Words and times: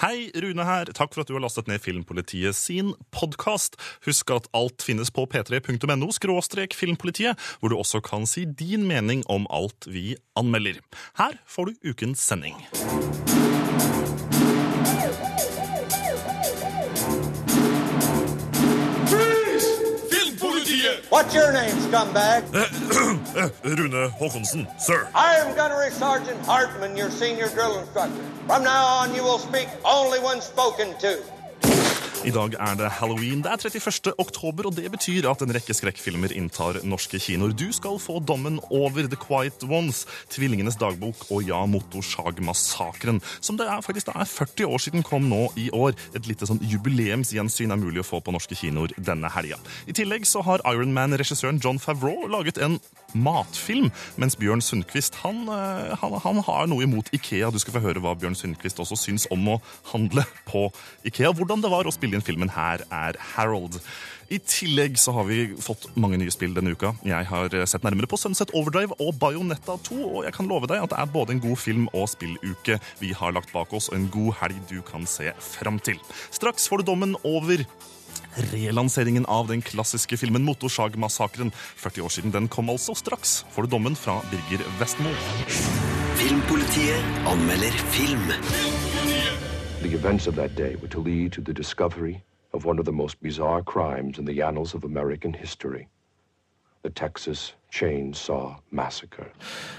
Hei, 0.00 0.30
Rune 0.32 0.64
her. 0.64 0.88
Takk 0.96 1.12
for 1.12 1.20
at 1.20 1.28
du 1.28 1.34
har 1.34 1.42
lastet 1.44 1.66
ned 1.68 1.82
Filmpolitiet 1.84 2.56
sin 2.56 2.94
podkast. 3.12 3.76
Husk 4.06 4.32
at 4.32 4.46
alt 4.56 4.80
finnes 4.80 5.12
på 5.12 5.26
p3.no 5.28 6.08
skråstrek 6.16 6.72
filmpolitiet, 6.72 7.36
hvor 7.60 7.68
du 7.68 7.76
også 7.76 8.00
kan 8.00 8.24
si 8.24 8.46
din 8.48 8.88
mening 8.88 9.26
om 9.28 9.44
alt 9.52 9.84
vi 9.84 10.14
anmelder. 10.40 10.80
Her 11.20 11.36
får 11.44 11.68
du 11.68 11.92
ukens 11.92 12.24
sending. 12.24 12.56
What's 21.30 21.44
your 21.44 21.52
name, 21.52 21.76
scumbag? 21.76 22.42
Eh, 23.36 23.48
Rune 23.64 24.10
Håkonsen, 24.18 24.66
sir. 24.80 25.08
I 25.14 25.36
am 25.36 25.54
Gunnery 25.54 25.92
Sergeant 25.92 26.44
Hartman, 26.44 26.96
your 26.96 27.08
senior 27.08 27.48
drill 27.50 27.78
instructor. 27.78 28.20
From 28.48 28.64
now 28.64 28.84
on, 28.84 29.14
you 29.14 29.22
will 29.22 29.38
speak 29.38 29.68
only 29.84 30.18
when 30.18 30.40
spoken 30.40 30.98
to. 30.98 31.22
I 32.20 32.30
dag 32.36 32.52
er 32.60 32.74
det 32.76 32.88
halloween. 32.98 33.40
Det 33.40 33.48
er 33.48 33.62
31. 33.64 34.12
oktober, 34.20 34.66
og 34.68 34.74
det 34.76 34.90
betyr 34.92 35.24
at 35.30 35.40
en 35.40 35.54
rekke 35.56 35.72
skrekkfilmer 35.72 36.34
inntar 36.36 36.76
norske 36.84 37.16
kinoer. 37.16 37.54
Du 37.56 37.70
skal 37.72 37.96
få 37.96 38.18
dommen 38.20 38.58
over 38.68 39.08
The 39.08 39.16
Quiet 39.16 39.64
Ones, 39.64 40.02
Tvillingenes 40.28 40.76
dagbok 40.76 41.24
og 41.32 41.48
Ja, 41.48 41.62
Motorsagmassakren, 41.64 43.22
som 43.40 43.56
det 43.56 43.70
er, 43.72 43.80
faktisk 43.80 44.10
det 44.10 44.18
er 44.20 44.28
40 44.28 44.68
år 44.68 44.84
siden 44.84 45.06
kom 45.06 45.30
nå 45.32 45.46
i 45.56 45.70
år. 45.72 45.96
Et 46.12 46.28
lite 46.28 46.44
sånn 46.44 46.60
jubileumsgjensyn 46.60 47.72
er 47.72 47.80
mulig 47.80 48.04
å 48.04 48.08
få 48.10 48.20
på 48.20 48.36
norske 48.36 48.58
kinoer 48.58 48.92
denne 49.00 49.32
helga. 49.32 49.56
I 49.88 49.96
tillegg 49.96 50.28
så 50.28 50.44
har 50.44 50.60
Ironman-regissøren 50.68 51.62
John 51.64 51.80
Favreau 51.80 52.28
laget 52.28 52.60
en 52.60 52.82
matfilm, 53.16 53.88
mens 54.20 54.36
Bjørn 54.38 54.62
Sundquist 54.62 55.16
han, 55.24 55.42
eh, 55.48 55.96
han, 55.98 56.16
han 56.22 56.42
har 56.46 56.68
noe 56.70 56.84
imot 56.84 57.10
Ikea. 57.16 57.50
Du 57.50 57.58
skal 57.62 57.78
få 57.78 57.84
høre 57.88 58.02
hva 58.02 58.14
Bjørn 58.18 58.36
Sundquist 58.38 58.80
også 58.82 58.98
syns 58.98 59.26
om 59.32 59.48
å 59.56 59.58
handle 59.92 60.26
på 60.46 60.68
Ikea. 61.08 61.32
Hvordan 61.34 61.64
det 61.64 61.72
var 61.72 61.88
å 61.88 61.94
spille 61.94 62.09
inn 62.16 62.24
filmen 62.24 62.52
Her 62.54 62.84
er 62.90 63.18
Harold. 63.34 63.80
I 64.30 64.38
tillegg 64.46 64.94
så 65.00 65.10
har 65.16 65.24
vi 65.26 65.40
fått 65.58 65.88
mange 65.98 66.20
nye 66.20 66.30
spill 66.30 66.52
denne 66.54 66.76
uka. 66.76 66.92
Jeg 67.02 67.26
har 67.26 67.54
sett 67.66 67.82
nærmere 67.82 68.06
på 68.10 68.18
Sunset 68.20 68.52
Overdrive 68.54 68.94
og 69.02 69.16
Bayonetta 69.18 69.74
2, 69.88 69.96
og 70.06 70.20
jeg 70.28 70.36
kan 70.36 70.46
love 70.50 70.70
deg 70.70 70.84
at 70.84 70.92
det 70.92 71.00
er 71.02 71.10
både 71.10 71.34
en 71.34 71.42
god 71.42 71.58
film- 71.58 71.88
og 71.90 72.06
spilluke 72.12 72.78
vi 73.00 73.10
har 73.16 73.34
lagt 73.34 73.50
bak 73.50 73.74
oss, 73.74 73.90
og 73.90 73.98
en 73.98 74.06
god 74.14 74.36
helg 74.44 74.60
du 74.70 74.78
kan 74.86 75.06
se 75.10 75.32
fram 75.42 75.82
til. 75.82 75.98
Straks 76.30 76.70
får 76.70 76.82
du 76.84 76.92
dommen 76.92 77.16
over 77.26 77.64
relanseringen 78.52 79.26
av 79.26 79.48
den 79.50 79.62
klassiske 79.66 80.18
filmen 80.20 80.46
Motorsagmassakren. 80.46 81.50
40 81.82 82.06
år 82.06 82.14
siden 82.14 82.34
den 82.34 82.46
kom 82.48 82.70
altså. 82.70 82.94
Straks 82.94 83.40
får 83.50 83.66
du 83.66 83.74
dommen 83.74 83.98
fra 83.98 84.20
Birger 84.30 84.62
Vestmo. 84.78 85.10
Filmpolitiet 86.20 87.26
anmelder 87.26 87.82
film. 87.96 88.79
The 89.82 89.94
events 89.94 90.26
of 90.26 90.34
that 90.36 90.54
day 90.54 90.76
were 90.76 90.88
to 90.88 91.00
lead 91.00 91.32
to 91.32 91.40
the 91.40 91.54
discovery 91.54 92.24
of 92.52 92.64
one 92.64 92.78
of 92.78 92.84
the 92.84 92.92
most 92.92 93.22
bizarre 93.22 93.62
crimes 93.62 94.18
in 94.18 94.26
the 94.26 94.42
annals 94.42 94.74
of 94.74 94.84
American 94.84 95.32
history 95.34 95.88
the 96.82 96.90
Texas 96.90 97.54
Chainsaw 97.70 98.56
Massacre. 98.70 99.30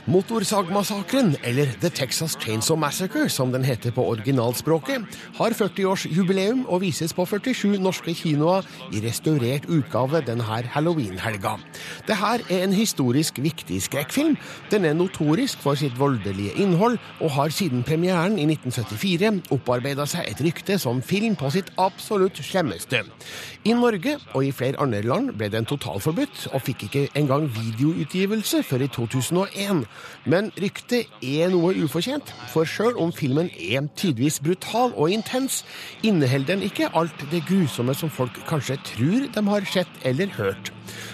Motorsagmassakren, 0.08 1.36
eller 1.44 1.68
The 1.82 1.90
Texas 1.90 2.38
Chainsaw 2.40 2.80
Massacre 2.80 3.30
som 3.30 3.52
den 3.52 3.64
heter 3.64 3.92
på 3.92 4.06
originalspråket, 4.14 5.04
har 5.38 5.56
40-årsjubileum 5.56 6.64
og 6.68 6.82
vises 6.86 7.14
på 7.14 7.26
47 7.26 7.78
norske 7.84 8.14
kinoer 8.16 8.68
i 8.96 9.02
restaurert 9.04 9.68
utgave 9.70 10.24
denne 10.28 10.44
halloweenhelga. 10.44 11.58
Det 12.08 12.16
er 12.16 12.46
en 12.62 12.74
historisk 12.74 13.40
viktig 13.44 13.82
skrekkfilm. 13.84 14.38
Den 14.72 14.86
er 14.86 14.96
notorisk 14.98 15.60
for 15.62 15.76
sitt 15.76 16.00
voldelige 16.00 16.56
innhold, 16.64 16.98
og 17.20 17.36
har 17.36 17.52
siden 17.52 17.84
premieren 17.84 18.40
i 18.40 18.48
1974 18.48 19.52
opparbeida 19.52 20.08
seg 20.10 20.32
et 20.32 20.42
rykte 20.44 20.80
som 20.80 21.04
film 21.04 21.36
på 21.36 21.52
sitt 21.54 21.72
absolutt 21.78 22.40
slemmeste. 22.44 23.04
I 23.68 23.76
Norge 23.78 24.18
og 24.34 24.46
i 24.46 24.52
flere 24.56 24.80
andre 24.82 25.04
land 25.06 25.36
ble 25.38 25.52
den 25.54 25.68
totalforbudt, 25.70 26.48
og 26.56 26.64
fikk 26.66 26.88
ikke 26.88 27.08
engang 27.20 27.46
videoutgivelse 27.82 28.62
før 28.64 28.86
i 28.86 28.88
2001. 28.88 29.86
Men 30.30 30.52
ryktet 30.62 31.10
er 31.26 31.52
noe 31.54 31.74
ufortjent, 31.84 32.30
for 32.54 32.68
sjøl 32.68 32.98
om 33.02 33.12
filmen 33.14 33.50
er 33.58 33.88
tidvis 33.98 34.40
brutal 34.44 34.94
og 34.96 35.12
intens, 35.12 35.64
inneholder 36.04 36.56
den 36.56 36.66
ikke 36.68 36.92
alt 36.98 37.26
det 37.32 37.44
grusomme 37.48 37.96
som 37.98 38.12
folk 38.14 38.38
kanskje 38.50 38.78
tror 38.94 39.28
de 39.34 39.46
har 39.48 39.68
sett 39.70 40.06
eller 40.06 40.32
hørt. 40.38 40.72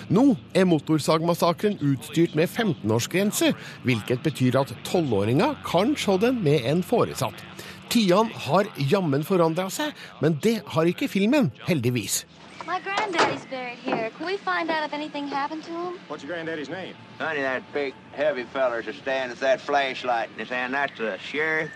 Nå 0.10 0.36
er 0.56 0.66
Motorsagmassakren 0.68 1.78
utstyrt 1.84 2.36
med 2.36 2.50
15-årsgrense, 2.50 3.54
hvilket 3.84 4.24
betyr 4.24 4.60
at 4.62 4.74
tolvåringer 4.88 5.58
kan 5.68 5.96
se 6.00 6.18
den 6.22 6.42
med 6.44 6.66
en 6.66 6.84
foresatt. 6.84 7.44
Tidene 7.92 8.34
har 8.48 8.68
jammen 8.92 9.24
forandra 9.24 9.70
seg, 9.72 9.94
men 10.20 10.40
det 10.44 10.60
har 10.74 10.90
ikke 10.90 11.08
filmen, 11.12 11.52
heldigvis. 11.68 12.26
My 12.68 12.82
granddaddy's 12.82 13.46
buried 13.46 13.78
here. 13.78 14.10
Can 14.18 14.26
we 14.26 14.36
find 14.36 14.70
out 14.70 14.84
if 14.86 14.94
anything 14.94 15.26
happened 15.30 15.64
to 15.64 15.72
him? 15.72 15.94
What's 16.10 16.22
your 16.22 16.34
granddaddy's 16.34 16.68
name? 16.68 16.96
Honey, 17.18 17.40
that 17.40 17.64
big, 17.72 17.94
heavy 18.12 18.44
feller's 18.44 18.88
a 18.88 18.94
standing 18.94 19.30
with 19.30 19.40
that 19.40 19.62
flashlight 19.62 20.28
in 20.34 20.40
his 20.40 20.50
hand. 20.50 20.74
That's 20.74 20.98
the 20.98 21.18
sheriff. 21.18 21.72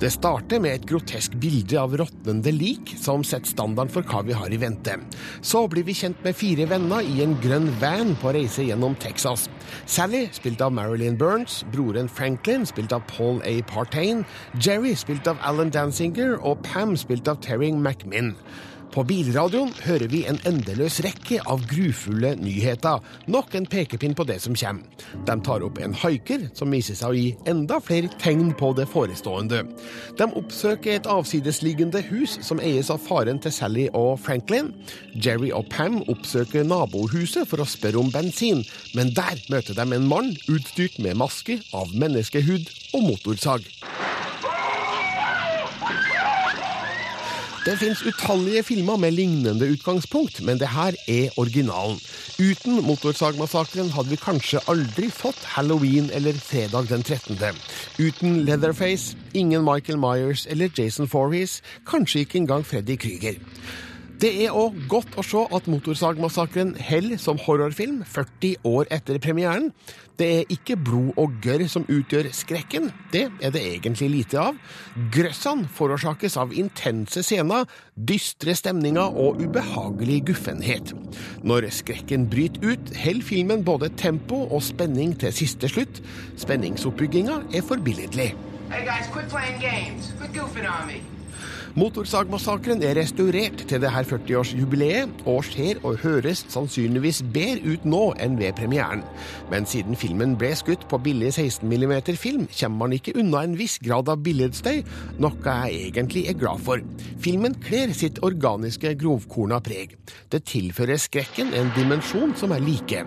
Det 0.00 0.10
starter 0.10 0.58
med 0.58 0.74
et 0.74 0.86
grotesk 0.90 1.36
bilde 1.38 1.78
av 1.78 1.94
råtnende 1.94 2.50
lik, 2.50 2.90
som 2.98 3.22
setter 3.22 3.52
standarden 3.52 3.92
for 3.94 4.02
hva 4.02 4.24
vi 4.26 4.34
har 4.34 4.50
i 4.50 4.58
vente. 4.58 4.96
Så 5.46 5.62
blir 5.70 5.86
vi 5.86 5.94
kjent 5.94 6.18
med 6.26 6.34
fire 6.34 6.66
venner 6.66 7.06
i 7.06 7.22
en 7.22 7.36
grønn 7.44 7.70
van 7.78 8.16
på 8.18 8.34
reise 8.34 8.66
gjennom 8.66 8.98
Texas. 8.98 9.46
Sally, 9.86 10.24
spilt 10.34 10.60
av 10.60 10.74
Marilyn 10.74 11.20
Burns, 11.22 11.60
broren 11.70 12.10
Franklin, 12.10 12.66
spilt 12.66 12.90
av 12.90 13.06
Paul 13.14 13.38
A. 13.46 13.60
Partain, 13.70 14.26
Jerry, 14.58 14.96
spilt 14.98 15.30
av 15.30 15.38
Alan 15.46 15.70
Danzinger, 15.70 16.34
og 16.42 16.66
Pam, 16.66 16.98
spilt 16.98 17.30
av 17.30 17.38
Terry 17.46 17.70
McMinn. 17.70 18.34
På 18.92 19.00
bilradioen 19.08 19.70
hører 19.86 20.10
vi 20.12 20.18
en 20.28 20.36
endeløs 20.48 20.98
rekke 21.04 21.38
av 21.48 21.62
grufulle 21.70 22.34
nyheter. 22.36 23.00
Nok 23.32 23.54
en 23.56 23.66
pekepinn 23.72 24.12
på 24.12 24.26
det 24.28 24.36
som 24.44 24.56
kommer. 24.58 24.84
De 25.24 25.36
tar 25.46 25.64
opp 25.64 25.80
en 25.80 25.96
haiker, 25.96 26.44
som 26.52 26.72
viser 26.74 26.98
seg 26.98 27.08
å 27.08 27.16
gi 27.16 27.30
enda 27.48 27.78
flere 27.80 28.10
tegn 28.20 28.52
på 28.58 28.74
det 28.76 28.84
forestående. 28.92 29.62
De 30.20 30.28
oppsøker 30.28 30.98
et 30.98 31.08
avsidesliggende 31.08 32.04
hus 32.10 32.36
som 32.44 32.60
eies 32.60 32.92
av 32.92 33.00
faren 33.00 33.40
til 33.40 33.54
Sally 33.56 33.88
og 33.96 34.18
Franklin. 34.20 34.74
Jerry 35.16 35.54
og 35.56 35.72
Pam 35.72 36.02
oppsøker 36.12 36.68
nabohuset 36.68 37.48
for 37.48 37.64
å 37.64 37.68
spørre 37.68 38.02
om 38.02 38.12
bensin, 38.12 38.60
men 38.92 39.14
der 39.16 39.40
møter 39.48 39.78
de 39.78 39.88
en 39.88 40.08
mann 40.10 40.34
utstyrt 40.52 41.00
med 41.00 41.16
maske 41.22 41.62
av 41.72 41.96
menneskehud 41.96 42.68
og 42.92 43.08
motorsag. 43.08 43.64
Det 47.62 47.76
fins 47.78 48.00
utallige 48.02 48.62
filmer 48.62 48.96
med 48.96 49.12
lignende 49.14 49.68
utgangspunkt, 49.70 50.40
men 50.42 50.58
det 50.58 50.68
her 50.68 50.96
er 51.08 51.28
originalen. 51.38 52.00
Uten 52.42 52.80
Motorsagmassakren 52.82 53.92
hadde 53.94 54.10
vi 54.10 54.18
kanskje 54.18 54.58
aldri 54.66 55.06
fått 55.14 55.44
Halloween 55.54 56.10
eller 56.10 56.34
Fredag 56.42 56.90
den 56.90 57.06
13. 57.06 57.38
Uten 58.02 58.42
Leatherface, 58.48 59.16
ingen 59.34 59.62
Michael 59.62 59.98
Myers 60.02 60.46
eller 60.50 60.74
Jason 60.78 61.06
Voorhees, 61.12 61.60
kanskje 61.86 62.26
ikke 62.26 62.42
engang 62.42 62.66
Freddy 62.66 62.98
Krüger. 62.98 63.38
Det 64.22 64.30
er 64.44 64.54
òg 64.54 64.76
godt 64.86 65.16
å 65.18 65.22
se 65.26 65.40
at 65.50 65.64
Motorsagmassakren 65.66 66.76
holder 66.78 67.18
som 67.18 67.40
horrorfilm 67.42 68.04
40 68.06 68.68
år 68.70 68.86
etter 68.94 69.16
premieren. 69.18 69.72
Det 70.14 70.28
er 70.36 70.52
ikke 70.54 70.76
blod 70.78 71.16
og 71.18 71.40
gørr 71.42 71.64
som 71.66 71.82
utgjør 71.90 72.28
skrekken, 72.30 72.92
det 73.10 73.24
er 73.42 73.50
det 73.50 73.64
egentlig 73.66 74.12
lite 74.12 74.38
av. 74.38 74.60
Grøssene 75.10 75.66
forårsakes 75.74 76.38
av 76.38 76.54
intense 76.54 77.24
scener, 77.26 77.66
dystre 77.98 78.54
stemninger 78.54 79.18
og 79.24 79.42
ubehagelig 79.42 80.20
guffenhet. 80.30 80.92
Når 81.42 81.66
skrekken 81.74 82.28
bryter 82.30 82.62
ut, 82.76 82.92
holder 83.02 83.26
filmen 83.26 83.64
både 83.66 83.90
tempo 83.98 84.44
og 84.44 84.62
spenning 84.62 85.16
til 85.18 85.34
siste 85.34 85.72
slutt. 85.72 85.98
Spenningsoppbygginga 86.44 87.40
er 87.50 87.66
forbilledlig. 87.66 88.30
Hey 88.70 88.86
guys, 88.86 89.10
quit 89.10 89.26
playing 89.34 89.58
games. 89.58 90.14
Quit 90.20 90.30
goofing 90.38 90.70
on 90.70 90.86
me. 90.86 91.02
Motorsagmassakren 91.72 92.82
er 92.84 92.98
restaurert 92.98 93.62
til 93.64 93.80
det 93.80 93.90
her 93.94 94.04
40-årsjubileet, 94.04 95.22
og 95.24 95.40
ser 95.46 95.78
og 95.88 96.02
høres 96.02 96.42
sannsynligvis 96.52 97.22
bedre 97.32 97.72
ut 97.72 97.86
nå 97.88 98.02
enn 98.20 98.36
ved 98.36 98.52
premieren. 98.58 99.00
Men 99.48 99.64
siden 99.68 99.96
filmen 99.96 100.34
ble 100.36 100.50
skutt 100.58 100.84
på 100.90 101.00
billig 101.00 101.30
16 101.32 101.64
mm 101.64 101.94
film, 102.20 102.44
kommer 102.52 102.84
man 102.84 102.96
ikke 102.98 103.16
unna 103.16 103.44
en 103.46 103.56
viss 103.56 103.78
grad 103.80 104.12
av 104.12 104.20
billedstøy, 104.20 104.82
noe 105.24 105.56
jeg 105.64 105.88
egentlig 105.88 106.26
er 106.28 106.36
glad 106.36 106.60
for. 106.60 106.84
Filmen 107.24 107.56
kler 107.64 107.96
sitt 107.96 108.20
organiske 108.20 108.92
grovkorna 109.00 109.62
preg. 109.64 109.96
Det 110.28 110.44
tilfører 110.52 111.00
skrekken 111.00 111.56
en 111.56 111.72
dimensjon 111.78 112.36
som 112.36 112.52
er 112.52 112.60
like. 112.68 113.06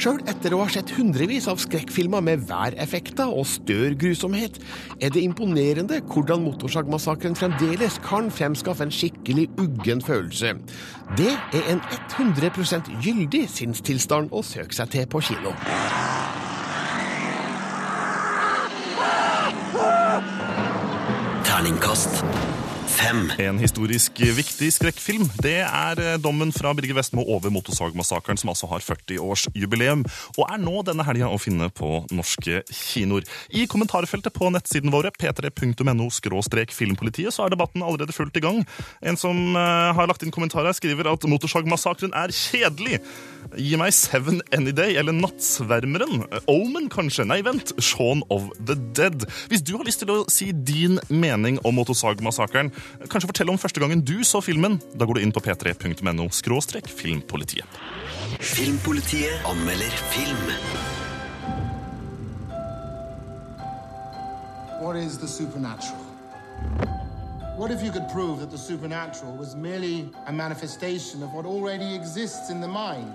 Sjøl 0.00 0.22
etter 0.30 0.54
å 0.56 0.62
ha 0.62 0.70
sett 0.72 0.90
hundrevis 0.96 1.46
av 1.50 1.60
skrekkfilmer 1.62 2.24
med 2.24 2.46
væreffekter 2.48 3.30
og 3.30 3.46
stør 3.48 3.96
grusomhet, 4.00 4.58
er 5.02 5.12
det 5.12 5.22
imponerende 5.22 6.00
hvordan 6.08 6.42
Motorsagmassakren 6.46 7.36
fremdeles 7.38 7.98
kan 8.04 8.30
fremskaffe 8.32 8.86
en 8.86 8.94
skikkelig 8.94 9.48
uggen 9.60 10.02
følelse. 10.04 10.54
Det 11.18 11.34
er 11.52 11.70
en 11.74 11.82
100 12.16 12.96
gyldig 13.04 13.44
sinnstilstand 13.52 14.32
å 14.32 14.42
søke 14.46 14.74
seg 14.76 14.92
til 14.96 15.08
på 15.12 15.22
kino. 15.28 15.54
Terningkast 21.46 22.24
fem. 23.02 23.30
En 23.42 23.58
historisk 23.60 24.20
viktig 24.36 24.68
skrekkfilm. 24.74 25.26
Det 25.42 25.58
er 25.64 26.00
eh, 26.02 26.18
dommen 26.22 26.52
fra 26.54 26.72
Birger 26.76 26.96
Vestmo 26.98 27.24
over 27.34 27.52
Motorsagmassakren, 27.54 28.38
som 28.40 28.52
altså 28.52 28.68
har 28.70 28.84
40-årsjubileum, 28.84 30.04
og 30.36 30.44
er 30.46 30.62
nå 30.62 30.82
denne 30.86 31.06
helga 31.06 31.30
å 31.32 31.40
finne 31.40 31.68
på 31.74 32.02
norske 32.14 32.62
kinoer. 32.70 33.26
I 33.50 33.66
kommentarfeltet 33.70 34.34
på 34.36 34.50
nettsiden 34.54 34.92
våre, 34.94 35.12
p3.no 35.14 36.08
filmpolitiet, 36.72 37.34
så 37.34 37.46
er 37.46 37.54
debatten 37.54 37.82
allerede 37.82 38.14
fullt 38.14 38.36
i 38.38 38.44
gang. 38.44 38.62
En 39.02 39.18
som 39.20 39.56
eh, 39.56 39.92
har 39.96 40.10
lagt 40.10 40.24
inn 40.24 40.34
kommentarer, 40.34 40.74
skriver 40.76 41.10
at 41.12 41.26
Motorsagmassakren 41.28 42.14
er 42.16 42.34
kjedelig. 42.34 43.02
Gi 43.58 43.76
meg 43.80 43.92
Seven 43.96 44.40
Any 44.54 44.72
Day 44.72 44.96
eller 45.00 45.14
Nattsvermeren. 45.16 46.24
Omen, 46.50 46.88
kanskje? 46.92 47.26
Nei, 47.28 47.42
vent. 47.44 47.74
Shaun 47.82 48.22
of 48.32 48.48
the 48.58 48.76
Dead. 48.96 49.26
Hvis 49.50 49.64
du 49.66 49.74
har 49.76 49.86
lyst 49.86 50.02
til 50.04 50.12
å 50.14 50.22
si 50.32 50.52
din 50.54 51.00
mening 51.10 51.58
om 51.66 51.76
Motorsagmassakren, 51.76 52.72
kanskje 53.08 53.28
fortell 53.30 53.50
om 53.52 53.58
første 53.58 53.80
gangen 53.80 54.04
du 54.04 54.24
så 54.24 54.40
filmen. 54.44 54.78
Da 54.94 55.06
går 55.08 55.18
du 55.18 55.24
inn 55.24 55.34
på 55.34 55.42
p3.no 55.44 56.28
skråstrek 56.32 56.88
filmpolitiet. 56.88 57.80
Filmpolitiet 58.40 59.44
anmelder 59.48 59.98
film. 60.12 60.46
What 64.82 64.96
is 64.96 65.18
the 65.18 65.28
supernatural? 65.28 66.00
What 67.56 67.70
if 67.70 67.82
you 67.82 67.92
could 67.92 68.08
prove 68.08 68.40
that 68.40 68.50
the 68.50 68.58
supernatural 68.58 69.36
was 69.36 69.54
merely 69.54 70.08
a 70.26 70.32
manifestation 70.32 71.22
of 71.22 71.32
what 71.32 71.46
already 71.46 71.94
exists 71.94 72.50
in 72.50 72.60
the 72.60 72.68
mind? 72.68 73.14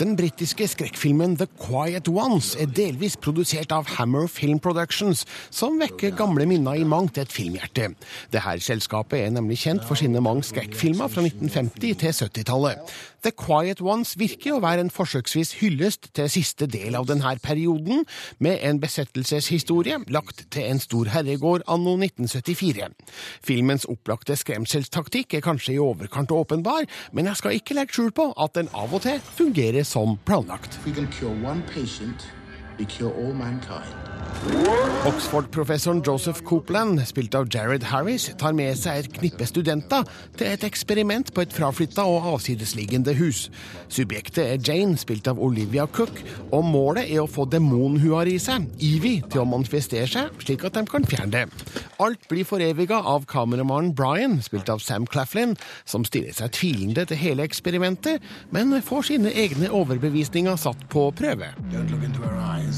Den 0.00 0.14
britiske 0.16 0.64
skrekkfilmen 0.64 1.34
The 1.36 1.44
Quiet 1.60 2.08
Ones 2.08 2.54
er 2.56 2.70
delvis 2.72 3.18
produsert 3.20 3.68
av 3.76 3.84
Hammer 3.98 4.30
Film 4.32 4.56
Productions, 4.56 5.26
som 5.52 5.76
vekker 5.76 6.14
gamle 6.16 6.46
minner 6.48 6.78
i 6.80 6.86
mangt 6.88 7.20
et 7.20 7.28
filmhjerte. 7.28 7.90
Dette 8.32 8.54
selskapet 8.64 9.26
er 9.26 9.34
nemlig 9.34 9.58
kjent 9.60 9.84
for 9.84 10.00
sine 10.00 10.22
mange 10.24 10.46
skrekkfilmer 10.48 11.12
fra 11.12 11.26
1950 11.26 12.00
til 12.00 12.16
70-tallet. 12.16 12.94
The 13.22 13.32
Quiet 13.36 13.82
Ones 13.84 14.14
virker 14.20 14.56
å 14.56 14.62
være 14.64 14.86
en 14.86 14.92
forsøksvis 14.92 15.58
hyllest 15.60 16.08
til 16.16 16.30
siste 16.32 16.68
del 16.70 16.96
av 16.96 17.08
denne 17.10 17.34
perioden, 17.42 18.06
med 18.40 18.64
en 18.64 18.80
besettelseshistorie 18.80 20.00
lagt 20.08 20.46
til 20.54 20.70
en 20.70 20.80
stor 20.80 21.12
herregård 21.12 21.66
anno 21.68 21.98
1974. 22.00 22.88
Filmens 23.44 23.86
opplagte 23.90 24.38
skremselstaktikk 24.40 25.36
er 25.36 25.44
kanskje 25.44 25.76
i 25.76 25.80
overkant 25.84 26.32
åpenbar, 26.32 26.88
men 27.12 27.28
jeg 27.28 27.42
skal 27.42 27.60
ikke 27.60 27.76
legge 27.76 27.98
skjul 27.98 28.12
på 28.16 28.30
at 28.40 28.56
den 28.56 28.72
av 28.72 28.96
og 28.96 29.04
til 29.04 29.20
fungerer 29.36 29.84
som 29.84 30.16
planlagt. 30.24 30.80
We 30.86 30.96
can 30.96 31.10
cure 31.12 31.36
one 31.44 31.62
patient, 31.74 32.24
we 32.80 32.86
cure 32.86 33.12
all 33.12 33.34
mankind. 33.34 33.94
Oxford-professoren 35.04 36.02
Joseph 36.06 36.42
Copeland, 36.44 37.00
spilt 37.08 37.34
av 37.34 37.48
Jared 37.52 37.82
Harris, 37.90 38.30
tar 38.40 38.54
med 38.56 38.78
seg 38.78 39.02
et 39.02 39.08
knippe 39.18 39.44
studenter 39.48 40.06
til 40.38 40.48
et 40.48 40.64
eksperiment 40.64 41.32
på 41.34 41.42
et 41.44 41.52
fraflytta 41.52 42.06
og 42.08 42.28
avsidesliggende 42.34 43.12
hus. 43.18 43.48
Subjektet 43.92 44.40
er 44.44 44.62
Jane, 44.64 44.96
spilt 45.00 45.28
av 45.28 45.40
Olivia 45.44 45.84
Cook, 45.92 46.22
og 46.56 46.64
målet 46.68 47.10
er 47.10 47.20
å 47.24 47.28
få 47.28 47.44
demonhuer 47.52 48.30
i 48.32 48.38
seg, 48.40 48.68
Evie, 48.80 49.20
til 49.28 49.42
å 49.42 49.48
manifestere 49.50 50.08
seg, 50.08 50.32
slik 50.44 50.64
at 50.68 50.78
de 50.78 50.86
kan 50.88 51.04
fjerne 51.08 51.34
det. 51.34 51.44
Alt 52.00 52.24
blir 52.30 52.48
foreviga 52.48 53.02
av 53.04 53.28
kameramannen 53.28 53.92
Brian, 53.96 54.38
spilt 54.44 54.72
av 54.72 54.80
Sam 54.84 55.08
Claflin, 55.10 55.56
som 55.84 56.06
stiller 56.08 56.36
seg 56.36 56.54
tvilende 56.56 57.04
til 57.10 57.20
hele 57.20 57.44
eksperimentet, 57.44 58.24
men 58.54 58.72
får 58.84 59.10
sine 59.12 59.34
egne 59.36 59.68
overbevisninger 59.68 60.56
satt 60.60 60.88
på 60.92 61.10
prøve. 61.12 61.52
Don't 61.74 61.92
look 61.92 62.04
into 62.06 62.24
her 62.24 62.40
eyes. 62.40 62.69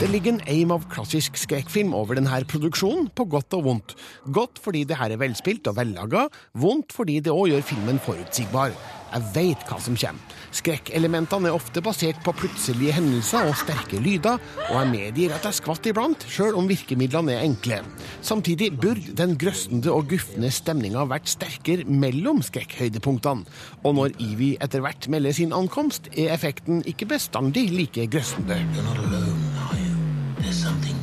Det 0.00 0.08
ligger 0.08 0.32
en 0.32 0.44
aim 0.48 0.70
av 0.72 0.86
klassisk 0.88 1.36
skrekkfilm 1.36 1.92
over 1.96 2.16
denne 2.16 2.38
produksjonen, 2.48 3.10
på 3.12 3.26
godt 3.28 3.56
og 3.58 3.66
vondt. 3.66 3.96
Godt 4.32 4.60
fordi 4.64 4.86
det 4.88 4.96
her 4.96 5.12
er 5.12 5.20
velspilt 5.20 5.68
og 5.68 5.76
vellaga, 5.76 6.28
vondt 6.56 6.94
fordi 6.96 7.18
det 7.20 7.34
òg 7.34 7.50
gjør 7.52 7.66
filmen 7.74 8.00
forutsigbar. 8.00 8.72
Jeg 9.10 9.32
veit 9.34 9.66
hva 9.68 9.80
som 9.82 9.98
kommer. 10.00 10.39
Skrekkelementene 10.50 11.50
er 11.50 11.56
ofte 11.56 11.82
basert 11.84 12.18
på 12.24 12.34
plutselige 12.36 12.94
hendelser 12.96 13.48
og 13.48 13.58
sterke 13.60 14.00
lyder, 14.02 14.40
og 14.68 14.74
jeg 14.76 14.90
medgir 14.90 15.34
at 15.36 15.46
jeg 15.46 15.58
skvatt 15.60 15.86
iblant, 15.90 16.26
sjøl 16.30 16.58
om 16.58 16.68
virkemidlene 16.70 17.36
er 17.36 17.46
enkle. 17.46 17.80
Samtidig 18.26 18.72
burde 18.80 19.14
den 19.18 19.36
grøssende 19.40 19.94
og 19.94 20.10
gufne 20.10 20.50
stemninga 20.54 21.06
vært 21.10 21.30
sterkere 21.30 21.86
mellom 21.86 22.42
skrekkhøydepunktene, 22.46 23.46
og 23.84 23.98
når 23.98 24.16
Evie 24.20 24.58
etter 24.62 24.84
hvert 24.84 25.10
melder 25.12 25.36
sin 25.38 25.54
ankomst, 25.56 26.10
er 26.16 26.34
effekten 26.34 26.82
ikke 26.86 27.08
bestandig 27.14 27.68
like 27.70 28.08
grøssende. 28.10 28.58
You're 28.74 28.86
not 28.86 28.98
alone, 28.98 29.44
are 29.70 29.78
you? 29.78 29.94
There's 30.42 30.62
something 30.62 30.99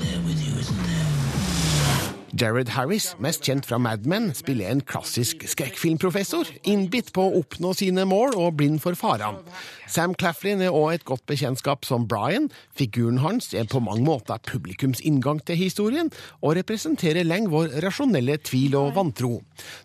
Jared 2.38 2.70
Harris, 2.70 3.16
mest 3.24 3.46
kjent 3.48 3.66
fra 3.66 3.80
Mad 3.82 4.06
Men, 4.06 4.30
spiller 4.38 4.70
en 4.70 4.82
klassisk 4.86 5.42
skrekkfilmprofessor, 5.50 6.50
innbitt 6.70 7.10
på 7.16 7.24
å 7.26 7.40
oppnå 7.40 7.72
sine 7.78 8.04
mål 8.06 8.36
og 8.38 8.60
blind 8.60 8.82
for 8.84 8.98
farene. 9.00 9.42
Sam 9.90 10.14
Claflin 10.14 10.62
er 10.62 10.76
også 10.76 10.98
et 10.98 11.06
godt 11.08 11.24
bekjentskap 11.30 11.88
som 11.88 12.06
Brian. 12.10 12.50
Figuren 12.78 13.22
hans 13.24 13.50
er 13.58 13.66
på 13.72 13.82
mange 13.82 14.06
måter 14.06 14.42
publikums 14.46 15.02
inngang 15.02 15.40
til 15.48 15.58
historien, 15.58 16.12
og 16.44 16.58
representerer 16.60 17.26
lenge 17.26 17.50
vår 17.54 17.80
rasjonelle 17.86 18.38
tvil 18.46 18.78
og 18.78 18.94
vantro. 19.00 19.32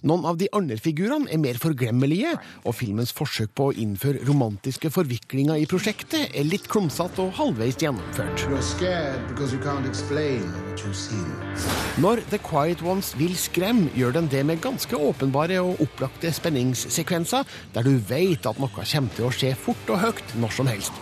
Noen 0.05 0.27
av 0.29 0.41
de 0.43 0.51
andre 0.53 0.77
figurene 0.83 1.31
er 1.33 1.41
mer 1.41 1.61
forglemmelige, 1.63 2.35
og 2.67 2.77
filmens 2.77 3.15
forsøk 3.17 3.55
på 3.57 3.71
å 3.71 3.77
innføre 3.81 4.27
romantiske 4.29 4.93
forviklinger 4.93 5.63
i 5.63 5.71
prosjektet 5.71 6.37
er 6.37 6.51
litt 6.51 6.69
klumsete 6.69 7.25
og 7.25 7.33
halvveis 7.39 7.81
gjennomført. 7.81 8.45
You're 8.45 8.61
scared 8.61 9.25
because 9.29 9.55
you 9.57 9.63
can't 9.63 9.89
explain 9.89 10.45
what 10.69 10.85
you've 10.85 10.99
seen. 10.99 11.82
Når 12.01 12.23
The 12.31 12.39
Quiet 12.41 12.81
Ones 12.89 13.11
vil 13.21 13.35
skremme, 13.37 13.91
gjør 13.93 14.15
den 14.17 14.29
det 14.33 14.41
med 14.49 14.63
ganske 14.65 14.97
åpenbare 14.97 15.59
og 15.61 15.83
opplagte 15.85 16.31
spenningssekvenser, 16.33 17.45
der 17.75 17.85
du 17.85 17.99
vet 18.09 18.49
at 18.49 18.61
noe 18.63 18.73
kommer 18.73 19.13
til 19.13 19.27
å 19.29 19.33
skje 19.35 19.51
fort 19.61 19.93
og 19.93 20.01
høyt 20.01 20.33
når 20.41 20.55
som 20.57 20.71
helst. 20.73 20.97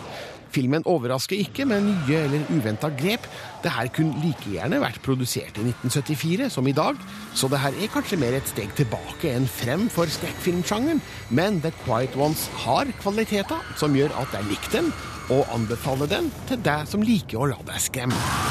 Filmen 0.51 0.83
overrasker 0.83 1.39
ikke 1.39 1.63
med 1.63 1.85
nye 1.85 2.17
eller 2.25 2.43
uventa 2.51 2.89
grep. 2.91 3.23
Det 3.63 3.71
her 3.71 3.87
kunne 3.95 4.19
like 4.19 4.51
gjerne 4.51 4.81
vært 4.83 4.99
produsert 5.05 5.61
i 5.61 5.63
1974 5.69 6.51
som 6.57 6.67
i 6.67 6.75
dag, 6.75 6.99
så 7.39 7.47
det 7.47 7.63
her 7.63 7.77
er 7.79 7.93
kanskje 7.95 8.19
mer 8.19 8.35
et 8.35 8.51
steg 8.51 8.75
tilbake 8.75 9.31
enn 9.31 9.47
frem 9.47 9.87
for 9.93 10.11
skrekkfilmsjangeren, 10.11 10.99
men 11.31 11.63
The 11.63 11.71
Quiet 11.85 12.19
Ones 12.19 12.49
har 12.65 12.91
kvaliteter 12.99 13.63
som 13.79 13.95
gjør 13.95 14.11
at 14.25 14.35
jeg 14.35 14.51
liker 14.51 14.81
den, 14.81 14.91
og 15.31 15.47
anbefaler 15.55 16.11
den 16.19 16.33
til 16.51 16.59
deg 16.67 16.83
som 16.91 17.05
liker 17.05 17.39
å 17.39 17.53
la 17.53 17.63
deg 17.71 17.79
skremme. 17.79 18.50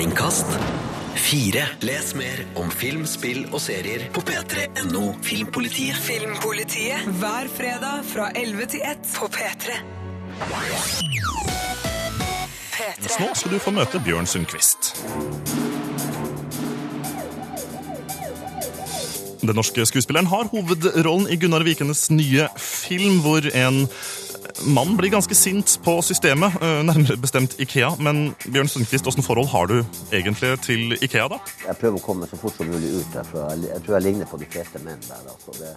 Terningkast 0.00 0.46
fire. 1.14 1.66
Les 1.84 2.14
mer 2.16 2.38
om 2.56 2.70
film, 2.72 3.02
spill 3.04 3.42
og 3.50 3.60
serier 3.60 4.06
på 4.14 4.22
p3.no 4.24 5.02
Filmpolitiet. 5.20 5.98
Filmpolitiet 6.00 7.04
hver 7.20 7.50
fredag 7.52 8.06
fra 8.08 8.30
11 8.32 8.70
til 8.72 8.86
1 8.88 9.10
på 9.18 9.28
P3. 9.34 9.76
Så 13.10 13.18
nå 13.20 13.28
skal 13.42 13.52
du 13.52 13.58
få 13.60 13.74
møte 13.76 14.00
Bjørn 14.00 14.24
Sundquist. 14.24 14.94
Den 19.44 19.52
norske 19.52 19.84
skuespilleren 19.84 20.32
har 20.32 20.48
hovedrollen 20.48 21.28
i 21.28 21.36
Gunnar 21.36 21.68
Vikenes 21.68 22.06
nye 22.08 22.48
film, 22.56 23.20
hvor 23.20 23.44
en 23.52 23.84
mann 24.66 24.96
blir 24.96 25.10
ganske 25.10 25.34
sint 25.34 25.78
på 25.84 25.96
systemet, 26.02 26.54
eh, 26.62 26.82
nærmere 26.86 27.16
bestemt 27.20 27.56
Ikea. 27.60 27.94
Men 27.98 28.34
Bjørn 28.46 28.68
Sundquist, 28.68 29.06
åssen 29.06 29.24
forhold 29.26 29.48
har 29.48 29.66
du 29.66 29.84
egentlig 30.12 30.60
til 30.66 30.96
Ikea, 31.02 31.28
da? 31.28 31.40
Jeg 31.66 31.76
prøver 31.80 31.98
å 31.98 32.04
komme 32.04 32.28
så 32.30 32.38
fort 32.40 32.56
som 32.56 32.70
mulig 32.70 32.92
ut 33.00 33.12
derfra. 33.14 33.50
Jeg, 33.56 33.82
tror 33.84 33.98
jeg 33.98 34.06
ligner 34.08 34.30
på 34.30 34.40
de 34.40 34.48
fleste 34.50 34.82
menn 34.84 35.00
der. 35.08 35.22
Altså. 35.32 35.54
Det, 35.58 35.74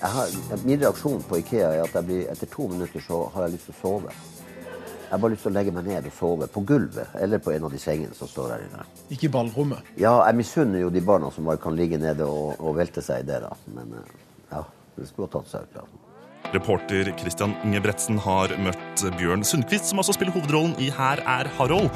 jeg 0.00 0.10
har, 0.10 0.32
min 0.64 0.80
reaksjon 0.80 1.22
på 1.28 1.40
Ikea 1.42 1.74
er 1.74 1.84
at 1.84 1.94
jeg 1.94 2.08
blir, 2.08 2.24
etter 2.32 2.50
to 2.52 2.68
minutter 2.68 3.00
så 3.00 3.24
har 3.34 3.46
jeg 3.46 3.56
lyst 3.56 3.70
til 3.70 3.76
å 3.76 3.80
sove. 3.82 4.16
Jeg 5.06 5.12
har 5.14 5.20
bare 5.22 5.36
lyst 5.36 5.44
til 5.46 5.52
å 5.52 5.54
legge 5.54 5.72
meg 5.72 5.86
ned 5.86 6.06
og 6.08 6.16
sove 6.18 6.48
på 6.50 6.64
gulvet 6.66 7.12
eller 7.22 7.38
på 7.38 7.52
en 7.54 7.68
av 7.68 7.70
de 7.70 7.78
sengene 7.78 8.14
som 8.18 8.28
står 8.28 8.56
her 8.56 8.64
inne. 8.64 8.86
Ikke 9.14 9.28
i 9.28 9.34
ballrommet. 9.36 9.92
Ja, 10.02 10.16
jeg 10.26 10.40
misunner 10.40 10.82
jo 10.82 10.90
de 10.90 11.00
barna 11.00 11.30
som 11.30 11.46
bare 11.46 11.62
kan 11.62 11.76
ligge 11.78 12.00
nede 12.02 12.26
og, 12.26 12.56
og 12.58 12.74
velte 12.80 13.04
seg 13.06 13.22
i 13.22 13.28
det, 13.28 13.38
da. 13.44 13.52
Men 13.76 13.94
eh, 14.00 14.10
ja, 14.50 14.64
det 14.96 15.06
skulle 15.06 15.30
ha 15.30 15.38
tatt 15.38 15.52
seg 15.52 15.68
ut. 15.68 15.78
Ja. 15.78 16.05
Reporter 16.54 17.12
Christian 17.18 17.54
Ingebretsen 17.64 18.18
har 18.22 18.52
møtt 18.62 19.02
Bjørn 19.18 19.44
Sundquist, 19.46 19.88
som 19.90 20.00
altså 20.02 20.14
spiller 20.16 20.34
hovedrollen 20.34 20.76
i 20.82 20.90
Her 20.94 21.22
er 21.26 21.50
Harold. 21.58 21.90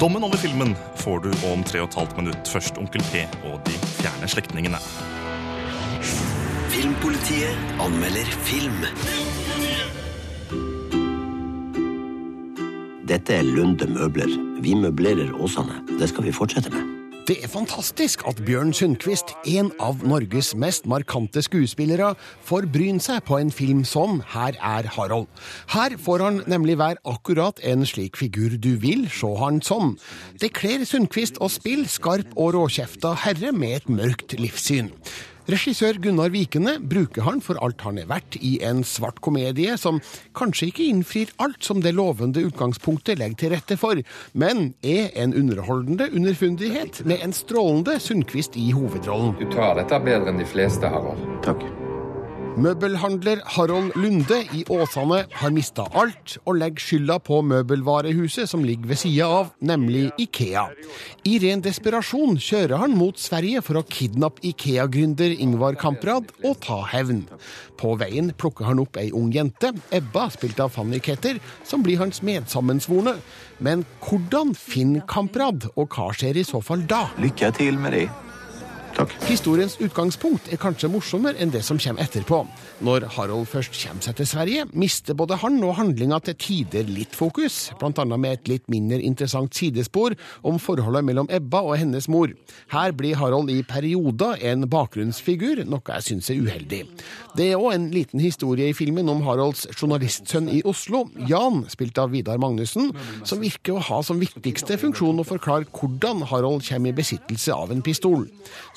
Dommen 0.00 0.24
over 0.24 0.40
filmen 0.40 0.74
får 1.02 1.26
du 1.26 1.30
om 1.50 1.64
tre 1.66 1.82
og 1.82 1.90
et 1.90 1.98
halvt 2.00 2.16
minutt. 2.20 2.48
Først 2.48 2.78
Onkel 2.80 3.04
P 3.10 3.24
og 3.50 3.60
de 3.66 3.76
fjerne 4.00 4.30
slektningene. 4.30 4.80
Filmpolitiet 6.70 7.82
anmelder 7.82 8.30
film. 8.46 8.80
Dette 13.10 13.40
er 13.40 13.44
Lunde 13.44 13.90
møbler. 13.90 14.30
Vi 14.62 14.76
møblerer 14.78 15.34
Åsane. 15.34 15.82
Det 15.98 16.08
skal 16.12 16.28
vi 16.28 16.32
fortsette 16.36 16.72
med. 16.72 16.99
Det 17.30 17.36
er 17.44 17.50
fantastisk 17.52 18.24
at 18.26 18.40
Bjørn 18.42 18.72
Sundquist, 18.74 19.36
en 19.46 19.68
av 19.78 20.00
Norges 20.02 20.48
mest 20.58 20.88
markante 20.90 21.38
skuespillere, 21.46 22.08
får 22.42 22.66
bryne 22.74 22.98
seg 22.98 23.20
på 23.28 23.38
en 23.38 23.52
film 23.54 23.84
som 23.86 24.16
Her 24.32 24.58
er 24.58 24.88
Harald. 24.96 25.28
Her 25.70 25.94
får 25.94 26.24
han 26.26 26.40
nemlig 26.50 26.80
være 26.80 26.98
akkurat 27.06 27.62
en 27.62 27.86
slik 27.86 28.18
figur 28.18 28.58
du 28.58 28.72
vil 28.82 29.06
se 29.14 29.30
han 29.38 29.62
som. 29.62 29.94
Det 30.42 30.50
kler 30.58 30.82
Sundquist 30.82 31.38
å 31.38 31.46
spille 31.54 31.86
skarp 31.86 32.34
og 32.34 32.56
råkjefta 32.58 33.14
herre 33.22 33.54
med 33.54 33.78
et 33.78 33.92
mørkt 34.00 34.34
livssyn. 34.34 34.90
Regissør 35.50 35.96
Gunnar 35.98 36.30
Vikene 36.30 36.76
bruker 36.78 37.24
han 37.26 37.40
for 37.42 37.58
alt 37.64 37.82
han 37.82 37.98
er 37.98 38.06
verdt 38.10 38.36
i 38.38 38.52
en 38.66 38.84
svart 38.86 39.18
komedie 39.24 39.74
som 39.80 39.98
kanskje 40.38 40.68
ikke 40.70 40.86
innfrir 40.86 41.32
alt 41.42 41.66
som 41.66 41.82
det 41.82 41.96
lovende 41.96 42.44
utgangspunktet 42.46 43.18
legger 43.18 43.40
til 43.40 43.54
rette 43.56 43.80
for, 43.80 43.98
men 44.32 44.72
er 44.86 45.10
en 45.18 45.34
underholdende 45.34 46.10
underfundighet 46.14 47.02
med 47.02 47.26
en 47.26 47.34
strålende 47.34 47.98
Sundquist 47.98 48.58
i 48.60 48.70
hovedrollen. 48.76 49.34
Du 49.40 49.48
tar 49.50 49.74
dette 49.80 50.04
bedre 50.06 50.30
enn 50.30 50.38
de 50.38 50.46
fleste, 50.46 50.86
Harald. 50.86 51.24
Takk. 51.46 51.66
Møbelhandler 52.58 53.38
Harold 53.46 53.92
Lunde 53.94 54.40
i 54.56 54.64
Åsane 54.72 55.20
har 55.38 55.52
mista 55.54 55.84
alt, 55.94 56.34
og 56.42 56.56
legger 56.58 56.82
skylda 56.82 57.18
på 57.22 57.38
møbelvarehuset 57.46 58.50
som 58.50 58.64
ligger 58.66 58.90
ved 58.90 58.98
sida 58.98 59.28
av, 59.30 59.52
nemlig 59.62 60.08
Ikea. 60.18 60.64
I 61.30 61.36
ren 61.44 61.62
desperasjon 61.62 62.40
kjører 62.42 62.82
han 62.82 62.96
mot 62.98 63.18
Sverige 63.20 63.62
for 63.62 63.78
å 63.78 63.84
kidnappe 63.86 64.42
Ikea-gründer 64.50 65.36
Ingvar 65.36 65.78
Kamprad 65.80 66.32
og 66.42 66.58
ta 66.64 66.80
hevn. 66.90 67.22
På 67.78 67.94
veien 68.00 68.32
plukker 68.34 68.66
han 68.66 68.82
opp 68.82 68.98
ei 69.00 69.10
ung 69.14 69.30
jente, 69.34 69.70
Ebba, 69.94 70.26
spilt 70.34 70.58
av 70.60 70.74
Fanny 70.74 70.98
Ketter, 70.98 71.38
som 71.62 71.84
blir 71.86 72.02
hans 72.02 72.22
medsammensvorne. 72.26 73.14
Men 73.62 73.86
hvordan 74.08 74.56
finner 74.58 75.06
Kamprad, 75.10 75.70
og 75.76 75.94
hva 75.94 76.10
skjer 76.16 76.42
i 76.42 76.46
så 76.48 76.62
fall 76.64 76.82
da? 76.90 77.06
Lykke 77.22 77.54
til 77.60 77.78
med 77.78 77.96
det. 77.96 78.08
Takk. 78.96 79.12
Historiens 79.28 79.76
utgangspunkt 79.80 80.48
er 80.50 80.58
kanskje 80.60 80.90
morsommere 80.90 81.38
enn 81.40 81.52
det 81.54 81.62
som 81.66 81.78
kommer 81.80 82.02
etterpå. 82.02 82.40
Når 82.84 83.06
Harald 83.14 83.46
først 83.48 83.76
kommer 83.76 84.02
seg 84.04 84.16
til 84.18 84.28
Sverige, 84.28 84.64
mister 84.72 85.16
både 85.16 85.38
han 85.42 85.58
og 85.62 85.76
handlinga 85.78 86.18
til 86.26 86.36
tider 86.40 86.88
litt 86.90 87.14
fokus, 87.16 87.70
bl.a. 87.80 88.04
med 88.10 88.32
et 88.32 88.50
litt 88.50 88.66
mindre 88.72 89.00
interessant 89.06 89.54
sidespor 89.56 90.16
om 90.46 90.58
forholdet 90.62 91.06
mellom 91.06 91.30
Ebba 91.32 91.62
og 91.68 91.78
hennes 91.80 92.08
mor. 92.10 92.32
Her 92.72 92.94
blir 92.96 93.18
Harald 93.20 93.52
i 93.52 93.60
perioder 93.66 94.42
en 94.50 94.66
bakgrunnsfigur, 94.70 95.62
noe 95.68 95.96
jeg 95.96 96.08
syns 96.08 96.32
er 96.32 96.42
uheldig. 96.42 96.82
Det 97.38 97.50
er 97.52 97.60
òg 97.60 97.76
en 97.76 97.88
liten 97.94 98.20
historie 98.22 98.70
i 98.70 98.76
filmen 98.76 99.08
om 99.12 99.22
Haralds 99.26 99.66
journalistsønn 99.76 100.50
i 100.50 100.64
Oslo, 100.66 101.04
Jan, 101.30 101.62
spilt 101.70 101.98
av 102.02 102.10
Vidar 102.14 102.40
Magnussen, 102.42 102.90
som 103.22 103.42
virker 103.42 103.78
å 103.78 103.84
ha 103.86 104.00
som 104.06 104.18
viktigste 104.20 104.80
funksjon 104.80 105.22
å 105.22 105.28
forklare 105.28 105.68
hvordan 105.70 106.24
Harald 106.32 106.66
kommer 106.66 106.90
i 106.90 106.96
besittelse 106.96 107.54
av 107.54 107.70
en 107.74 107.84
pistol. 107.86 108.26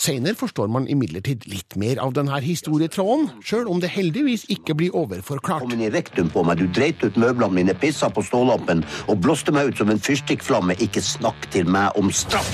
Senere 0.04 0.36
forstår 0.36 0.68
man 0.68 0.84
imidlertid 0.92 1.46
litt 1.48 1.78
mer 1.80 2.02
av 2.04 2.12
denne 2.18 2.36
historietråden, 2.44 3.30
sjøl 3.46 3.70
om 3.72 3.80
det 3.80 3.94
heldigvis 3.94 4.44
ikke 4.52 4.76
blir 4.76 4.96
overforklart. 5.00 5.64
Kom 5.64 5.72
inn 5.72 5.86
i 5.86 5.92
rektum 5.94 6.28
på 6.34 6.44
meg, 6.44 6.60
du 6.60 6.68
dreit 6.76 7.00
ut 7.06 7.16
møblene 7.16 7.56
mine, 7.62 7.76
pissa 7.80 8.10
på 8.12 8.24
stålampen 8.28 8.84
og 9.08 9.22
blåste 9.24 9.54
meg 9.56 9.72
ut 9.72 9.80
som 9.80 9.94
en 9.94 10.02
fyrstikkflamme. 10.04 10.76
Ikke 10.84 11.00
snakk 11.04 11.48
til 11.56 11.70
meg 11.72 11.96
om 12.00 12.12
straff. 12.12 12.52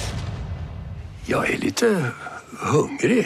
Jeg 1.26 1.56
er 1.56 1.64
litt 1.64 1.82
hungrig. 2.70 3.24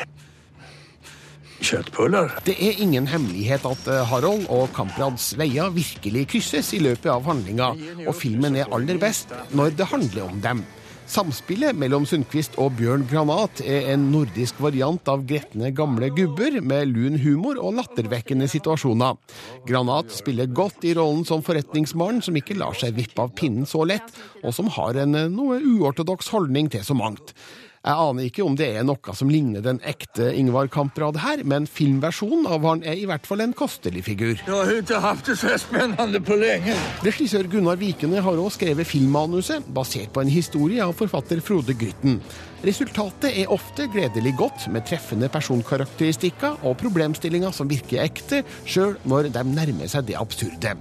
Kjøttpuller. 1.63 2.31
Det 2.47 2.55
er 2.63 2.79
ingen 2.83 3.09
hemmelighet 3.11 3.67
at 3.67 3.89
eh, 3.91 4.05
Harold 4.07 4.47
og 4.51 4.71
Kamprads 4.75 5.29
veier 5.39 5.71
virkelig 5.71 6.25
krysses 6.31 6.71
i 6.75 6.79
løpet 6.83 7.11
av 7.11 7.27
handlinga, 7.27 7.69
og 8.07 8.15
filmen 8.19 8.55
er 8.59 8.71
aller 8.71 8.99
best 8.99 9.31
når 9.55 9.75
det 9.79 9.87
handler 9.91 10.27
om 10.29 10.41
dem. 10.43 10.63
Samspillet 11.09 11.75
mellom 11.75 12.05
Sundquist 12.07 12.55
og 12.61 12.77
Bjørn 12.79 13.03
Granat 13.09 13.59
er 13.67 13.89
en 13.91 14.05
nordisk 14.13 14.59
variant 14.63 15.09
av 15.11 15.25
gretne 15.27 15.73
gamle 15.75 16.07
gubber 16.15 16.55
med 16.63 16.93
lun 16.93 17.17
humor 17.19 17.59
og 17.59 17.75
lattervekkende 17.79 18.47
situasjoner. 18.51 19.19
Granat 19.67 20.13
spiller 20.15 20.47
godt 20.47 20.87
i 20.87 20.95
rollen 20.95 21.25
som 21.27 21.43
forretningsmannen 21.43 22.23
som 22.23 22.39
ikke 22.39 22.57
lar 22.59 22.77
seg 22.79 22.95
vippe 22.95 23.19
av 23.19 23.35
pinnen 23.35 23.67
så 23.67 23.83
lett, 23.89 24.15
og 24.43 24.55
som 24.55 24.71
har 24.77 25.01
en 25.03 25.19
eh, 25.19 25.29
noe 25.31 25.59
uortodoks 25.59 26.31
holdning 26.33 26.71
til 26.71 26.87
så 26.87 26.95
mangt. 26.97 27.35
Jeg 27.83 27.99
aner 27.99 28.29
ikke 28.29 28.45
om 28.45 28.53
det 28.55 28.69
er 28.77 28.85
noe 28.87 29.13
som 29.17 29.27
ligner 29.27 29.59
den 29.59 29.81
ekte 29.83 30.29
Ingvar 30.39 30.69
Kamprad 30.71 31.17
her, 31.19 31.41
men 31.43 31.65
filmversjonen 31.67 32.45
av 32.47 32.63
han 32.63 32.85
er 32.87 32.95
i 32.95 33.03
hvert 33.09 33.27
fall 33.27 33.43
en 33.43 33.51
kostelig 33.59 34.05
figur. 34.05 34.37
Jeg 34.39 34.53
har 34.53 34.71
ikke 34.77 35.01
hatt 35.03 35.25
det 35.27 35.35
så 35.41 35.51
spennende 35.59 36.21
på 36.23 36.37
lenge. 36.39 36.77
Regissør 37.03 37.49
Gunnar 37.51 37.81
Vikene 37.81 38.23
har 38.23 38.39
også 38.39 38.61
skrevet 38.61 38.87
filmmanuset, 38.87 39.67
basert 39.75 40.15
på 40.15 40.23
en 40.23 40.31
historie 40.31 40.79
av 40.79 40.95
forfatter 40.95 41.43
Frode 41.43 41.75
Grytten. 41.75 42.21
Resultatet 42.63 43.35
er 43.41 43.49
ofte 43.51 43.89
gledelig 43.91 44.31
godt, 44.39 44.69
med 44.71 44.85
treffende 44.87 45.27
personkarakteristikker 45.27 46.61
og 46.63 46.77
problemstillinger 46.79 47.51
som 47.51 47.67
virker 47.67 47.99
ekte, 48.05 48.39
sjøl 48.63 48.93
når 49.03 49.27
de 49.35 49.41
nærmer 49.49 49.89
seg 49.91 50.05
det 50.07 50.15
absurde. 50.15 50.71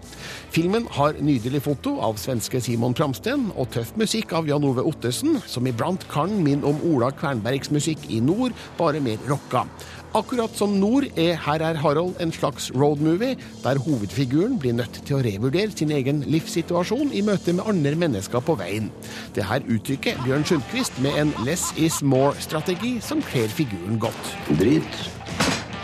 Filmen 0.55 0.87
har 0.95 1.19
nydelig 1.19 1.65
foto 1.65 1.97
av 2.07 2.21
svenske 2.23 2.61
Simon 2.63 2.95
Pramsten 2.95 3.49
og 3.57 3.73
tøff 3.75 3.91
musikk 3.99 4.31
av 4.39 4.47
Jan 4.47 4.63
Ove 4.69 4.85
Ottesen, 4.87 5.41
som 5.43 5.67
iblant 5.67 6.07
kan 6.13 6.31
minne 6.45 6.71
om 6.71 6.79
Ola 6.87 7.11
Kvernbergs 7.19 7.75
musikk 7.75 8.07
i 8.15 8.23
nord, 8.23 8.55
bare 8.79 9.03
mer 9.03 9.19
rocka. 9.27 9.65
Akkurat 10.13 10.53
som 10.53 10.75
Nord 10.77 11.07
er 11.17 11.39
Her 11.41 11.63
er 11.65 11.79
Harald 11.81 12.19
en 12.21 12.33
slags 12.33 12.71
roadmovie, 12.75 13.37
der 13.65 13.79
hovedfiguren 13.79 14.59
blir 14.61 14.75
nødt 14.77 14.99
til 15.07 15.17
å 15.17 15.21
revurdere 15.25 15.73
sin 15.73 15.91
egen 15.91 16.21
livssituasjon 16.29 17.15
i 17.17 17.23
møte 17.25 17.55
med 17.57 17.65
andre 17.71 17.95
mennesker 17.97 18.45
på 18.45 18.59
veien. 18.61 18.91
Det 19.33 19.47
her 19.49 19.65
uttrykker 19.65 20.21
Bjørn 20.25 20.45
Sundquist 20.45 21.01
med 21.01 21.17
en 21.17 21.33
less 21.47 21.71
is 21.81 22.03
more-strategi 22.05 22.99
som 23.01 23.25
kler 23.25 23.49
figuren 23.49 23.97
godt. 24.03 24.35
Dritt. 24.61 25.01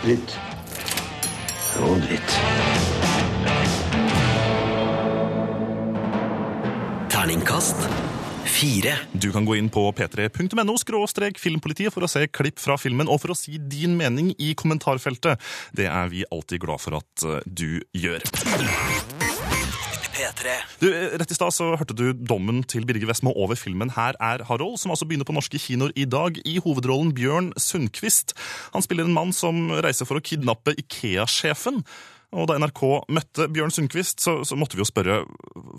Dritt. 0.03 0.37
Og 1.81 1.97
dritt. 2.05 2.37
Terningkast 7.09 8.08
fire. 8.59 8.97
Du 9.11 9.31
kan 9.31 9.45
gå 9.47 9.55
inn 9.55 9.69
på 9.71 9.85
p3.no 9.95 10.75
filmpolitiet 11.39 11.93
for 11.95 12.03
å 12.03 12.09
se 12.11 12.25
klipp 12.27 12.59
fra 12.59 12.75
filmen 12.79 13.07
og 13.07 13.21
for 13.23 13.31
å 13.31 13.37
si 13.37 13.55
din 13.55 13.95
mening 13.95 14.33
i 14.37 14.51
kommentarfeltet. 14.53 15.39
Det 15.71 15.87
er 15.87 16.11
vi 16.11 16.25
alltid 16.27 16.59
glad 16.65 16.83
for 16.83 16.99
at 16.99 17.23
eh, 17.23 17.39
du 17.45 17.79
gjør. 17.95 18.25
Du, 20.81 20.89
eh, 20.91 21.15
rett 21.15 21.31
i 21.31 21.37
stad 21.37 21.55
så 21.55 21.71
hørte 21.79 21.95
du 21.95 22.11
dommen 22.11 22.65
til 22.67 22.83
Birger 22.87 23.07
Vestmo 23.07 23.31
over 23.31 23.55
filmen 23.55 23.93
Her 23.95 24.19
er 24.19 24.43
Harold, 24.49 24.75
som 24.81 24.91
altså 24.91 25.07
begynner 25.07 25.27
på 25.29 25.37
norske 25.37 25.61
kinoer 25.61 25.95
i 25.95 26.03
dag, 26.09 26.41
i 26.43 26.59
hovedrollen 26.59 27.13
Bjørn 27.15 27.53
Sundquist. 27.55 28.35
Han 28.75 28.83
spiller 28.83 29.07
en 29.07 29.15
mann 29.15 29.31
som 29.35 29.69
reiser 29.79 30.09
for 30.09 30.19
å 30.19 30.25
kidnappe 30.25 30.75
Ikea-sjefen. 30.75 31.85
Og 32.29 32.45
da 32.45 32.59
NRK 32.61 32.81
møtte 33.09 33.47
Bjørn 33.49 33.71
Sundquist, 33.73 34.21
så, 34.21 34.35
så 34.45 34.57
måtte 34.59 34.77
vi 34.77 34.83
jo 34.83 34.89
spørre 34.89 35.23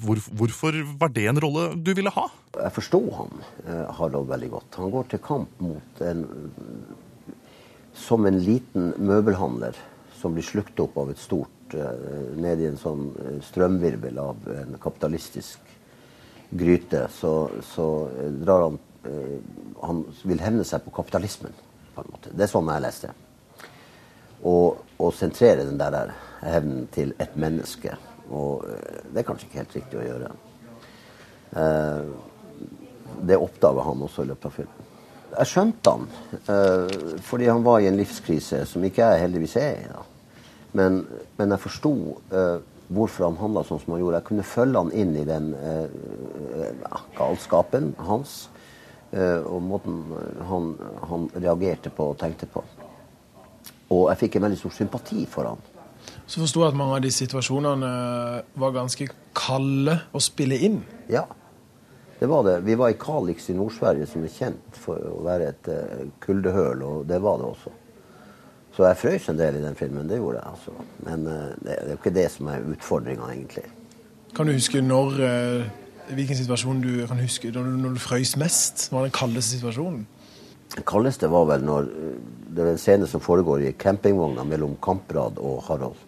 hvor, 0.02 0.18
hvorfor 0.34 0.80
var 0.98 1.12
det 1.14 1.28
en 1.30 1.38
rolle 1.42 1.68
du 1.78 1.92
ville 1.94 2.10
ha? 2.16 2.26
Jeg 2.56 2.74
forstår 2.74 3.06
han, 3.20 3.44
eh, 3.68 3.84
Harald, 4.00 4.26
veldig 4.32 4.50
godt. 4.56 4.80
Han 4.82 4.90
går 4.96 5.12
til 5.12 5.22
kamp 5.22 5.62
mot 5.62 6.02
en 6.02 6.26
Som 7.94 8.26
en 8.26 8.38
liten 8.42 8.94
møbelhandler 8.98 9.78
som 10.18 10.34
blir 10.34 10.44
slukt 10.46 10.78
opp 10.82 10.98
av 10.98 11.10
et 11.12 11.22
stort 11.22 11.74
eh, 11.74 12.34
Ned 12.42 12.62
i 12.64 12.68
en 12.72 12.78
sånn 12.80 13.06
eh, 13.22 13.38
strømvirvel 13.46 14.18
av 14.18 14.50
en 14.56 14.74
kapitalistisk 14.82 15.76
gryte, 16.50 17.04
så, 17.14 17.46
så 17.62 17.84
drar 18.42 18.64
han 18.64 18.78
Han 19.86 20.00
vil 20.26 20.40
hevne 20.42 20.64
seg 20.66 20.82
på 20.82 20.90
kapitalismen, 20.92 21.54
på 21.94 22.02
en 22.02 22.10
måte. 22.10 22.32
Det 22.34 22.42
er 22.44 22.50
sånn 22.50 22.68
jeg 22.68 22.82
leste 22.84 23.08
det. 23.12 23.68
Og, 24.50 24.82
og 25.00 25.14
sentrere 25.16 25.64
den 25.64 25.80
der 25.80 26.12
hevnen 26.44 26.86
til 26.92 27.14
et 27.20 27.36
menneske. 27.40 27.96
Og 28.30 28.64
det 29.10 29.22
er 29.22 29.26
kanskje 29.26 29.48
ikke 29.48 29.62
helt 29.62 29.76
riktig 29.80 29.98
å 29.98 30.06
gjøre. 30.06 30.30
Eh, 31.56 32.02
det 33.26 33.36
oppdaga 33.36 33.82
han 33.82 34.02
også 34.06 34.24
i 34.24 34.30
løpet 34.30 34.46
av 34.46 34.54
filmen. 34.54 34.86
Jeg 35.30 35.50
skjønte 35.50 35.94
han, 35.94 36.06
eh, 36.52 37.16
fordi 37.26 37.48
han 37.50 37.64
var 37.66 37.80
i 37.80 37.88
en 37.90 37.98
livskrise 37.98 38.64
som 38.66 38.84
ikke 38.86 39.06
jeg 39.12 39.24
heldigvis 39.24 39.56
er 39.56 39.80
i. 39.82 40.04
Men, 40.78 41.00
men 41.38 41.54
jeg 41.54 41.64
forsto 41.64 41.92
eh, 42.30 42.58
hvorfor 42.90 43.28
han 43.28 43.38
handla 43.38 43.64
sånn 43.66 43.82
som 43.82 43.94
han 43.94 44.02
gjorde. 44.02 44.20
Jeg 44.20 44.28
kunne 44.30 44.46
følge 44.46 44.82
han 44.84 44.94
inn 44.94 45.12
i 45.18 45.26
den 45.26 45.52
galskapen 47.18 47.92
hans. 48.02 48.48
og 49.10 49.62
måten 49.62 50.02
han, 50.46 50.74
han 51.10 51.28
reagerte 51.34 51.90
på 51.90 52.10
og 52.12 52.18
tenkte 52.18 52.46
på. 52.46 52.62
Og 53.90 54.06
jeg 54.12 54.22
fikk 54.24 54.38
en 54.38 54.46
veldig 54.46 54.58
stor 54.60 54.74
sympati 54.76 55.24
for 55.30 55.50
han. 55.50 55.68
Så 56.30 56.40
forsto 56.40 56.62
jeg 56.62 56.72
at 56.72 56.78
mange 56.78 56.96
av 56.96 57.02
de 57.04 57.10
situasjonene 57.12 57.90
var 58.62 58.74
ganske 58.74 59.08
kalde 59.36 59.96
å 60.14 60.22
spille 60.22 60.58
inn. 60.62 60.78
Ja, 61.10 61.24
det 62.20 62.28
var 62.30 62.44
det. 62.46 62.60
Vi 62.68 62.76
var 62.78 62.92
i 62.92 62.98
Kalix 63.00 63.48
i 63.50 63.56
Nord-Sverige, 63.56 64.06
som 64.06 64.24
er 64.24 64.32
kjent 64.34 64.78
for 64.78 65.00
å 65.10 65.20
være 65.24 65.50
et 65.54 65.70
uh, 65.72 66.02
kuldehøl, 66.22 66.84
og 66.84 67.06
det 67.08 67.18
var 67.24 67.40
det 67.40 67.48
også. 67.48 67.72
Så 68.76 68.86
jeg 68.86 68.98
frøs 69.00 69.28
en 69.32 69.40
del 69.40 69.58
i 69.58 69.62
den 69.64 69.78
filmen, 69.78 70.08
det 70.08 70.20
gjorde 70.20 70.42
jeg. 70.42 70.52
altså. 70.52 70.74
Men 71.06 71.26
uh, 71.26 71.46
det, 71.64 71.76
er 71.76 71.94
jo 71.94 71.98
ikke 71.98 72.14
det 72.14 72.26
som 72.36 72.50
er 72.52 72.66
utfordringa, 72.74 73.30
egentlig. 73.32 73.64
Kan 74.36 74.46
du 74.46 74.54
huske 74.54 74.82
når 74.84 75.16
Hvilken 76.10 76.34
situasjon 76.34 76.80
du 76.82 77.06
kan 77.06 77.20
huske 77.22 77.52
når 77.54 77.68
du, 77.68 77.74
når 77.78 77.92
du 77.94 78.00
frøys 78.02 78.32
mest? 78.40 78.88
Var 78.90 79.04
den 79.06 79.12
kaldeste 79.14 79.60
situasjonen? 79.60 80.00
Kaldeste 80.86 81.30
var 81.30 81.48
vel 81.50 81.64
når 81.66 81.88
eh, 81.90 82.14
det 82.50 82.62
er 82.62 82.72
en 82.72 82.80
scene 82.82 83.08
som 83.10 83.22
foregår 83.22 83.66
i 83.66 83.74
campingvogna 83.78 84.44
mellom 84.46 84.76
Kamprad 84.82 85.38
og 85.38 85.62
Harald. 85.68 86.06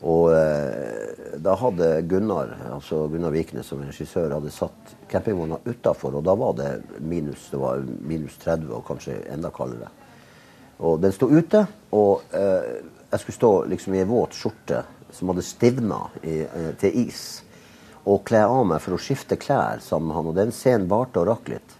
Og 0.00 0.30
eh, 0.32 1.36
da 1.40 1.54
hadde 1.60 1.88
Gunnar 2.08 2.54
altså 2.72 3.02
Gunnar 3.12 3.34
Viknes 3.34 3.68
som 3.68 3.82
regissør 3.84 4.32
hadde 4.32 4.52
satt 4.54 4.94
campingvogna 5.10 5.60
utafor, 5.66 6.16
og 6.16 6.24
da 6.24 6.36
var 6.38 6.54
det 6.56 6.70
minus, 7.04 7.50
det 7.52 7.60
var 7.60 7.82
minus 7.84 8.38
30 8.40 8.72
og 8.78 8.86
kanskje 8.88 9.18
enda 9.32 9.52
kaldere. 9.52 9.90
Og 10.80 10.96
den 11.02 11.12
sto 11.12 11.28
ute, 11.28 11.66
og 11.92 12.24
eh, 12.32 12.80
jeg 13.10 13.20
skulle 13.20 13.36
stå 13.36 13.52
liksom 13.74 13.94
i 13.96 14.00
en 14.00 14.08
våt 14.08 14.36
skjorte 14.38 14.84
som 15.12 15.32
hadde 15.32 15.44
stivna 15.44 16.00
i, 16.22 16.40
eh, 16.46 16.70
til 16.80 16.96
is, 17.04 17.42
og 18.08 18.22
kle 18.24 18.46
av 18.46 18.64
meg 18.70 18.80
for 18.80 18.96
å 18.96 19.02
skifte 19.02 19.36
klær 19.36 19.82
sammen 19.84 20.08
med 20.08 20.16
han. 20.16 20.30
Og 20.30 20.38
den 20.38 20.54
scenen 20.56 20.88
varte 20.88 21.20
og 21.20 21.28
rakk 21.28 21.50
litt. 21.52 21.76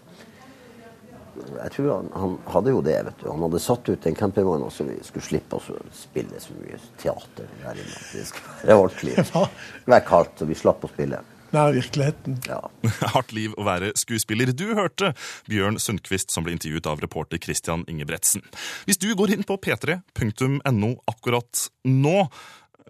Jeg 1.35 1.73
tror 1.75 1.89
han, 1.93 2.09
han 2.17 2.37
hadde 2.53 2.73
jo 2.75 2.81
det. 2.85 2.97
vet 3.07 3.19
du. 3.23 3.27
Han 3.31 3.45
hadde 3.47 3.61
satt 3.63 3.89
ut 3.89 4.07
en 4.07 4.17
campingvogn 4.17 4.65
så 4.73 4.87
vi 4.87 4.97
skulle 5.05 5.27
slippe 5.27 5.59
å 5.59 5.77
spille 5.95 6.39
så 6.43 6.55
mye 6.59 6.79
teater 7.01 7.51
der 7.63 7.83
inne. 7.83 7.99
Det 8.11 8.25
skulle 8.29 8.57
være 8.63 8.79
ordentlig. 8.85 9.15
Det 9.21 9.29
var 9.35 9.53
være 9.95 10.07
kaldt, 10.07 10.33
så 10.39 10.49
vi 10.49 10.57
slapp 10.59 10.83
å 10.85 10.91
spille. 10.91 11.21
Nær 11.51 11.73
virkeligheten. 11.75 12.37
Ja. 12.47 12.61
Hardt 13.13 13.33
liv 13.35 13.55
å 13.59 13.65
være 13.67 13.91
skuespiller. 13.99 14.53
Du 14.55 14.71
hørte 14.77 15.11
Bjørn 15.51 15.79
Sundquist 15.83 16.31
som 16.31 16.45
ble 16.45 16.55
intervjuet 16.55 16.87
av 16.87 17.03
reporter 17.03 17.41
Christian 17.43 17.83
Ingebretsen. 17.91 18.45
Hvis 18.87 19.01
du 19.01 19.09
går 19.19 19.35
inn 19.35 19.43
på 19.47 19.59
p3.no 19.59 20.93
akkurat 21.11 21.65
nå, 21.87 22.17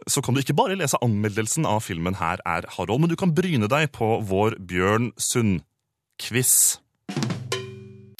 så 0.10 0.22
kan 0.22 0.34
du 0.34 0.42
ikke 0.44 0.58
bare 0.58 0.78
lese 0.78 1.00
anmeldelsen 1.02 1.66
av 1.70 1.84
filmen 1.86 2.18
Her 2.22 2.42
er 2.46 2.66
Harold, 2.78 3.04
men 3.04 3.12
du 3.12 3.18
kan 3.20 3.34
bryne 3.38 3.70
deg 3.70 3.92
på 3.98 4.14
vår 4.30 4.58
Bjørn 4.70 5.12
Sundquiz. 5.18 6.80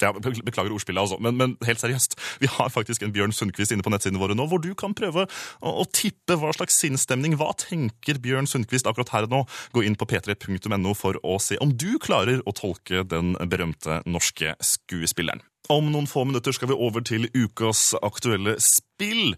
Ja, 0.02 0.12
beklager 0.12 0.74
ordspillet, 0.74 1.00
altså, 1.02 1.18
men, 1.22 1.36
men, 1.38 1.56
helt 1.66 1.82
seriøst. 1.82 2.16
Vi 2.42 2.50
har 2.50 2.72
faktisk 2.74 3.04
en 3.04 3.14
Bjørn 3.14 3.34
Sundquist 3.36 3.74
inne 3.74 3.84
på 3.86 3.92
nettsidene 3.92 4.20
våre 4.22 4.36
nå, 4.38 4.48
hvor 4.50 4.62
du 4.62 4.72
kan 4.78 4.96
prøve 4.98 5.26
å, 5.28 5.74
å 5.82 5.86
tippe 5.94 6.36
hva 6.40 6.52
slags 6.56 6.80
sinnsstemning. 6.82 7.36
Hva 7.40 7.52
tenker 7.58 8.20
Bjørn 8.22 8.50
Sundquist 8.50 8.88
akkurat 8.90 9.14
her 9.14 9.28
og 9.28 9.36
nå? 9.36 9.42
Gå 9.76 9.86
inn 9.86 9.98
på 9.98 10.08
p3.no 10.10 10.96
for 10.98 11.20
å 11.22 11.38
se 11.42 11.58
om 11.62 11.74
du 11.78 11.94
klarer 12.02 12.42
å 12.46 12.56
tolke 12.56 13.04
den 13.06 13.36
berømte 13.46 14.02
norske 14.08 14.56
skuespilleren. 14.62 15.44
Om 15.70 15.92
noen 15.94 16.08
få 16.10 16.24
minutter 16.26 16.54
skal 16.54 16.72
vi 16.72 16.78
over 16.78 17.04
til 17.06 17.28
ukas 17.36 17.92
aktuelle 18.02 18.56
spill. 18.62 19.36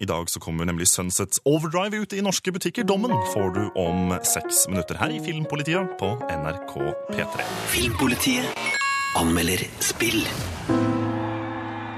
I 0.00 0.04
dag 0.04 0.30
så 0.30 0.40
kommer 0.40 0.68
nemlig 0.68 0.88
Sunset 0.88 1.38
Overdrive 1.48 1.96
ut 1.96 2.12
i 2.12 2.20
norske 2.20 2.52
butikker. 2.52 2.84
Dommen 2.84 3.14
får 3.32 3.54
du 3.56 3.62
om 3.80 4.12
seks 4.22 4.66
minutter 4.68 5.00
her 5.00 5.14
i 5.14 5.22
Filmpolitiet 5.24 5.96
på 6.00 6.12
NRK 6.28 6.74
P3. 7.16 7.46
Filmpolitiet 7.72 8.75
anmelder 9.16 9.66
spill. 9.80 10.22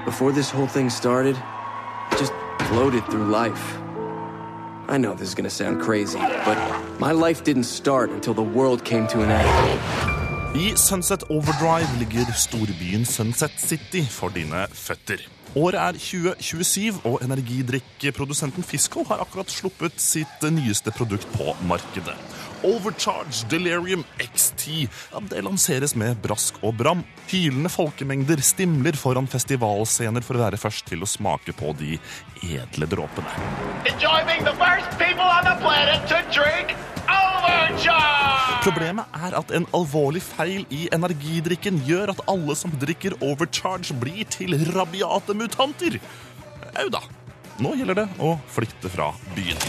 Before 0.05 0.31
this 0.31 0.49
whole 0.49 0.67
thing 0.67 0.89
started, 0.89 1.35
just 2.17 2.33
floated 2.69 3.03
through 3.11 3.25
life. 3.25 3.77
I 4.87 4.97
know 4.97 5.13
this 5.13 5.27
is 5.27 5.35
gonna 5.35 5.49
sound 5.49 5.81
crazy, 5.81 6.19
but 6.45 6.57
my 6.99 7.11
life 7.11 7.43
didn't 7.43 7.65
start 7.65 8.09
until 8.09 8.33
the 8.33 8.47
world 8.57 8.83
came 8.83 9.07
to 9.07 9.21
an 9.21 9.31
end. 9.31 9.49
I 10.55 10.75
Sunset 10.75 11.23
Overdrive 11.29 11.89
ligger 11.99 12.31
storbyen 12.33 13.05
Sunset 13.05 13.51
City 13.57 14.05
for 14.09 14.29
dine 14.29 14.67
føtter. 14.71 15.27
Året 15.55 15.79
er 15.81 15.91
2027, 15.91 16.99
og 17.03 17.19
energidrikkprodusenten 17.23 18.63
Fisco 18.63 19.03
har 19.03 19.21
akkurat 19.21 19.49
sluppet 19.51 20.01
sitt 20.01 20.43
nyeste 20.53 20.91
produkt 20.91 21.27
på 21.33 21.55
markedet. 21.67 22.13
Overcharge 22.63 23.47
Delirium 23.49 24.03
XT. 24.19 24.67
Ja, 25.13 25.21
det 25.31 25.43
lanseres 25.45 25.95
med 25.95 26.19
brask 26.23 26.59
og 26.63 26.75
bram. 26.79 27.03
Hylende 27.31 27.71
folkemengder 27.71 28.41
stimler 28.43 28.97
foran 28.99 29.29
festivalscener 29.29 30.25
for 30.25 30.37
å 30.37 30.45
være 30.45 30.59
først 30.59 30.87
til 30.89 31.05
å 31.05 31.09
smake 31.09 31.55
på 31.57 31.73
de 31.79 31.97
edle 32.43 32.89
dråpene. 32.89 33.35
Enjoy 33.89 34.23
being 34.27 34.45
the 34.47 34.55
first 34.59 34.91
people 34.99 35.27
on 35.27 35.45
the 35.47 35.55
planet 35.63 36.07
to 36.11 36.19
drink 36.35 36.75
Overcharge! 37.09 38.59
Problemet 38.63 39.19
er 39.25 39.37
at 39.39 39.53
en 39.55 39.65
alvorlig 39.73 40.21
feil 40.25 40.65
i 40.73 40.87
energidrikken 40.93 41.79
gjør 41.87 42.13
at 42.13 42.25
alle 42.29 42.57
som 42.59 42.73
drikker 42.81 43.15
Overcharge, 43.23 43.95
blir 44.01 44.27
til 44.29 44.57
rabiate 44.75 45.35
mutanter. 45.37 45.99
Au 46.75 46.89
da. 46.93 47.01
Nå 47.59 47.73
gjelder 47.75 47.97
det 48.01 48.07
å 48.23 48.33
flytte 48.53 48.87
fra 48.91 49.09
byen. 49.35 49.59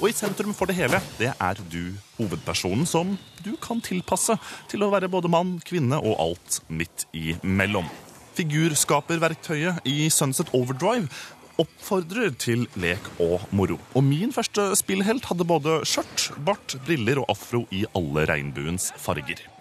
Og 0.00 0.08
i 0.10 0.12
sentrum 0.12 0.52
for 0.56 0.68
det 0.68 0.76
hele, 0.76 1.00
det 1.16 1.30
er 1.32 1.62
du, 1.72 1.94
hovedpersonen, 2.18 2.84
som 2.88 3.14
du 3.44 3.54
kan 3.62 3.80
tilpasse 3.84 4.36
til 4.68 4.84
å 4.84 4.90
være 4.92 5.08
både 5.12 5.30
mann, 5.32 5.56
kvinne 5.64 5.96
og 5.96 6.18
alt 6.20 6.60
midt 6.68 7.06
imellom. 7.16 7.88
Figurskaperverktøyet 8.34 9.86
i 9.88 10.10
Sunset 10.12 10.52
Overdrive 10.56 11.08
oppfordrer 11.62 12.34
til 12.36 12.66
lek 12.82 13.08
og 13.22 13.46
moro. 13.54 13.78
Og 13.94 14.04
min 14.04 14.34
første 14.34 14.72
spillhelt 14.80 15.30
hadde 15.30 15.48
både 15.48 15.80
skjørt, 15.88 16.32
bart, 16.44 16.76
briller 16.84 17.22
og 17.22 17.30
afro 17.32 17.64
i 17.72 17.86
alle 17.94 18.26
regnbuens 18.28 18.90
farger. 19.00 19.53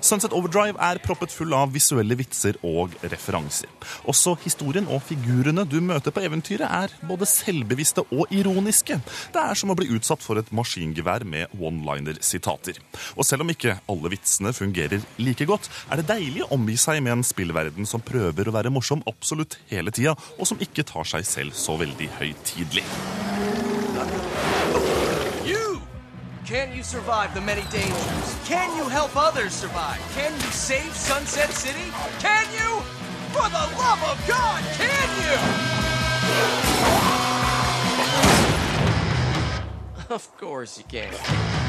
Sunset 0.00 0.34
Overdrive 0.36 0.78
er 0.82 1.00
proppet 1.02 1.32
full 1.34 1.54
av 1.56 1.72
visuelle 1.74 2.16
vitser 2.18 2.58
og 2.66 2.94
referanser. 3.02 3.70
Også 4.08 4.36
historien 4.44 4.88
og 4.88 5.02
figurene 5.08 5.64
du 5.68 5.78
møter 5.84 6.14
på 6.14 6.22
eventyret, 6.26 6.66
er 6.68 6.94
både 7.08 7.28
selvbevisste 7.28 8.04
og 8.14 8.32
ironiske. 8.34 8.98
Det 9.34 9.42
er 9.42 9.58
som 9.58 9.72
å 9.72 9.78
bli 9.78 9.90
utsatt 9.96 10.24
for 10.24 10.40
et 10.40 10.52
maskingevær 10.54 11.26
med 11.28 11.54
one-liner-sitater. 11.58 12.80
Og 13.16 13.26
selv 13.26 13.46
om 13.46 13.52
ikke 13.54 13.78
alle 13.90 14.12
vitsene 14.12 14.54
fungerer 14.56 15.04
like 15.22 15.48
godt, 15.48 15.70
er 15.90 16.00
det 16.00 16.08
deilig 16.10 16.46
å 16.46 16.52
omgi 16.58 16.78
seg 16.80 17.02
med 17.02 17.18
en 17.18 17.26
spillverden 17.26 17.88
som 17.88 18.04
prøver 18.04 18.48
å 18.48 18.56
være 18.58 18.72
morsom 18.74 19.04
absolutt 19.10 19.58
hele 19.72 19.94
tida, 19.94 20.16
og 20.38 20.48
som 20.48 20.60
ikke 20.62 20.86
tar 20.88 21.08
seg 21.08 21.26
selv 21.28 21.58
så 21.58 21.78
veldig 21.80 22.12
høytidelig. 22.20 23.77
Can 26.48 26.74
you 26.74 26.82
survive 26.82 27.34
the 27.34 27.42
many 27.42 27.60
dangers? 27.70 28.38
Can 28.46 28.74
you 28.74 28.88
help 28.88 29.14
others 29.14 29.52
survive? 29.52 30.00
Can 30.14 30.32
you 30.32 30.50
save 30.50 30.94
Sunset 30.94 31.50
City? 31.50 31.92
Can 32.20 32.46
you? 32.54 32.80
For 33.32 33.50
the 33.50 33.68
love 33.76 34.02
of 34.04 34.26
God, 34.26 34.64
can 34.78 35.10
you? 40.08 40.14
Of 40.14 40.34
course 40.38 40.78
you 40.78 40.84
can. 40.84 41.67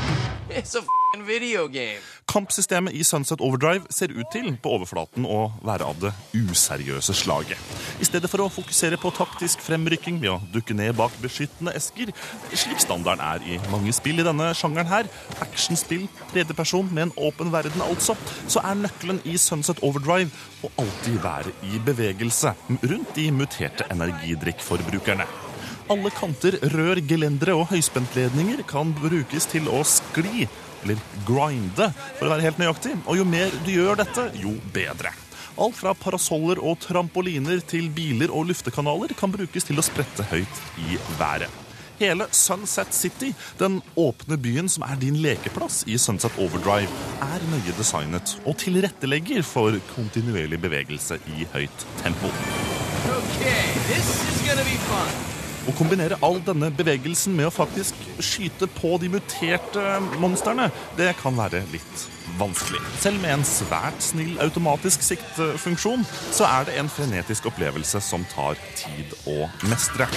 It's 0.57 0.73
a 0.75 0.79
f***ing 0.79 1.23
video 1.25 1.67
game. 1.67 2.01
Kampsystemet 2.27 2.93
i 2.93 3.03
Sunset 3.03 3.41
Overdrive 3.41 3.85
ser 3.93 4.09
ut 4.09 4.25
til 4.33 4.55
på 4.57 4.71
overflaten 4.73 5.25
å 5.29 5.51
være 5.65 5.85
av 5.85 5.99
det 6.01 6.09
useriøse 6.33 7.13
slaget. 7.13 7.59
I 8.01 8.07
stedet 8.07 8.29
for 8.31 8.41
å 8.41 8.47
fokusere 8.49 8.97
på 8.97 9.11
taktisk 9.13 9.61
fremrykking 9.61 10.17
ved 10.23 10.31
å 10.33 10.39
dukke 10.53 10.73
ned 10.73 10.95
bak 10.97 11.13
beskyttende 11.21 11.75
esker, 11.77 12.09
slik 12.49 12.81
standarden 12.81 13.21
er 13.25 13.45
i 13.45 13.59
mange 13.69 13.93
spill 13.93 14.23
i 14.23 14.25
denne 14.25 14.49
sjangeren 14.57 14.89
her, 14.89 15.09
actionspill, 15.45 16.07
tredjeperson 16.33 16.89
med 16.89 17.07
en 17.07 17.13
åpen 17.29 17.53
verden 17.53 17.85
altså, 17.85 18.17
så 18.49 18.63
er 18.65 18.81
nøkkelen 18.81 19.21
i 19.29 19.37
Sunset 19.37 19.83
Overdrive 19.85 20.33
å 20.65 20.73
alltid 20.81 21.21
være 21.25 21.53
i 21.69 21.83
bevegelse 21.85 22.55
rundt 22.81 23.13
de 23.17 23.29
muterte 23.37 23.85
energidrikkforbrukerne. 23.93 25.29
Alle 25.89 26.11
kanter, 26.13 26.53
rør, 26.69 26.99
gelendere 27.01 27.55
og 27.57 27.71
høyspentledninger 27.71 28.59
kan 28.69 28.91
brukes 28.93 29.47
til 29.49 29.65
å 29.73 29.79
skli, 29.87 30.43
eller 30.83 30.99
grinde, 31.25 31.87
for 32.19 32.27
å 32.27 32.33
være 32.35 32.45
helt 32.45 32.59
nøyaktig. 32.61 32.91
Og 33.09 33.17
jo 33.17 33.23
mer 33.25 33.49
du 33.65 33.71
gjør 33.73 33.97
dette, 34.03 34.27
jo 34.37 34.53
bedre. 34.75 35.09
Alt 35.59 35.79
fra 35.79 35.95
parasoller 35.97 36.61
og 36.61 36.77
trampoliner 36.83 37.63
til 37.65 37.89
biler 37.89 38.29
og 38.29 38.51
luftekanaler 38.51 39.15
kan 39.17 39.33
brukes 39.33 39.65
til 39.65 39.81
å 39.81 39.85
sprette 39.87 40.27
høyt 40.29 40.61
i 40.85 40.99
været. 41.17 41.49
Hele 41.99 42.29
Sunset 42.31 42.93
City, 42.95 43.33
den 43.59 43.81
åpne 43.97 44.37
byen 44.39 44.69
som 44.71 44.85
er 44.85 45.01
din 45.01 45.17
lekeplass 45.19 45.81
i 45.89 45.97
Sunset 45.99 46.37
Overdrive, 46.39 46.93
er 47.25 47.47
nøye 47.49 47.73
designet 47.79 48.37
og 48.45 48.59
tilrettelegger 48.61 49.41
for 49.41 49.81
kontinuerlig 49.95 50.61
bevegelse 50.63 51.17
i 51.33 51.49
høyt 51.57 51.89
tempo. 52.05 52.29
Okay, 53.17 53.73
this 53.89 54.13
is 54.29 54.47
gonna 54.47 54.63
be 54.69 54.77
fun. 54.85 55.28
Å 55.69 55.73
kombinere 55.77 56.17
all 56.25 56.39
denne 56.41 56.71
bevegelsen 56.73 57.35
med 57.37 57.45
å 57.45 57.53
faktisk 57.53 57.97
skyte 58.25 58.65
på 58.73 58.95
de 59.01 59.11
muterte 59.13 59.83
monstrene, 60.17 60.69
det 60.97 61.11
kan 61.19 61.37
være 61.37 61.61
litt 61.69 62.05
vanskelig. 62.39 62.81
Selv 63.03 63.21
med 63.21 63.35
en 63.35 63.45
svært 63.45 64.01
snill 64.01 64.39
automatisk 64.41 65.05
siktfunksjon, 65.05 66.07
så 66.33 66.47
er 66.49 66.65
det 66.69 66.79
en 66.81 66.89
frenetisk 66.89 67.51
opplevelse 67.51 68.01
som 68.01 68.25
tar 68.33 68.57
tid 68.79 69.13
å 69.29 69.43
mestre. 69.69 70.09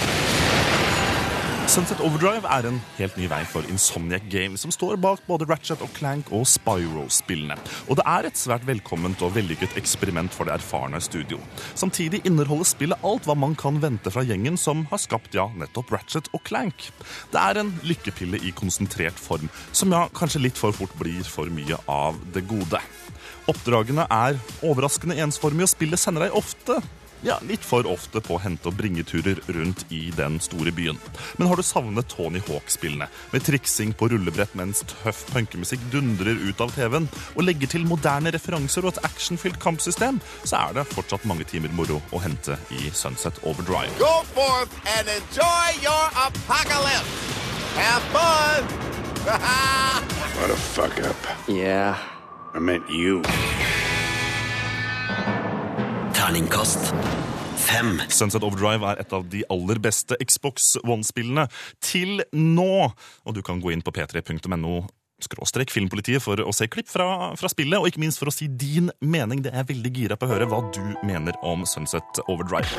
Sunset 1.73 2.03
Overdrive 2.05 2.45
er 2.53 2.67
en 2.69 2.79
helt 2.99 3.15
ny 3.17 3.25
vei 3.31 3.39
for 3.49 3.65
Insomniac 3.73 4.27
Games, 4.29 4.61
som 4.61 4.73
står 4.75 4.99
bak 5.01 5.23
både 5.25 5.47
Ratchet 5.49 5.81
og 5.81 5.89
Clank 5.97 6.29
og 6.37 6.45
Spyro-spillene. 6.45 7.57
Og 7.89 7.97
det 7.97 8.05
er 8.13 8.29
et 8.29 8.37
svært 8.37 8.67
velkomment 8.69 9.25
og 9.25 9.33
vellykket 9.39 9.79
eksperiment 9.81 10.37
for 10.37 10.45
det 10.45 10.59
erfarne 10.59 11.01
studio. 11.01 11.41
Samtidig 11.73 12.21
inneholder 12.29 12.69
spillet 12.69 13.09
alt 13.09 13.25
hva 13.25 13.39
man 13.41 13.57
kan 13.57 13.81
vente 13.81 14.13
fra 14.13 14.21
gjengen 14.29 14.61
som 14.61 14.85
har 14.93 15.01
skapt 15.01 15.33
ja, 15.39 15.49
nettopp 15.57 15.97
Ratchet 15.97 16.29
og 16.37 16.45
Clank. 16.45 16.91
Det 17.33 17.41
er 17.41 17.63
en 17.63 17.73
lykkepille 17.89 18.43
i 18.45 18.53
konsentrert 18.53 19.17
form, 19.17 19.49
som 19.73 19.97
ja, 19.97 20.05
kanskje 20.13 20.45
litt 20.45 20.61
for 20.61 20.77
fort 20.77 20.93
blir 21.01 21.25
for 21.25 21.49
mye 21.49 21.81
av 21.89 22.21
det 22.37 22.45
gode. 22.53 22.85
Oppdragene 23.49 24.05
er 24.13 24.37
overraskende 24.61 25.17
ensformige, 25.25 25.71
og 25.71 25.73
spillet 25.73 26.05
sender 26.05 26.29
deg 26.29 26.37
ofte 26.37 26.83
ja, 27.23 27.39
litt 27.49 27.65
for 27.65 27.87
ofte 27.87 28.21
på 28.21 28.39
hente- 28.43 28.69
og 28.71 28.77
bringeturer 28.79 29.41
rundt 29.55 29.85
i 29.91 30.11
den 30.17 30.39
store 30.43 30.73
byen. 30.75 30.99
Men 31.39 31.49
har 31.49 31.57
du 31.57 31.63
savnet 31.67 32.09
Tony 32.11 32.43
Hawk-spillene, 32.49 33.09
med 33.33 33.45
triksing 33.47 33.95
på 33.99 34.09
rullebrett 34.13 34.55
mens 34.59 34.83
tøff 34.91 35.25
punkemusikk 35.33 35.83
dundrer 35.93 36.39
ut 36.49 36.61
av 36.61 36.75
TV-en, 36.77 37.09
og 37.37 37.47
legger 37.47 37.71
til 37.75 37.87
moderne 37.89 38.33
referanser 38.35 38.85
og 38.87 38.95
et 38.95 39.05
actionfylt 39.09 39.61
kampsystem, 39.63 40.21
så 40.45 40.67
er 40.69 40.79
det 40.81 40.89
fortsatt 40.93 41.27
mange 41.29 41.47
timer 41.49 41.73
moro 41.77 42.01
å 42.13 42.23
hente 42.23 42.59
i 42.75 42.91
Sunset 42.95 43.39
Overdrive. 43.47 43.93
Go 43.99 44.23
forth 44.35 44.75
and 44.99 45.09
enjoy 45.09 45.79
your 45.83 46.07
apocalypse. 46.27 47.41
Have 47.77 48.03
fun. 48.13 48.91
What 50.43 50.51
a 50.51 50.57
fuck 50.57 50.99
up. 51.07 51.17
Yeah. 51.49 51.97
I 52.55 52.59
meant 52.59 52.91
you. 52.91 53.23
Terningkast 56.23 56.93
fem. 57.59 57.97
Sunset 58.07 58.45
Overdrive 58.47 58.87
er 58.93 59.01
et 59.03 59.13
av 59.15 59.25
de 59.27 59.41
aller 59.51 59.81
beste 59.83 60.15
Xbox 60.23 60.77
One-spillene 60.87 61.49
til 61.83 62.23
nå. 62.31 62.93
Og 63.27 63.35
du 63.35 63.41
kan 63.43 63.59
gå 63.59 63.73
inn 63.75 63.83
på 63.83 63.91
p3.no 63.91 64.85
skråstrek 65.23 65.75
filmpolitiet 65.75 66.23
for 66.23 66.39
å 66.39 66.55
se 66.55 66.69
klipp 66.71 66.87
fra, 66.93 67.33
fra 67.35 67.51
spillet, 67.51 67.75
og 67.75 67.91
ikke 67.91 68.05
minst 68.05 68.23
for 68.23 68.31
å 68.31 68.35
si 68.35 68.47
din 68.47 68.93
mening. 69.03 69.43
Det 69.43 69.51
er 69.51 69.67
veldig 69.67 69.93
gira 69.97 70.19
på 70.19 70.29
å 70.29 70.33
høre 70.37 70.47
hva 70.47 70.63
du 70.71 70.83
mener 71.03 71.35
om 71.43 71.67
Sunset 71.67 72.23
Overdrive. 72.29 72.71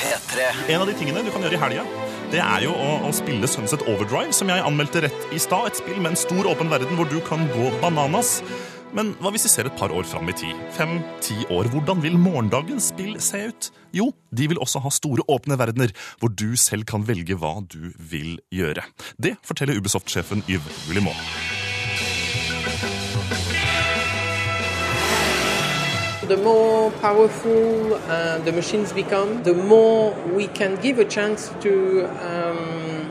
P3. 0.00 0.50
En 0.74 0.82
av 0.82 0.90
de 0.90 0.98
tingene 0.98 1.22
du 1.22 1.30
kan 1.30 1.46
gjøre 1.46 1.54
i 1.54 1.62
helga, 1.68 1.86
det 2.34 2.42
er 2.42 2.66
jo 2.66 2.74
å, 2.74 2.90
å 3.06 3.14
spille 3.14 3.46
Sunset 3.46 3.86
Overdrive, 3.86 4.34
som 4.34 4.50
jeg 4.50 4.66
anmeldte 4.66 5.06
rett 5.06 5.30
i 5.30 5.38
stad. 5.38 5.70
Et 5.70 5.78
spill 5.84 6.02
med 6.02 6.16
en 6.16 6.22
stor, 6.26 6.50
åpen 6.50 6.74
verden 6.74 6.98
hvor 6.98 7.06
du 7.14 7.20
kan 7.30 7.46
gå 7.54 7.70
bananas. 7.78 8.40
Men 8.90 9.12
hva 9.22 9.30
hvis 9.30 9.44
vi 9.46 9.50
ser 9.52 9.68
et 9.68 9.76
par 9.78 9.92
år 9.94 10.06
fram 10.10 10.26
i 10.26 10.34
tid? 10.34 10.56
Fem-ti 10.74 11.44
år. 11.54 11.68
Hvordan 11.70 12.00
vil 12.02 12.16
morgendagens 12.18 12.88
spill 12.90 13.20
se 13.22 13.44
ut? 13.46 13.68
Jo, 13.94 14.08
de 14.34 14.48
vil 14.50 14.58
også 14.58 14.82
ha 14.82 14.90
store, 14.90 15.22
åpne 15.30 15.58
verdener, 15.58 15.94
hvor 16.18 16.32
du 16.34 16.56
selv 16.58 16.82
kan 16.90 17.06
velge 17.06 17.36
hva 17.38 17.60
du 17.70 17.92
vil 18.10 18.40
gjøre. 18.50 18.82
Det 19.22 19.36
forteller 19.46 19.78
Ubisoft-sjefen 19.78 20.42
Yves 20.50 20.88
Willimot. 20.88 21.22
The 26.26 26.42
more 26.42 26.90
powerful 27.00 27.94
uh, 27.94 28.38
the 28.44 28.52
machines 28.52 28.92
become, 28.92 29.42
the 29.44 29.54
more 29.54 30.14
we 30.34 30.48
can 30.48 30.76
give 30.82 30.98
a 30.98 31.04
chance 31.04 31.52
to 31.62 32.06
um, 32.26 33.10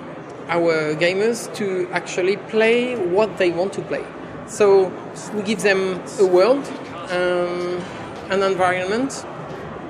our 0.49 0.95
gamers 0.99 1.47
to 1.55 1.87
actually 1.93 2.35
play 2.49 2.95
what 2.95 3.37
they 3.37 3.51
want 3.51 3.73
to 3.73 3.81
play. 3.81 4.03
So 4.49 4.91
we 5.33 5.41
give 5.43 5.61
them 5.61 6.01
a 6.19 6.25
world, 6.25 6.65
um, 7.09 7.81
an 8.29 8.43
environment, 8.43 9.25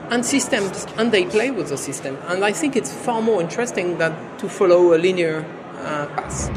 and 0.10 0.26
systems, 0.26 0.86
and 0.98 1.12
they 1.12 1.26
play 1.26 1.52
with 1.52 1.70
the 1.70 1.78
system. 1.78 2.18
And 2.28 2.44
I 2.44 2.52
think 2.52 2.76
it's 2.76 2.94
far 2.94 3.22
more 3.22 3.42
interesting 3.42 3.98
than 3.98 4.14
to 4.38 4.50
follow 4.50 4.96
a 4.96 4.98
linear 4.98 5.46
uh, 5.78 6.08
path. 6.08 6.50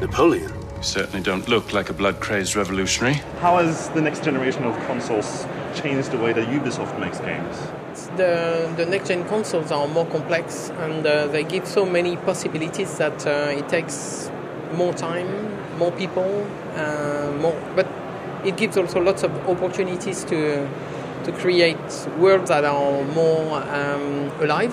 Napoleon. 0.00 0.52
You 0.76 0.82
certainly 0.84 1.22
don't 1.22 1.48
look 1.48 1.72
like 1.72 1.90
a 1.90 1.92
blood 1.92 2.20
crazed 2.20 2.54
revolutionary. 2.54 3.14
How 3.40 3.56
has 3.58 3.88
the 3.90 4.00
next 4.00 4.22
generation 4.22 4.62
of 4.64 4.76
consoles 4.86 5.44
changed 5.74 6.12
the 6.12 6.18
way 6.18 6.32
that 6.32 6.46
Ubisoft 6.48 6.98
makes 7.00 7.18
games? 7.18 7.56
The, 8.16 8.72
the 8.76 8.86
next 8.86 9.08
gen 9.08 9.24
consoles 9.26 9.72
are 9.72 9.88
more 9.88 10.06
complex 10.06 10.70
and 10.78 11.04
uh, 11.04 11.26
they 11.26 11.42
give 11.42 11.66
so 11.66 11.84
many 11.84 12.16
possibilities 12.16 12.96
that 12.98 13.26
uh, 13.26 13.50
it 13.50 13.68
takes 13.68 14.30
more 14.72 14.92
time, 14.92 15.28
more 15.78 15.90
people, 15.92 16.46
uh, 16.76 17.32
more. 17.40 17.60
But 17.74 17.88
it 18.44 18.56
gives 18.56 18.76
also 18.76 19.00
lots 19.00 19.22
of 19.22 19.32
opportunities 19.48 20.24
to 20.24 20.68
to 21.24 21.32
create 21.32 21.76
worlds 22.18 22.48
that 22.48 22.64
are 22.64 23.04
more 23.04 23.62
um, 23.74 24.30
alive. 24.40 24.72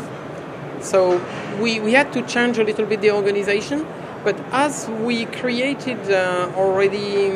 So 0.82 1.22
we, 1.60 1.80
we 1.80 1.94
had 1.94 2.14
to 2.14 2.22
change 2.22 2.58
a 2.58 2.64
little 2.64 2.86
bit 2.86 3.02
the 3.02 3.12
organization, 3.12 3.86
but 4.24 4.40
as 4.52 4.88
we 5.02 5.26
created 5.26 6.00
uh, 6.10 6.52
already 6.56 7.32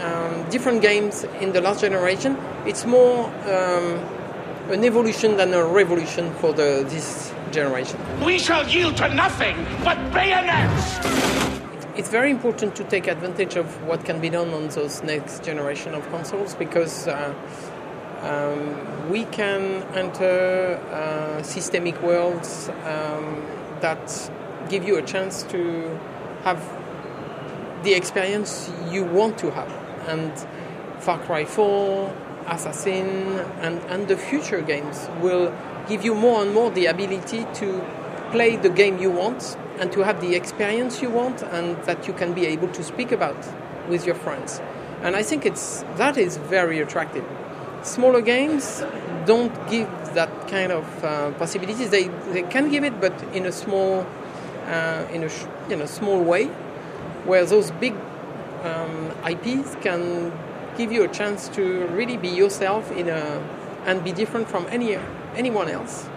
um, 0.00 0.48
different 0.50 0.80
games 0.80 1.24
in 1.40 1.52
the 1.52 1.60
last 1.60 1.80
generation, 1.80 2.38
it's 2.64 2.86
more 2.86 3.26
um, 3.26 3.98
an 4.70 4.84
evolution 4.84 5.36
than 5.36 5.52
a 5.54 5.64
revolution 5.64 6.32
for 6.34 6.52
the, 6.52 6.86
this 6.88 7.32
generation. 7.50 7.98
We 8.24 8.38
shall 8.38 8.66
yield 8.68 8.96
to 8.98 9.12
nothing 9.14 9.56
but 9.84 9.96
bayonets. 10.12 11.47
It's 11.98 12.10
very 12.10 12.30
important 12.30 12.76
to 12.76 12.84
take 12.84 13.08
advantage 13.08 13.56
of 13.56 13.66
what 13.82 14.04
can 14.04 14.20
be 14.20 14.30
done 14.30 14.50
on 14.54 14.68
those 14.68 15.02
next 15.02 15.42
generation 15.42 15.94
of 15.94 16.08
consoles 16.10 16.54
because 16.54 17.08
uh, 17.08 17.34
um, 18.22 19.10
we 19.10 19.24
can 19.24 19.82
enter 19.96 20.76
uh, 20.92 21.42
systemic 21.42 22.00
worlds 22.00 22.68
um, 22.84 23.44
that 23.80 24.30
give 24.70 24.86
you 24.86 24.96
a 24.96 25.02
chance 25.02 25.42
to 25.54 25.98
have 26.44 26.62
the 27.82 27.94
experience 27.94 28.70
you 28.92 29.02
want 29.02 29.36
to 29.38 29.50
have. 29.50 29.72
And 30.06 30.32
Far 31.00 31.18
Cry 31.18 31.44
4, 31.44 32.14
Assassin, 32.46 33.40
and, 33.60 33.80
and 33.90 34.06
the 34.06 34.16
future 34.16 34.60
games 34.60 35.08
will 35.20 35.52
give 35.88 36.04
you 36.04 36.14
more 36.14 36.42
and 36.42 36.54
more 36.54 36.70
the 36.70 36.86
ability 36.86 37.44
to 37.54 37.84
play 38.30 38.54
the 38.54 38.70
game 38.70 39.00
you 39.00 39.10
want 39.10 39.56
and 39.80 39.92
to 39.92 40.00
have 40.00 40.20
the 40.20 40.34
experience 40.34 41.02
you 41.02 41.10
want 41.10 41.42
and 41.42 41.76
that 41.84 42.06
you 42.06 42.12
can 42.12 42.32
be 42.32 42.46
able 42.46 42.68
to 42.68 42.82
speak 42.82 43.12
about 43.12 43.36
with 43.88 44.04
your 44.06 44.14
friends. 44.14 44.60
And 45.02 45.14
I 45.14 45.22
think 45.22 45.46
it's 45.46 45.84
that 45.96 46.16
is 46.16 46.36
very 46.36 46.80
attractive. 46.80 47.24
Smaller 47.82 48.20
games 48.20 48.82
don't 49.24 49.54
give 49.70 49.88
that 50.14 50.48
kind 50.48 50.72
of 50.72 51.04
uh, 51.04 51.30
possibilities. 51.32 51.90
They 51.90 52.08
they 52.32 52.42
can 52.42 52.70
give 52.70 52.84
it, 52.84 53.00
but 53.00 53.14
in 53.32 53.46
a 53.46 53.52
small 53.52 54.06
uh, 54.66 55.06
in 55.12 55.22
a 55.22 55.30
you 55.70 55.76
know 55.76 55.86
small 55.86 56.20
way, 56.20 56.46
where 57.24 57.44
those 57.44 57.70
big 57.70 57.94
um, 58.64 59.12
IPs 59.24 59.76
can 59.80 60.32
give 60.76 60.90
you 60.90 61.04
a 61.04 61.08
chance 61.08 61.48
to 61.48 61.86
really 61.88 62.16
be 62.16 62.28
yourself 62.28 62.90
in 62.92 63.08
a 63.08 63.40
and 63.86 64.02
be 64.02 64.12
different 64.12 64.48
from 64.48 64.66
any 64.68 64.98
anyone 65.36 65.68
else 65.68 66.08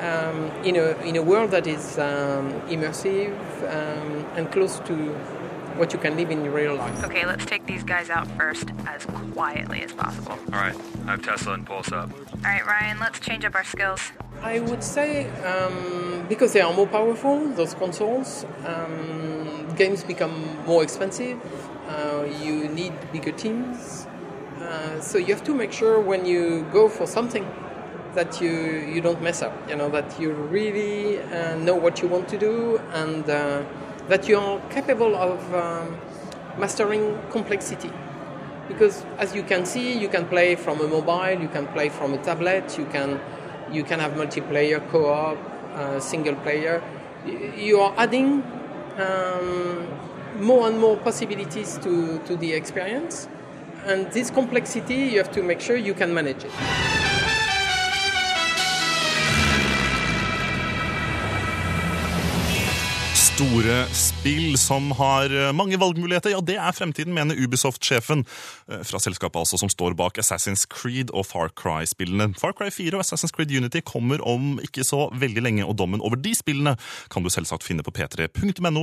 um, 0.00 0.50
in 0.64 0.76
a 0.76 0.96
in 1.02 1.16
a 1.16 1.22
world 1.22 1.50
that 1.50 1.66
is 1.66 1.98
um, 1.98 2.52
immersive 2.68 3.34
um, 3.72 4.26
and 4.36 4.50
close 4.50 4.78
to 4.80 4.94
what 5.78 5.92
you 5.92 5.98
can 5.98 6.16
live 6.16 6.30
in 6.30 6.52
real 6.52 6.74
life. 6.74 7.04
Okay, 7.04 7.24
let's 7.24 7.46
take 7.46 7.64
these 7.66 7.84
guys 7.84 8.10
out 8.10 8.26
first 8.36 8.70
as 8.86 9.06
quietly 9.32 9.82
as 9.82 9.92
possible. 9.92 10.32
All 10.52 10.60
right, 10.60 10.76
I 11.06 11.12
have 11.12 11.22
Tesla 11.22 11.54
and 11.54 11.64
Pulse 11.64 11.92
up. 11.92 12.10
All 12.12 12.42
right, 12.42 12.66
Ryan, 12.66 12.98
let's 12.98 13.20
change 13.20 13.44
up 13.44 13.54
our 13.54 13.64
skills. 13.64 14.00
I 14.42 14.60
would 14.60 14.82
say 14.82 15.28
um, 15.42 16.26
because 16.28 16.52
they 16.52 16.60
are 16.60 16.72
more 16.72 16.86
powerful, 16.86 17.48
those 17.50 17.74
consoles, 17.74 18.44
um, 18.64 19.74
games 19.76 20.04
become 20.04 20.64
more 20.66 20.82
expensive. 20.82 21.38
Uh, 21.88 22.24
you 22.42 22.68
need 22.68 22.92
bigger 23.12 23.32
teams, 23.32 24.06
uh, 24.60 25.00
so 25.00 25.16
you 25.18 25.34
have 25.34 25.44
to 25.44 25.54
make 25.54 25.72
sure 25.72 26.00
when 26.00 26.26
you 26.26 26.66
go 26.72 26.88
for 26.88 27.06
something 27.06 27.46
that 28.14 28.40
you 28.40 28.50
you 28.92 29.00
don't 29.00 29.22
mess 29.22 29.42
up. 29.42 29.52
You 29.68 29.76
know 29.76 29.88
that 29.90 30.20
you 30.20 30.32
really 30.32 31.20
uh, 31.20 31.56
know 31.56 31.74
what 31.74 32.02
you 32.02 32.08
want 32.08 32.28
to 32.28 32.38
do 32.38 32.80
and 32.92 33.28
uh, 33.28 33.62
that 34.08 34.28
you 34.28 34.38
are 34.38 34.60
capable 34.70 35.14
of 35.14 35.54
um, 35.54 35.96
mastering 36.58 37.18
complexity. 37.30 37.90
Because 38.68 39.04
as 39.18 39.34
you 39.34 39.42
can 39.42 39.64
see, 39.64 39.98
you 39.98 40.08
can 40.08 40.26
play 40.26 40.54
from 40.54 40.80
a 40.80 40.88
mobile, 40.88 41.40
you 41.40 41.48
can 41.48 41.66
play 41.68 41.88
from 41.88 42.12
a 42.14 42.18
tablet, 42.18 42.76
you 42.78 42.86
can 42.86 43.20
you 43.72 43.84
can 43.84 44.00
have 44.00 44.12
multiplayer, 44.12 44.86
co-op, 44.90 45.38
uh, 45.74 46.00
single 46.00 46.34
player. 46.36 46.82
You 47.56 47.80
are 47.80 47.94
adding 47.96 48.42
um, 48.98 49.86
more 50.40 50.68
and 50.68 50.78
more 50.78 50.96
possibilities 50.96 51.78
to, 51.78 52.18
to 52.20 52.36
the 52.36 52.52
experience, 52.52 53.28
and 53.84 54.10
this 54.12 54.30
complexity 54.30 54.94
you 54.94 55.18
have 55.18 55.30
to 55.32 55.42
make 55.42 55.60
sure 55.60 55.76
you 55.76 55.94
can 55.94 56.14
manage 56.14 56.44
it. 56.44 57.07
Store 63.38 63.84
spill 63.94 64.56
som 64.58 64.88
har 64.98 65.30
eh, 65.30 65.52
mange 65.54 65.78
valgmuligheter, 65.78 66.32
ja, 66.32 66.40
det 66.42 66.56
er 66.58 66.74
fremtiden, 66.74 67.12
mener 67.14 67.38
Ubisoft-sjefen 67.38 68.24
eh, 68.24 68.80
fra 68.82 68.98
selskapet 68.98 69.38
altså 69.38 69.60
som 69.60 69.70
står 69.70 69.94
bak 69.94 70.18
Assassin's 70.18 70.64
Creed 70.66 71.12
og 71.14 71.28
Far 71.28 71.52
Cry-spillene. 71.54 72.32
Far 72.40 72.56
Cry 72.58 72.72
4 72.74 72.98
og 72.98 73.04
Assassin's 73.04 73.30
Creed 73.36 73.54
Unity 73.54 73.84
kommer 73.86 74.24
om 74.26 74.56
ikke 74.64 74.82
så 74.82 75.04
veldig 75.14 75.44
lenge, 75.46 75.66
og 75.68 75.76
dommen 75.78 76.02
over 76.02 76.18
de 76.18 76.32
spillene 76.34 76.74
kan 77.14 77.22
du 77.22 77.30
selvsagt 77.30 77.62
finne 77.62 77.86
på 77.86 77.94
p3.no 77.94 78.82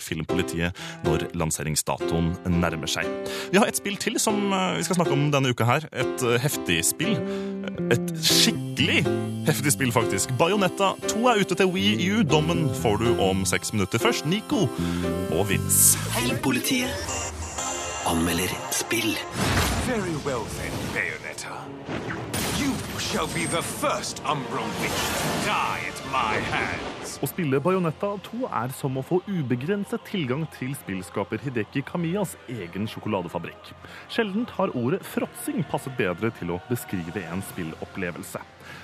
filmpolitiet 0.00 0.80
når 1.04 1.26
lanseringsdatoen 1.36 2.32
nærmer 2.48 2.88
seg. 2.88 3.12
Vi 3.52 3.60
har 3.60 3.68
et 3.68 3.76
spill 3.76 4.00
til 4.00 4.16
som 4.16 4.40
eh, 4.56 4.78
vi 4.80 4.88
skal 4.88 5.02
snakke 5.02 5.18
om 5.18 5.28
denne 5.36 5.52
uka 5.52 5.68
her. 5.68 5.90
Et 5.92 6.28
heftig 6.40 6.80
spill. 6.94 7.18
Et 7.92 8.12
skikkelig 8.24 9.02
heftig 9.46 9.72
spill, 9.74 9.92
faktisk. 9.92 10.32
Bajonetta 10.38 10.92
2 11.08 11.26
er 11.28 11.42
ute 11.42 11.58
til 11.58 11.66
Wii 11.74 12.10
U. 12.12 12.22
Dommen 12.22 12.66
får 12.82 12.96
du 13.02 13.08
om 13.22 13.44
seks 13.48 13.72
minutter. 13.72 13.98
Først 14.02 14.26
Nico 14.26 14.66
og 15.30 15.48
Vince. 15.48 15.98
Filmpolitiet 16.18 16.90
anmelder 18.06 18.52
spill. 18.70 19.16
Very 19.86 20.16
well 20.26 20.44
then, 20.58 20.74
Bayonetta. 20.94 21.54
You 22.62 22.72
shall 22.98 23.28
be 23.38 23.44
the 23.56 23.62
first 23.62 24.22
Umbra 24.32 24.62
witch 24.80 25.02
to 25.20 25.28
die 25.50 25.80
at 25.90 25.98
my 26.16 26.34
hands. 26.54 27.01
Å 27.20 27.28
spille 27.28 27.60
Bajonetta 27.60 28.14
2 28.24 28.46
er 28.48 28.72
som 28.76 28.96
å 28.96 29.02
få 29.04 29.18
ubegrenset 29.26 30.04
tilgang 30.08 30.46
til 30.54 30.72
spillskaper 30.78 31.42
Hideki 31.44 31.82
Kamiyas 31.84 32.36
egen 32.48 32.88
sjokoladefabrikk. 32.88 33.72
Sjeldent 34.12 34.54
har 34.56 34.72
ordet 34.78 35.02
fråtsing 35.04 35.60
passet 35.68 35.96
bedre 35.98 36.32
til 36.38 36.54
å 36.54 36.60
beskrive 36.70 37.26
en 37.28 37.44
spillopplevelse. 37.52 38.40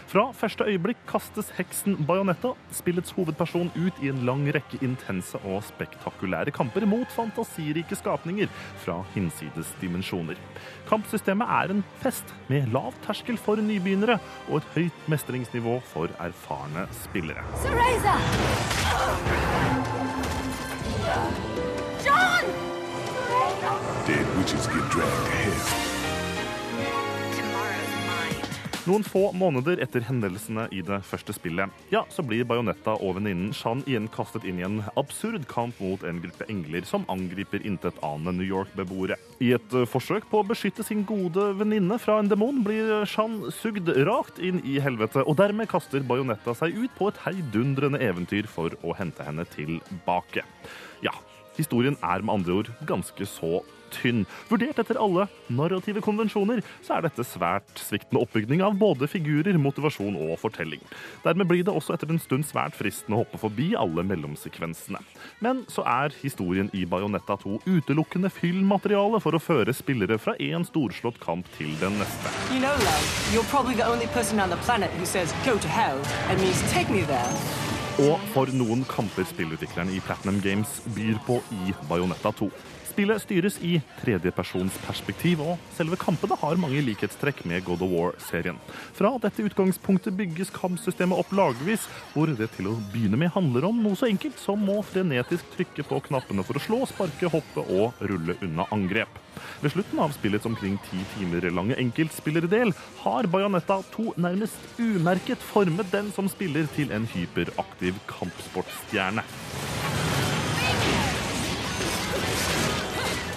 Fra 0.08 0.24
første 0.36 0.64
øyeblikk 0.64 1.00
kastes 1.08 1.50
heksen 1.58 1.98
Bajonetta, 2.08 2.54
spillets 2.74 3.12
hovedperson, 3.16 3.70
ut 3.76 4.02
i 4.02 4.10
en 4.12 4.22
lang 4.28 4.46
rekke 4.56 4.80
intense 4.84 5.38
og 5.44 5.60
spektakulære 5.68 6.54
kamper 6.56 6.86
mot 6.88 7.08
fantasirike 7.12 7.96
skapninger 7.98 8.48
fra 8.84 9.02
hinsides 9.14 9.74
dimensjoner. 9.82 10.40
Kampsystemet 10.88 11.52
er 11.58 11.76
en 11.76 11.84
fest 12.02 12.32
med 12.48 12.72
lav 12.72 12.96
terskel 13.04 13.40
for 13.40 13.60
nybegynnere 13.60 14.18
og 14.48 14.62
et 14.62 14.72
høyt 14.76 15.08
mestringsnivå 15.12 15.78
for 15.92 16.12
erfarne 16.24 16.88
spillere. 17.04 17.44
Cereza! 17.64 18.17
John! 22.04 22.44
Dead 24.07 24.37
witches 24.37 24.66
get 24.66 24.90
dragged 24.90 25.26
to 25.26 25.33
hell. 25.33 25.88
Noen 28.88 29.03
få 29.05 29.27
måneder 29.37 29.83
etter 29.85 30.01
hendelsene 30.07 30.62
i 30.72 30.79
det 30.81 31.03
første 31.05 31.35
spillet, 31.37 31.68
ja, 31.92 32.01
så 32.09 32.22
blir 32.24 32.46
Bajonetta 32.48 32.94
og 33.05 33.18
venninnen 33.18 33.51
Shan 33.53 33.83
igjen 33.85 34.07
kastet 34.14 34.46
inn 34.48 34.62
i 34.62 34.64
en 34.64 34.79
absurd 34.96 35.44
kamp 35.51 35.77
mot 35.85 36.07
en 36.09 36.22
gruppe 36.22 36.46
engler 36.48 36.87
som 36.88 37.05
angriper 37.12 37.66
intetanende 37.68 38.33
New 38.38 38.48
York-beboere. 38.48 39.18
I 39.44 39.53
et 39.59 39.77
eh, 39.77 39.85
forsøk 39.85 40.31
på 40.31 40.40
å 40.40 40.48
beskytte 40.48 40.87
sin 40.88 41.05
gode 41.05 41.51
venninne 41.59 42.01
fra 42.01 42.16
en 42.22 42.33
demon, 42.33 42.62
blir 42.64 43.05
Shan 43.05 43.42
sugd 43.53 43.92
rakt 44.09 44.40
inn 44.40 44.62
i 44.64 44.79
helvete, 44.81 45.20
og 45.20 45.37
dermed 45.37 45.68
kaster 45.68 46.01
Bajonetta 46.09 46.57
seg 46.57 46.79
ut 46.81 46.96
på 46.96 47.12
et 47.12 47.20
heidundrende 47.27 48.01
eventyr 48.01 48.48
for 48.48 48.72
å 48.81 48.96
hente 48.96 49.27
henne 49.27 49.44
tilbake. 49.53 50.48
Ja, 51.05 51.12
historien 51.61 52.01
er 52.01 52.24
med 52.24 52.38
andre 52.40 52.62
ord 52.62 52.72
ganske 52.88 53.29
så 53.29 53.59
tynn. 53.94 54.24
Vurdert 54.51 54.81
etter 54.83 54.98
alle 55.01 55.29
narrative 55.53 56.03
konvensjoner, 56.05 56.62
så 56.85 56.98
er 56.98 57.07
dette 57.09 57.27
svært 57.27 57.83
sviktende 57.83 58.22
oppbygning 58.24 58.62
av 58.64 58.77
både 58.81 59.09
figurer, 59.11 59.59
motivasjon 59.61 60.18
og 60.18 60.37
fortelling. 60.42 60.83
Dermed 61.24 61.48
blir 61.51 61.64
det 61.66 61.74
også 61.74 61.96
etter 61.96 62.12
en 62.12 62.22
stund 62.22 62.46
svært 62.48 62.77
fristende 62.79 63.18
å 63.18 63.22
hoppe 63.24 63.40
forbi 63.40 63.72
alle 63.79 64.05
mellomsekvensene. 64.07 65.03
Men 65.44 65.64
så 65.72 65.85
er 65.88 66.14
historien 66.22 66.70
i 66.77 66.85
Bajonetta 66.88 67.38
2 67.42 67.61
utelukkende 67.66 68.33
fyllmateriale 68.33 69.22
for 69.24 69.37
å 69.37 69.42
føre 69.42 69.74
spillere 69.77 70.20
fra 70.22 70.37
én 70.42 70.66
storslått 70.68 71.20
kamp 71.22 71.48
til 71.59 71.74
den 71.83 71.98
neste. 72.03 72.35
You 72.53 72.62
know, 72.62 72.74
love. 72.87 73.18
Og 77.98 78.22
for 78.33 78.51
noen 78.55 78.85
kamper 78.88 79.27
spillutviklerne 79.27 79.92
i 79.96 80.01
Platinum 80.07 80.38
Games 80.40 80.79
byr 80.94 81.18
på 81.27 81.40
i 81.55 81.74
Bajonetta 81.90 82.31
2. 82.38 82.46
Spillet 82.98 83.22
styres 83.22 83.56
i 83.62 83.76
tredjepersonsperspektiv, 84.00 85.38
og 85.38 85.61
selve 85.76 85.94
kampene 86.02 86.34
har 86.40 86.58
mange 86.58 86.80
likhetstrekk 86.82 87.44
med 87.46 87.62
God 87.68 87.84
of 87.87 87.92
War-serien. 87.92 88.56
Fra 88.98 89.12
dette 89.22 89.44
utgangspunktet 89.46 90.16
bygges 90.18 90.50
kampsystemet 90.50 91.14
opp 91.22 91.30
lagvis, 91.30 91.84
hvor 92.11 92.32
det 92.40 92.48
til 92.56 92.72
å 92.72 92.74
begynne 92.90 93.20
med 93.20 93.30
handler 93.37 93.68
om 93.68 93.78
noe 93.84 93.94
så 93.94 94.08
enkelt 94.11 94.42
som 94.42 94.66
å 94.74 94.80
frenetisk 94.82 95.46
trykke 95.52 95.87
på 95.87 96.00
knappene 96.08 96.42
for 96.48 96.58
å 96.58 96.64
slå, 96.64 96.80
sparke, 96.90 97.30
hoppe 97.30 97.62
og 97.62 98.02
rulle 98.02 98.34
unna 98.42 98.66
angrep. 98.74 99.22
Ved 99.62 99.76
slutten 99.76 100.02
av 100.02 100.18
spillets 100.18 100.50
omkring 100.50 100.74
ti 100.88 100.98
timer 101.14 101.46
lange 101.54 101.78
enkeltspillerdel 101.78 102.74
har 103.04 103.30
Bajonetta 103.30 103.78
2 103.94 104.16
nærmest 104.26 104.82
umerket 104.82 105.46
formet 105.54 105.94
den 105.94 106.11
som 106.18 106.26
spiller 106.34 106.66
til 106.74 106.90
en 106.90 107.06
hyperaktiv 107.14 108.02
kampsportstjerne. 108.11 109.22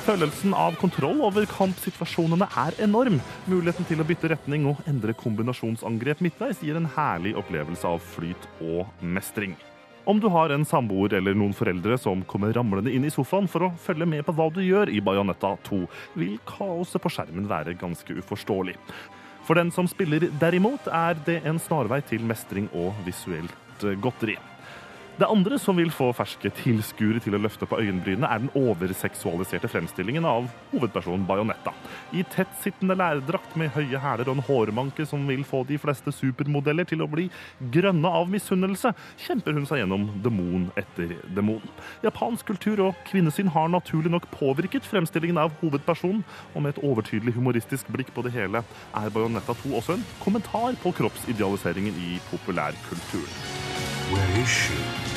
Følelsen 0.01 0.55
av 0.57 0.73
kontroll 0.81 1.19
over 1.21 1.45
kampsituasjonene 1.45 2.47
er 2.57 2.77
enorm. 2.81 3.19
Muligheten 3.45 3.85
til 3.85 4.01
å 4.01 4.05
bytte 4.09 4.31
retning 4.31 4.65
og 4.71 4.79
endre 4.89 5.13
kombinasjonsangrep 5.13 6.23
midtveis 6.25 6.63
gir 6.65 6.79
en 6.79 6.89
herlig 6.95 7.35
opplevelse 7.37 7.85
av 7.85 8.01
flyt 8.15 8.47
og 8.65 8.89
mestring. 9.05 9.53
Om 10.09 10.17
du 10.17 10.25
har 10.33 10.49
en 10.49 10.65
samboer 10.65 11.13
eller 11.19 11.37
noen 11.37 11.53
foreldre 11.53 11.99
som 12.01 12.25
kommer 12.25 12.49
ramlende 12.57 12.89
inn 12.89 13.05
i 13.05 13.13
sofaen 13.13 13.45
for 13.45 13.67
å 13.67 13.73
følge 13.83 14.09
med 14.09 14.25
på 14.25 14.33
hva 14.33 14.49
du 14.49 14.63
gjør 14.65 14.89
i 14.89 15.03
Bajonetta 15.05 15.53
2, 15.69 15.83
vil 16.17 16.39
kaoset 16.49 17.03
på 17.03 17.13
skjermen 17.13 17.45
være 17.51 17.77
ganske 17.77 18.17
uforståelig. 18.23 18.79
For 19.45 19.61
den 19.61 19.69
som 19.75 19.85
spiller 19.89 20.31
derimot, 20.41 20.89
er 20.89 21.21
det 21.29 21.43
en 21.45 21.61
snarvei 21.61 22.01
til 22.09 22.25
mestring 22.25 22.73
og 22.73 22.97
visuelt 23.05 23.85
godteri. 24.01 24.41
Det 25.21 25.27
andre 25.29 25.59
som 25.61 25.77
vil 25.77 25.91
få 25.93 26.07
ferske 26.17 26.49
tilskuere 26.63 27.19
til 27.21 27.35
å 27.37 27.39
løfte 27.43 27.67
på 27.69 27.77
øyenbrynene, 27.77 28.25
er 28.25 28.39
den 28.41 28.49
overseksualiserte 28.57 29.69
fremstillingen 29.69 30.25
av 30.25 30.47
hovedpersonen 30.71 31.27
Bajonetta. 31.29 31.75
I 32.17 32.23
tettsittende 32.25 32.95
lærdrakt 32.97 33.53
med 33.59 33.69
høye 33.75 34.01
hæler 34.01 34.31
og 34.31 34.39
en 34.39 34.45
hårmanke 34.47 35.05
som 35.05 35.27
vil 35.29 35.43
få 35.45 35.61
de 35.69 35.77
fleste 35.77 36.09
supermodeller 36.17 36.89
til 36.89 37.05
å 37.05 37.09
bli 37.11 37.27
grønne 37.75 38.09
av 38.09 38.31
misunnelse, 38.33 38.95
kjemper 39.21 39.59
hun 39.59 39.69
seg 39.69 39.83
gjennom 39.83 40.07
demon 40.25 40.65
etter 40.81 41.13
demon. 41.37 41.61
Japansk 42.01 42.49
kultur 42.49 42.81
og 42.87 43.05
kvinnesyn 43.11 43.53
har 43.53 43.69
naturlig 43.69 44.15
nok 44.15 44.25
påvirket 44.33 44.89
fremstillingen 44.89 45.37
av 45.43 45.53
hovedpersonen, 45.61 46.25
og 46.55 46.65
med 46.65 46.73
et 46.73 46.81
overtydelig 46.81 47.35
humoristisk 47.37 47.93
blikk 47.93 48.09
på 48.17 48.25
det 48.25 48.33
hele 48.39 48.65
er 48.65 49.13
Bajonetta 49.13 49.53
2 49.61 49.77
også 49.83 49.99
en 49.99 50.09
kommentar 50.25 50.81
på 50.81 50.97
kroppsidealiseringen 50.97 52.05
i 52.09 52.17
populærkulturen. 52.33 53.41
Where 54.11 54.41
is 54.41 54.49
she? 54.49 55.10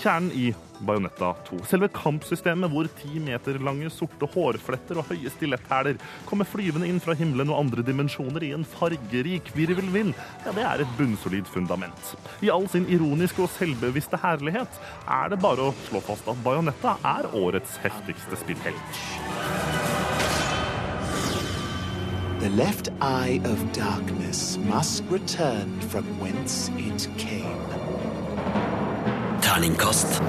Kjernen 0.00 0.32
i 0.34 0.54
Bajonetta 0.84 1.30
2. 1.48 1.60
Selve 1.68 1.88
kampsystemet 1.94 2.72
hvor 2.72 2.88
ti 2.98 3.20
meter 3.22 3.56
lange 3.62 3.88
sorte 3.94 4.28
hårfletter 4.34 4.98
og 5.00 5.08
høye 5.10 5.30
stiletthæler 5.32 6.00
kommer 6.28 6.48
flyvende 6.48 6.88
inn 6.90 7.00
fra 7.02 7.16
himmelen 7.18 7.52
og 7.52 7.62
andre 7.62 7.84
dimensjoner 7.86 8.44
i 8.44 8.52
en 8.56 8.66
fargerik 8.68 9.52
virvelvind, 9.56 10.14
ja, 10.44 10.52
det 10.52 10.66
er 10.66 10.84
et 10.84 10.96
bunnsolid 10.98 11.48
fundament. 11.50 12.14
I 12.44 12.52
all 12.52 12.68
sin 12.72 12.88
ironiske 12.92 13.46
og 13.46 13.52
selvbevisste 13.56 14.20
herlighet 14.22 14.80
er 15.06 15.32
det 15.32 15.42
bare 15.44 15.70
å 15.70 15.76
slå 15.88 16.02
fast 16.04 16.28
at 16.30 16.42
Bajonetta 16.44 16.98
er 17.14 17.30
årets 17.38 17.78
heftigste 17.84 18.42
spillhelt. 18.44 20.03
The 22.40 22.50
left 22.50 22.90
eye 23.00 23.40
of 23.44 23.72
darkness 23.72 24.58
must 24.58 25.04
return 25.08 25.80
from 25.88 26.04
whence 26.20 26.70
it 26.76 27.08
came. 27.16 27.60
Terningkast 29.40 30.20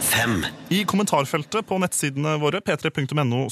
fem. 0.00 0.44
I 0.70 0.84
kommentarfeltet 0.84 1.66
på 1.66 1.78
nettsidene 1.82 2.36
våre, 2.40 2.60
p3.no 2.62 3.48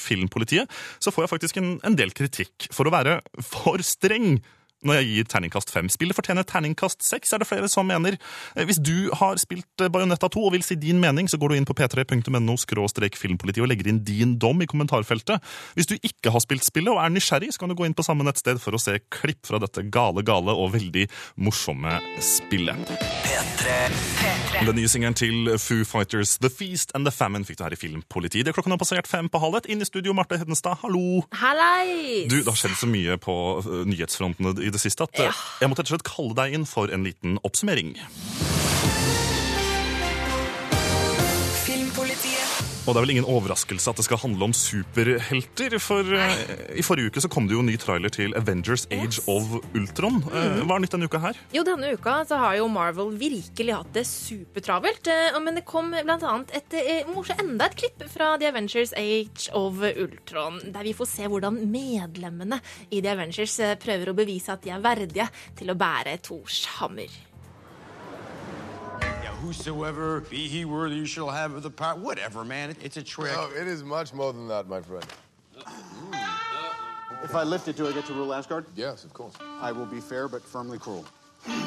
filmpolitiet, 0.00 0.70
så 0.98 1.12
får 1.12 1.26
jeg 1.26 1.32
faktisk 1.34 1.60
en, 1.60 1.76
en 1.84 1.96
del 1.96 2.12
kritikk 2.16 2.68
for 2.72 2.88
å 2.88 2.94
være 2.94 3.20
for 3.44 3.84
streng 3.84 4.40
når 4.86 5.00
jeg 5.00 5.10
gir 5.10 5.30
terningkast 5.32 5.72
fem. 5.74 5.90
Spillet 5.92 6.16
fortjener 6.16 6.46
terningkast 6.46 7.04
seks, 7.06 7.32
er 7.34 7.42
det 7.42 7.48
flere 7.50 7.70
som 7.72 7.88
mener. 7.88 8.18
Eh, 8.54 8.64
Hvis 8.68 8.80
du 8.82 9.10
har 9.18 9.40
spilt 9.42 9.84
eh, 9.84 9.90
Bajonetta 9.92 10.30
2 10.32 10.46
og 10.46 10.54
vil 10.56 10.64
si 10.66 10.78
din 10.80 11.00
mening, 11.02 11.28
så 11.30 11.40
går 11.40 11.52
du 11.52 11.58
inn 11.60 11.68
på 11.68 11.76
p3.no 11.76 12.56
filmpolitiet 13.16 13.64
og 13.64 13.70
legger 13.70 13.90
inn 13.90 14.02
din 14.06 14.36
dom 14.38 14.62
i 14.62 14.68
kommentarfeltet. 14.70 15.42
Hvis 15.76 15.88
du 15.90 15.96
ikke 15.96 16.32
har 16.34 16.42
spilt 16.44 16.64
spillet 16.66 16.92
og 16.92 17.02
er 17.02 17.12
nysgjerrig, 17.12 17.52
så 17.54 17.62
kan 17.62 17.72
du 17.72 17.76
gå 17.78 17.86
inn 17.86 17.96
på 17.96 18.04
samme 18.06 18.26
nettsted 18.26 18.60
for 18.62 18.76
å 18.76 18.80
se 18.80 18.98
klipp 19.12 19.46
fra 19.46 19.60
dette 19.62 19.86
gale, 19.92 20.24
gale 20.26 20.54
og 20.54 20.74
veldig 20.76 21.06
morsomme 21.42 21.98
spillet. 22.22 22.94
Den 24.56 24.76
nye 24.78 24.88
singelen 24.88 25.16
til 25.16 25.50
Foo 25.60 25.84
Fighters, 25.84 26.36
The 26.40 26.50
Feast 26.52 26.94
and 26.96 27.06
the 27.06 27.12
Famine, 27.12 27.44
fikk 27.44 27.58
du 27.60 27.64
her 27.66 27.74
i 27.76 27.78
Filmpolitiet. 27.78 28.46
Det 28.46 28.52
er 28.52 28.56
klokken 28.56 28.72
har 28.74 28.80
passert 28.80 29.08
fem 29.10 29.28
på 29.32 29.40
halv 29.42 29.58
ett. 29.58 29.68
Inn 29.72 29.82
i 29.84 29.88
studio, 29.88 30.14
Marte 30.16 30.38
Hedenstad, 30.40 30.78
hallo! 30.82 31.22
Hallei! 31.36 32.24
Du, 32.30 32.38
Det 32.38 32.48
har 32.48 32.58
skjedd 32.58 32.76
så 32.80 32.88
mye 32.90 33.18
på 33.20 33.34
uh, 33.60 33.82
nyhetsfrontene 33.88 34.54
i 34.64 34.72
det 34.72 34.75
det 34.76 34.84
siste 34.84 35.08
at 35.08 35.24
ja. 35.26 35.32
jeg 35.62 35.72
måtte 35.72 35.84
rett 35.84 35.92
og 35.92 35.96
slett 35.96 36.10
kalle 36.10 36.38
deg 36.38 36.60
inn 36.60 36.68
for 36.68 36.92
en 36.92 37.06
liten 37.06 37.40
oppsummering. 37.46 37.96
Og 42.86 42.94
det 42.94 43.00
er 43.00 43.02
vel 43.02 43.12
ingen 43.16 43.26
overraskelse 43.26 43.90
at 43.90 43.98
det 43.98 44.04
skal 44.06 44.20
handle 44.22 44.46
om 44.46 44.52
superhelter, 44.54 45.74
for 45.82 46.06
uh, 46.06 46.36
i 46.70 46.84
forrige 46.86 47.10
uke 47.10 47.22
så 47.24 47.30
kom 47.32 47.48
det 47.50 47.56
jo 47.56 47.64
en 47.64 47.66
ny 47.66 47.74
trailer 47.82 48.12
til 48.14 48.36
Avengers 48.38 48.84
Age 48.94 49.24
of 49.26 49.56
Ultron. 49.74 50.20
Uh, 50.30 50.62
Hva 50.62 50.76
er 50.76 50.84
nytt 50.84 50.94
denne 50.94 51.08
uka 51.10 51.18
her? 51.24 51.40
Jo, 51.50 51.64
denne 51.66 51.90
uka 51.98 52.20
så 52.30 52.38
har 52.38 52.60
jo 52.60 52.70
Marvel 52.70 53.10
virkelig 53.18 53.74
hatt 53.74 53.90
det 53.96 54.06
supertravelt. 54.06 55.10
Uh, 55.10 55.40
Men 55.42 55.58
det 55.58 55.66
kom 55.66 55.90
blant 55.96 56.22
annet 56.22 56.54
et, 56.54 56.78
eh, 56.78 57.36
enda 57.40 57.66
et 57.66 57.78
klipp 57.82 58.06
fra 58.12 58.36
The 58.38 58.52
Avengers 58.52 58.94
Age 58.94 59.50
of 59.50 59.82
Ultron, 59.82 60.62
der 60.70 60.86
vi 60.86 60.94
får 60.94 61.10
se 61.10 61.26
hvordan 61.26 61.58
medlemmene 61.66 62.60
i 62.90 63.00
The 63.00 63.16
Avengers 63.16 63.58
prøver 63.82 64.12
å 64.12 64.18
bevise 64.22 64.54
at 64.54 64.62
de 64.62 64.70
er 64.70 64.84
verdige 64.84 65.26
til 65.58 65.74
å 65.74 65.78
bære 65.78 66.20
Thors 66.22 66.62
hammer. 66.78 67.10
Yeah, 69.46 69.52
whosoever 69.52 70.20
be 70.22 70.48
he 70.48 70.64
worthy 70.64 71.04
shall 71.06 71.30
have 71.30 71.54
of 71.54 71.62
the 71.62 71.70
power. 71.70 71.96
Whatever, 71.96 72.44
man. 72.44 72.70
It- 72.70 72.78
It's 72.82 72.96
a 72.96 73.02
trick. 73.02 73.32
No, 73.32 73.48
it 73.50 73.66
is 73.66 73.82
much 73.84 74.12
more 74.12 74.32
than 74.32 74.48
that, 74.48 74.68
my 74.68 74.80
friend. 74.80 75.04
If 77.22 77.34
I 77.34 77.42
lift 77.44 77.66
it, 77.68 77.76
do 77.76 77.88
I 77.88 77.92
get 77.92 78.04
to 78.06 78.12
rule 78.12 78.32
Asgard? 78.34 78.66
Yes, 78.76 79.04
of 79.04 79.12
course. 79.12 79.34
I 79.60 79.72
will 79.72 79.86
be 79.86 80.00
fair 80.00 80.28
but 80.28 80.42
firmly 80.42 80.78
cruel. 80.78 81.04
Be 81.52 81.58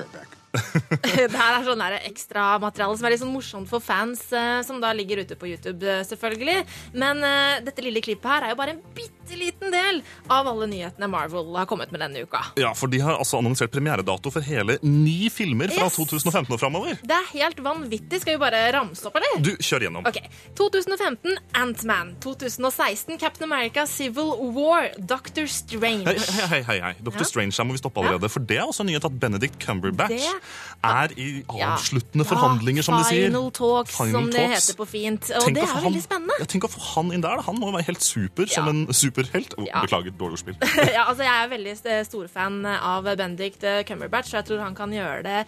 right 0.00 0.12
back. 0.12 0.28
det 1.16 1.36
her 1.36 1.58
er 1.58 1.66
sånn 1.66 1.82
ekstramateriale 1.98 2.98
som 2.98 3.06
er 3.08 3.14
litt 3.14 3.22
sånn 3.22 3.32
morsomt 3.34 3.68
for 3.70 3.82
fans, 3.84 4.24
eh, 4.32 4.60
som 4.66 4.80
da 4.82 4.92
ligger 4.96 5.22
ute 5.24 5.36
på 5.38 5.48
YouTube, 5.50 5.84
eh, 5.86 6.02
selvfølgelig. 6.08 6.64
Men 6.98 7.22
uh, 7.24 7.58
dette 7.64 7.84
lille 7.84 8.02
klippet 8.04 8.28
her 8.30 8.46
er 8.48 8.54
jo 8.54 8.58
bare 8.60 8.74
en 8.76 8.82
bitte 8.96 9.36
liten 9.38 9.72
del 9.72 10.00
av 10.32 10.48
alle 10.48 10.66
nyhetene 10.70 11.08
Marvel 11.12 11.50
har 11.58 11.68
kommet 11.68 11.90
med 11.92 12.00
denne 12.00 12.22
uka. 12.24 12.40
Ja, 12.60 12.72
for 12.76 12.88
De 12.88 13.00
har 13.04 13.18
altså 13.18 13.38
annonsert 13.42 13.70
premieredato 13.74 14.32
for 14.32 14.44
hele 14.44 14.78
ni 14.82 15.28
filmer 15.32 15.68
fra 15.74 15.88
Yes. 15.88 15.96
2015 15.98 16.52
og 16.54 16.60
framover. 16.60 16.96
Det 17.04 17.14
er 17.16 17.26
helt 17.34 17.60
vanvittig. 17.64 18.20
Skal 18.22 18.36
vi 18.36 18.40
bare 18.42 18.60
ramse 18.74 19.04
opp, 19.08 19.16
eller? 19.20 19.40
Du, 19.44 19.50
kjør 19.62 19.84
gjennom. 19.86 20.06
Ok, 20.08 20.18
2015 20.58 21.36
Ant-Man. 21.60 22.14
2016 22.24 23.18
Captain 23.20 23.46
America 23.48 23.84
Civil 23.88 24.32
War. 24.56 24.88
Doctor 24.98 25.46
Strange. 25.50 26.08
Hei, 26.08 26.46
hei, 26.54 26.62
hei, 26.70 26.78
hei, 26.88 26.94
Doctor 27.04 27.24
ja. 27.26 27.28
Strange 27.30 27.56
her 27.58 27.68
må 27.68 27.76
vi 27.76 27.82
stoppe 27.82 28.02
allerede. 28.02 28.30
For 28.32 28.44
det 28.44 28.58
er 28.60 28.66
også 28.68 28.84
en 28.86 28.90
nyhet 28.92 29.06
at 29.08 29.18
Benedict 29.20 29.58
Cumberbatch 29.64 30.14
Det- 30.14 30.47
er 30.84 31.08
i 31.18 31.44
Ja. 31.58 31.76
forhandlinger, 31.76 32.82
som 32.84 32.96
de 32.98 33.04
sier. 33.04 33.26
Final 33.28 33.50
talks, 33.50 33.96
Final 33.96 34.12
som 34.12 34.30
det 34.30 34.34
talks. 34.44 34.66
heter 34.68 34.76
på 34.78 34.86
fint. 34.88 35.30
Og 35.34 35.42
Tenk 35.42 35.54
det 35.54 35.62
er 35.64 35.82
veldig 35.82 36.02
spennende. 36.04 36.46
Tenk 36.48 36.64
å 36.64 36.70
få 36.70 36.80
han 36.94 37.12
inn 37.12 37.20
der. 37.20 37.42
Han 37.42 37.56
må 37.58 37.72
være 37.72 37.84
helt 37.88 38.02
super 38.02 38.46
som 38.46 38.68
en 38.68 38.86
superhelt. 38.94 39.54
Oh. 39.58 39.64
Beklager, 39.82 40.10
dårlig 40.16 40.38
ordspill. 40.38 40.56
ja, 40.94 41.04
altså 41.08 41.24
Jeg 41.24 41.44
er 41.44 41.48
veldig 41.48 41.74
st- 41.76 42.04
storfan 42.08 42.60
av 42.66 43.04
Benedict 43.16 43.64
Cumberbatch, 43.88 44.32
og 44.34 44.38
jeg 44.42 44.44
tror 44.46 44.60
han 44.62 44.74
kan 44.78 44.90
gjøre 44.90 45.22
det 45.22 45.46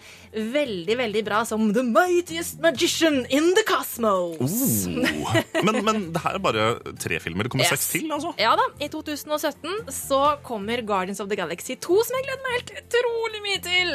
veldig 0.53 0.97
veldig 0.97 1.23
bra 1.25 1.43
som 1.45 1.71
the 1.73 1.83
mightiest 1.83 2.59
magician 2.61 3.25
in 3.29 3.53
the 3.55 3.63
cosmos. 3.63 4.87
Oh. 4.87 5.33
Men, 5.63 5.83
men 5.85 6.11
det 6.13 6.21
her 6.23 6.35
er 6.35 6.43
bare 6.43 6.67
tre 6.99 7.19
filmer. 7.19 7.43
Det 7.43 7.51
kommer 7.51 7.65
Yes. 7.65 7.79
seks 7.79 7.89
til, 7.93 8.11
altså. 8.11 8.33
Ja 8.39 8.55
da, 8.55 8.63
I 8.83 8.87
2017 8.89 9.87
så 9.91 10.37
kommer 10.43 10.81
Guardians 10.85 11.19
of 11.21 11.29
the 11.29 11.35
Galaxy 11.37 11.75
2, 11.75 12.03
som 12.03 12.15
jeg 12.17 12.25
gleder 12.27 12.43
meg 12.45 12.57
helt 12.57 12.71
utrolig 12.83 13.41
mye 13.45 13.61
til. 13.63 13.93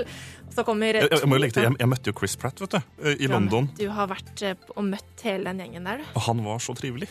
Så 0.57 0.64
kommer 0.64 0.97
Jeg, 0.97 1.11
jeg, 1.12 1.29
må 1.29 1.37
jo 1.37 1.42
legge 1.45 1.59
til, 1.59 1.66
jeg, 1.69 1.77
jeg 1.83 1.90
møtte 1.92 2.12
jo 2.12 2.16
Chris 2.16 2.37
Pratt 2.40 2.61
vet 2.64 2.77
du, 2.79 3.09
i 3.12 3.29
London, 3.29 3.69
Du 3.77 3.87
har 3.92 4.09
vært 4.09 4.45
eh, 4.47 4.57
og 4.75 4.85
møtt 4.88 5.25
hele 5.27 5.53
den 5.53 5.61
gjengen 5.66 5.88
der, 5.90 6.01
du. 6.01 6.12
og 6.16 6.29
han 6.31 6.45
var 6.47 6.62
så 6.64 6.75
trivelig. 6.79 7.11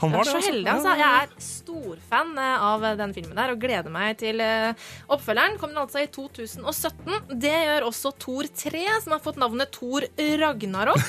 Han 0.00 0.14
var 0.14 0.24
så 0.24 0.36
det, 0.36 0.40
altså. 0.40 0.50
heldig, 0.50 0.70
altså. 0.74 0.96
Jeg 1.00 1.22
er 1.22 1.46
storfan 1.46 2.32
eh, 2.40 2.68
av 2.70 2.86
den 3.00 3.16
filmen 3.16 3.36
der 3.38 3.54
og 3.54 3.62
gleder 3.62 3.92
meg 3.92 4.18
til 4.20 4.40
oppfølgeren. 4.40 5.30
oppfølgeren. 5.30 5.58
Kommer 5.60 5.82
altså 5.84 6.02
i 6.02 6.08
2017. 6.10 7.36
Det 7.40 7.52
gjør 7.52 7.86
også 7.88 8.12
Thor 8.20 8.48
3, 8.62 8.84
som 9.04 9.14
har 9.14 9.22
fått 9.22 9.38
navnet 9.40 9.70
Thor 9.74 10.06
Ragnarok. 10.40 11.04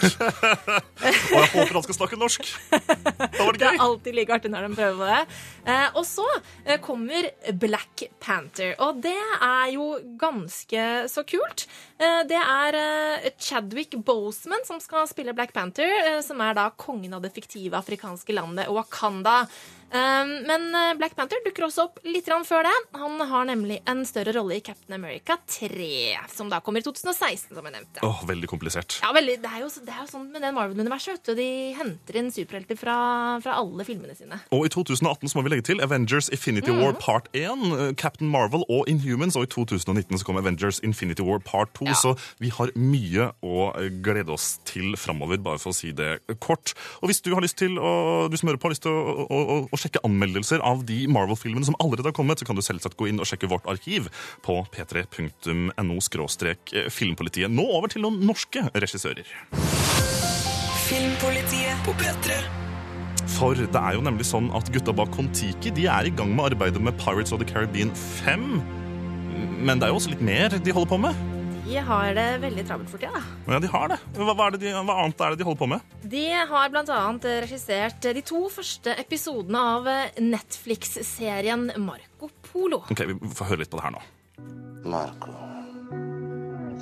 Og 1.02 1.38
jeg 1.38 1.52
håper 1.54 1.78
han 1.78 1.86
skal 1.86 1.98
snakke 1.98 2.20
norsk. 2.20 2.50
Da 2.72 3.46
var 3.46 3.56
det 3.56 3.62
Det 3.62 3.70
er 3.70 3.84
alltid 3.86 4.18
like 4.18 4.36
artig 4.36 4.52
når 4.54 4.68
de 4.68 4.78
prøver 4.78 5.00
på 5.00 5.10
det. 5.10 5.40
Eh, 5.72 5.88
og 5.98 6.06
så 6.08 6.26
eh, 6.66 6.80
kommer 6.82 7.30
Black 7.62 8.06
Panther, 8.22 8.74
og 8.82 9.02
det 9.04 9.18
er 9.18 9.74
jo 9.76 9.88
ganske 10.20 10.86
så 11.12 11.24
kult. 11.28 11.68
Eh, 12.02 12.22
det 12.26 12.38
er 12.40 12.78
eh, 12.80 13.28
Chadwick 13.38 13.94
Boseman 14.06 14.64
som 14.66 14.80
skal 14.82 15.06
spille 15.10 15.36
Black 15.38 15.54
Panther, 15.54 15.92
eh, 16.08 16.22
som 16.26 16.42
er 16.42 16.56
da 16.58 16.72
kongen 16.74 17.14
av 17.14 17.22
det 17.22 17.34
fiktive 17.36 17.78
afrikanske 17.78 18.34
landet 18.34 18.72
Wakanda. 18.74 19.44
Eh, 19.92 20.34
men 20.48 20.68
eh, 20.76 20.94
Black 21.00 21.16
Panther 21.18 21.42
dukker 21.46 21.68
også 21.68 21.88
opp 21.90 22.02
litt 22.08 22.30
før 22.32 22.64
det. 22.68 22.76
Han 23.02 23.20
har 23.28 23.48
nemlig 23.50 23.82
en 23.90 24.04
større 24.08 24.34
rolle 24.38 24.58
i 24.58 24.64
Captain 24.64 24.96
America 24.96 25.38
3, 25.52 26.18
som 26.32 26.50
da 26.52 26.62
kommer 26.64 26.82
i 26.82 26.86
2016, 26.86 27.52
som 27.56 27.66
jeg 27.68 27.76
nevnte. 27.76 28.04
Åh, 28.08 28.24
veldig 28.30 28.50
komplisert. 28.52 29.00
Ja, 29.04 29.12
veldig, 29.16 29.38
det, 29.44 29.52
er 29.52 29.66
jo, 29.66 29.72
det 29.84 29.92
er 29.94 30.04
jo 30.06 30.10
sånn 30.14 30.30
med 30.32 30.46
den 30.46 30.56
Marvel-universet. 30.56 31.34
De 31.38 31.48
henter 31.78 32.22
inn 32.22 32.32
superhelter 32.34 32.80
fra, 32.80 32.98
fra 33.44 33.58
alle 33.60 33.86
filmene 33.88 34.16
sine. 34.18 34.40
Og 34.56 34.68
i 34.68 34.72
2018 34.74 35.32
så 35.32 35.38
må 35.38 35.46
vi 35.46 35.56
legge 35.56 35.68
til 35.72 35.84
Avengers 35.84 36.32
Infinity 36.32 36.72
Mm. 36.72 36.80
War 36.82 36.94
Part 36.94 37.28
1, 37.36 37.64
eh, 37.76 37.94
Captain 38.00 38.30
Marvel 38.32 38.64
og 38.70 38.88
Inhumans. 38.90 39.36
Og 39.36 39.44
i 39.44 39.50
2019 39.52 40.18
så 40.22 40.28
kom 40.28 40.38
Avengers 40.40 40.80
Infinity 40.86 41.24
War 41.26 41.42
Part 41.44 41.74
2. 41.76 41.90
Så 41.98 42.14
vi 42.40 42.52
har 42.54 42.72
mye 42.80 43.32
å 43.44 43.68
eh, 43.76 43.90
glede 44.04 44.32
oss 44.32 44.54
til 44.68 44.96
framover, 45.00 45.42
bare 45.44 45.60
for 45.62 45.74
å 45.74 45.76
si 45.76 45.92
det 45.96 46.22
kort. 46.40 46.74
Og 47.02 47.12
hvis 47.12 47.22
du 47.26 47.34
har 47.36 47.44
lyst 47.44 47.60
til 47.62 47.76
å, 47.80 48.30
du 48.32 48.38
som 48.40 48.52
hører 48.52 48.62
på, 48.62 48.70
har 48.70 48.76
lyst 48.76 48.86
til 48.88 48.96
å, 48.96 49.28
å, 49.28 49.58
å 49.68 49.81
sjekke 49.82 50.04
anmeldelser 50.08 50.64
av 50.66 50.86
de 50.88 51.04
Marvel-filmene 51.12 51.68
som 51.68 51.78
allerede 51.84 52.12
har 52.12 52.18
kommet, 52.18 52.42
så 52.42 52.48
kan 52.48 52.58
du 52.58 52.64
selvsagt 52.66 52.98
gå 53.00 53.10
inn 53.10 53.22
og 53.22 53.30
sjekke 53.30 53.50
vårt 53.52 53.68
arkiv 53.72 54.10
på 54.46 54.62
p3.no 54.74 56.00
filmpolitiet. 56.92 57.52
Nå 57.52 57.66
over 57.78 57.92
til 57.92 58.06
noen 58.06 58.22
norske 58.26 58.64
regissører. 58.74 59.28
Filmpolitiet 60.88 61.86
på 61.86 61.96
P3. 62.00 62.38
For 63.32 63.56
det 63.56 63.80
er 63.80 63.96
jo 63.96 64.04
nemlig 64.04 64.26
sånn 64.28 64.50
at 64.58 64.70
gutta 64.74 64.94
bak 64.96 65.12
Kon-Tiki 65.16 65.72
de 65.76 65.88
er 65.92 66.10
i 66.10 66.14
gang 66.16 66.34
med 66.36 66.52
arbeidet 66.52 66.82
med 66.84 66.98
Pirates 67.00 67.32
of 67.32 67.42
the 67.42 67.48
Caribbean 67.48 67.94
5. 67.96 68.48
Men 69.62 69.80
det 69.80 69.88
er 69.88 69.94
jo 69.94 70.02
også 70.02 70.12
litt 70.16 70.26
mer 70.26 70.52
de 70.52 70.76
holder 70.76 70.92
på 70.92 71.00
med. 71.06 71.41
De 71.72 71.80
har 71.88 72.10
det 72.18 72.26
veldig 72.44 72.64
travelt 72.68 72.90
for 72.92 73.00
tida. 73.00 73.16
da. 73.16 73.54
Ja, 73.54 73.60
de 73.64 73.68
har 73.72 73.88
det. 73.94 73.98
Hva, 74.18 74.34
hva, 74.36 74.48
er 74.50 74.56
det 74.58 74.60
de, 74.66 74.72
hva 74.76 74.96
annet 75.06 75.22
er 75.24 75.32
det 75.32 75.40
de 75.40 75.46
holder 75.48 75.60
på 75.62 75.68
med? 75.72 75.94
De 76.12 76.24
har 76.50 76.72
bl.a. 76.74 76.98
regissert 77.46 78.04
de 78.04 78.24
to 78.28 78.42
første 78.52 78.92
episodene 79.00 79.62
av 79.78 79.88
Netflix-serien 80.20 81.70
Marco 81.80 82.28
Polo. 82.50 82.82
Ok, 82.92 83.06
Vi 83.08 83.32
får 83.38 83.54
høre 83.54 83.64
litt 83.64 83.72
på 83.72 83.80
det 83.80 83.86
her 83.88 83.96
nå. 83.96 84.04
Marco, 84.84 85.32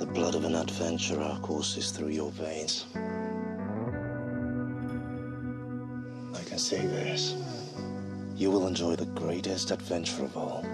the 0.00 0.06
blood 0.10 0.34
of 0.34 0.44
an 0.48 0.56
adventurer 0.58 1.38
courses 1.46 1.92
through 1.94 2.10
your 2.10 2.32
veins. 2.34 2.86
I 6.34 6.42
can 6.50 6.58
say 6.58 6.82
this. 6.82 7.36
You 8.34 8.50
will 8.50 8.66
enjoy 8.66 8.96
the 8.96 9.06
greatest 9.14 9.70
adventure 9.70 10.24
of 10.24 10.36
all. 10.36 10.64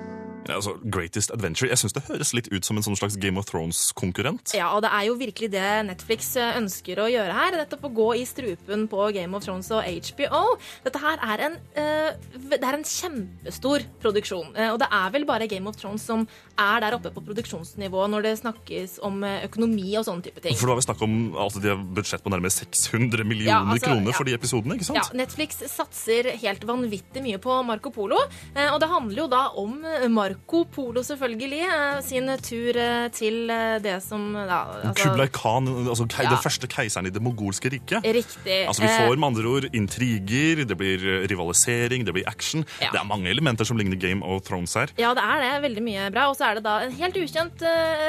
Ja, 0.47 0.57
altså, 0.61 0.77
Greatest 0.85 1.33
Adventure. 1.35 1.69
Jeg 1.73 1.81
syns 1.81 1.95
det 1.97 2.05
høres 2.07 2.31
litt 2.37 2.49
ut 2.53 2.67
som 2.67 2.79
en 2.79 2.85
sånn 2.87 2.97
slags 2.99 3.17
Game 3.21 3.41
of 3.41 3.49
Thrones-konkurrent. 3.51 4.55
Ja, 4.57 4.71
og 4.77 4.85
det 4.85 4.93
er 4.95 5.07
jo 5.09 5.17
virkelig 5.19 5.49
det 5.55 5.67
Netflix 5.89 6.29
eh, 6.39 6.55
ønsker 6.61 7.01
å 7.03 7.09
gjøre 7.11 7.35
her. 7.35 7.57
Nettopp 7.59 7.87
å 7.89 7.93
gå 7.97 8.09
i 8.21 8.25
strupen 8.29 8.87
på 8.93 9.09
Game 9.17 9.35
of 9.37 9.45
Thrones 9.47 9.71
og 9.75 9.83
HBO. 9.83 10.43
Dette 10.87 11.03
her 11.03 11.23
er 11.27 11.45
en, 11.49 11.59
eh, 11.75 12.11
det 12.53 12.61
er 12.63 12.79
en 12.79 12.87
kjempestor 12.87 13.87
produksjon. 14.03 14.53
Eh, 14.55 14.71
og 14.75 14.79
det 14.83 14.91
er 14.95 15.15
vel 15.17 15.27
bare 15.29 15.49
Game 15.51 15.67
of 15.71 15.79
Thrones 15.81 16.07
som 16.07 16.27
er 16.57 16.81
der 16.85 16.97
oppe 16.97 17.11
på 17.13 17.25
produksjonsnivå 17.27 18.07
når 18.13 18.29
det 18.29 18.35
snakkes 18.41 18.99
om 19.05 19.19
økonomi 19.27 19.91
og 19.99 20.07
sånne 20.07 20.29
type 20.29 20.45
ting. 20.45 20.57
For 20.57 20.71
da 20.71 20.77
har 20.77 20.81
vi 20.81 20.87
snakket 20.87 21.07
om 21.09 21.17
altså, 21.47 21.61
de 21.65 21.73
har 21.75 21.83
budsjett 21.99 22.25
på 22.25 22.33
nærmere 22.33 22.55
600 22.55 23.27
millioner 23.27 23.51
Ja, 23.51 23.61
altså, 23.65 23.91
kroner 23.91 24.13
ja. 24.13 24.17
for 24.17 24.29
de 24.29 24.37
episodene. 24.39 24.79
ikke 24.79 24.89
sant? 24.89 25.03
Ja, 25.03 25.19
Netflix 25.19 25.61
satser 25.73 26.31
helt 26.41 26.65
vanvittig 26.69 27.25
mye 27.25 27.41
på 27.43 27.59
Marco 27.67 27.93
Polo. 27.93 28.23
Og 28.57 28.79
det 28.81 28.89
handler 28.91 29.25
jo 29.25 29.29
da 29.33 29.43
om 29.61 29.77
eh, 29.85 30.07
Marco 30.37 30.65
Polo, 30.65 31.03
selvfølgelig. 31.03 31.61
eh, 31.65 32.01
Sin 32.05 32.27
tur 32.43 32.77
eh, 32.77 33.09
til 33.11 33.49
eh, 33.51 33.79
det 33.83 34.03
som 34.03 34.35
ja, 34.35 34.67
altså- 34.85 35.09
Kublai 35.09 35.29
Khan, 35.33 35.67
altså 35.89 36.07
Ja. 36.23 36.29
den 36.31 36.39
første 36.39 36.67
keiseren 36.69 37.07
i 37.07 37.11
det 37.11 37.23
mogolske 37.23 37.71
riket. 37.73 38.03
Riktig. 38.05 38.67
Altså, 38.69 38.83
Vi 38.83 38.89
får 38.89 39.17
med 39.17 39.27
andre 39.27 39.47
ord 39.49 39.65
intriger, 39.75 40.65
det 40.67 40.77
blir 40.77 41.27
rivalisering, 41.29 42.05
det 42.05 42.13
blir 42.15 42.25
action. 42.29 42.65
Ja. 42.81 42.91
Det 42.93 43.01
er 43.01 43.05
mange 43.05 43.29
elementer 43.31 43.65
som 43.65 43.77
ligner 43.77 43.97
Game 43.99 44.23
of 44.23 44.43
Thrones 44.43 44.75
her. 44.75 44.89
Ja, 44.99 45.15
det 45.15 45.23
er 45.23 45.41
det. 45.41 45.71
Veldig 45.71 45.83
mye 45.83 46.11
bra. 46.13 46.29
Og 46.29 46.37
så 46.37 46.51
er 46.51 46.55
det 46.57 46.65
da 46.65 46.79
en 46.85 46.93
helt 46.93 47.15
ukjent 47.17 47.59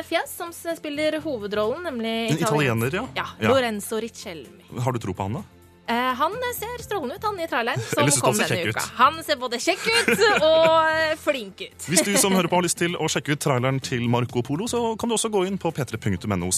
fjes 0.05 0.29
som 0.29 0.51
spiller 0.51 1.19
hovedrollen, 1.21 1.83
nemlig 1.83 2.31
En 2.31 2.37
italiener, 2.37 2.91
ja. 2.93 3.05
Ja. 3.15 3.25
Lorenzo 3.47 3.99
Riccelmi. 3.99 4.81
Har 4.83 4.91
du 4.91 4.99
tro 4.99 5.13
på 5.13 5.23
han, 5.23 5.33
da? 5.33 5.43
Eh, 5.87 6.13
han 6.19 6.33
ser 6.55 6.83
strålende 6.83 7.15
ut, 7.15 7.23
han 7.23 7.39
i 7.39 7.47
traileren 7.47 7.79
som 7.79 8.09
kom 8.21 8.35
denne 8.35 8.57
uka. 8.67 8.69
ut. 8.69 8.87
Han 8.97 9.19
ser 9.23 9.37
både 9.39 9.59
kjekk 9.63 9.85
ut 9.87 10.23
og 10.43 10.73
eh, 10.91 11.13
flink 11.21 11.61
ut. 11.63 11.85
Hvis 11.87 12.03
du 12.03 12.11
som 12.19 12.35
hører 12.35 12.51
på 12.51 12.59
har 12.59 12.65
lyst 12.65 12.81
til 12.81 12.97
å 12.99 13.07
sjekke 13.13 13.37
ut 13.37 13.43
traileren 13.45 13.79
til 13.79 14.03
Marco 14.11 14.43
Polo, 14.43 14.67
så 14.67 14.81
kan 14.99 15.07
du 15.07 15.15
også 15.15 15.31
gå 15.31 15.45
inn 15.47 15.55
på 15.61 15.71
p3.no 15.71 16.49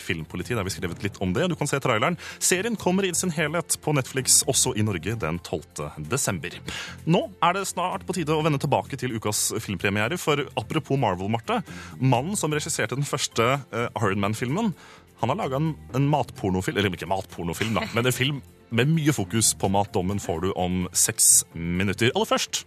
filmpoliti. 0.00 0.54
Der 0.54 0.62
har 0.62 0.68
vi 0.68 0.72
skrevet 0.72 1.04
litt 1.04 1.20
om 1.20 1.34
det. 1.36 1.50
Du 1.52 1.56
kan 1.58 1.68
se 1.68 1.80
traileren. 1.84 2.16
Serien 2.38 2.78
kommer 2.80 3.04
i 3.04 3.12
sin 3.14 3.34
helhet 3.36 3.76
på 3.84 3.92
Netflix 3.92 4.40
også 4.48 4.72
i 4.80 4.86
Norge 4.86 5.18
den 5.20 5.42
12. 5.44 6.08
desember. 6.08 6.56
Nå 7.04 7.26
er 7.44 7.58
det 7.58 7.66
snart 7.68 8.06
på 8.08 8.16
tide 8.16 8.32
å 8.32 8.40
vende 8.44 8.62
tilbake 8.62 8.96
til 8.96 9.18
ukas 9.18 9.50
filmpremiere, 9.60 10.16
for 10.16 10.46
apropos 10.56 10.96
Marvel, 10.96 11.28
Marte. 11.32 11.60
Mannen 12.00 12.40
som 12.40 12.52
regisserte 12.56 12.96
den 12.96 13.04
første 13.08 13.52
uh, 13.68 13.88
Iron 14.00 14.22
Man-filmen, 14.22 14.72
han 15.20 15.30
har 15.30 15.38
laga 15.38 15.60
en, 15.60 15.74
en 15.94 16.08
matpornofilm 16.10 16.80
Eller 16.80 16.90
ikke 16.90 17.06
matpornofilm, 17.06 17.76
da, 17.76 17.84
men 17.94 18.08
en 18.08 18.16
film 18.16 18.40
med 18.72 18.88
mye 18.88 19.12
fokus 19.12 19.52
på 19.54 19.68
matdommen 19.68 20.20
får 20.20 20.40
du 20.40 20.52
om 20.56 20.86
seks 20.96 21.44
minutter. 21.54 22.10
Aller 22.16 22.28
først 22.28 22.64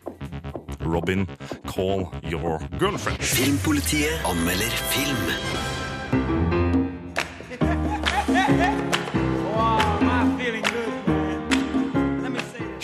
Robin, 0.85 1.25
call 1.65 2.05
your 2.29 2.61
girlfriend. 2.79 3.21
Filmpolitiet 3.25 4.21
anmelder 4.29 4.69
film. 4.93 5.25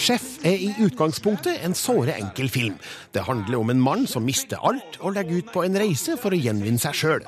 Sjef 0.01 0.39
er 0.41 0.57
i 0.57 0.71
utgangspunktet 0.81 1.61
en 1.61 1.75
såre 1.77 2.15
enkel 2.17 2.49
film. 2.49 2.79
Det 3.13 3.21
handler 3.27 3.61
om 3.61 3.69
en 3.69 3.83
mann 3.85 4.07
som 4.09 4.25
mister 4.25 4.57
alt 4.65 4.97
og 4.99 5.13
legger 5.13 5.43
ut 5.43 5.51
på 5.53 5.61
en 5.67 5.77
reise 5.77 6.17
for 6.17 6.33
å 6.33 6.41
gjenvinne 6.41 6.81
seg 6.81 6.97
sjøl. 6.97 7.27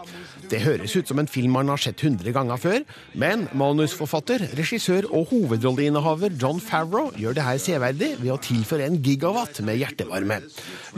Det 0.52 0.60
høres 0.64 0.96
ut 0.98 1.08
som 1.10 1.20
en 1.22 1.30
film 1.30 1.56
man 1.56 1.70
har 1.72 1.80
sett 1.82 2.02
100 2.04 2.34
ganger 2.36 2.60
før, 2.60 2.80
men 3.20 3.46
manusforfatter, 3.58 4.44
regissør 4.58 5.08
og 5.14 5.32
hovedrolleinnehaver 5.32 6.36
John 6.42 6.60
Favreau 6.64 7.12
gjør 7.20 7.38
det 7.38 7.46
her 7.48 7.62
severdig 7.62 8.12
ved 8.20 8.34
å 8.34 8.40
tilføre 8.44 8.88
en 8.90 9.00
gigawatt 9.04 9.62
med 9.66 9.80
hjertevarme. 9.82 10.42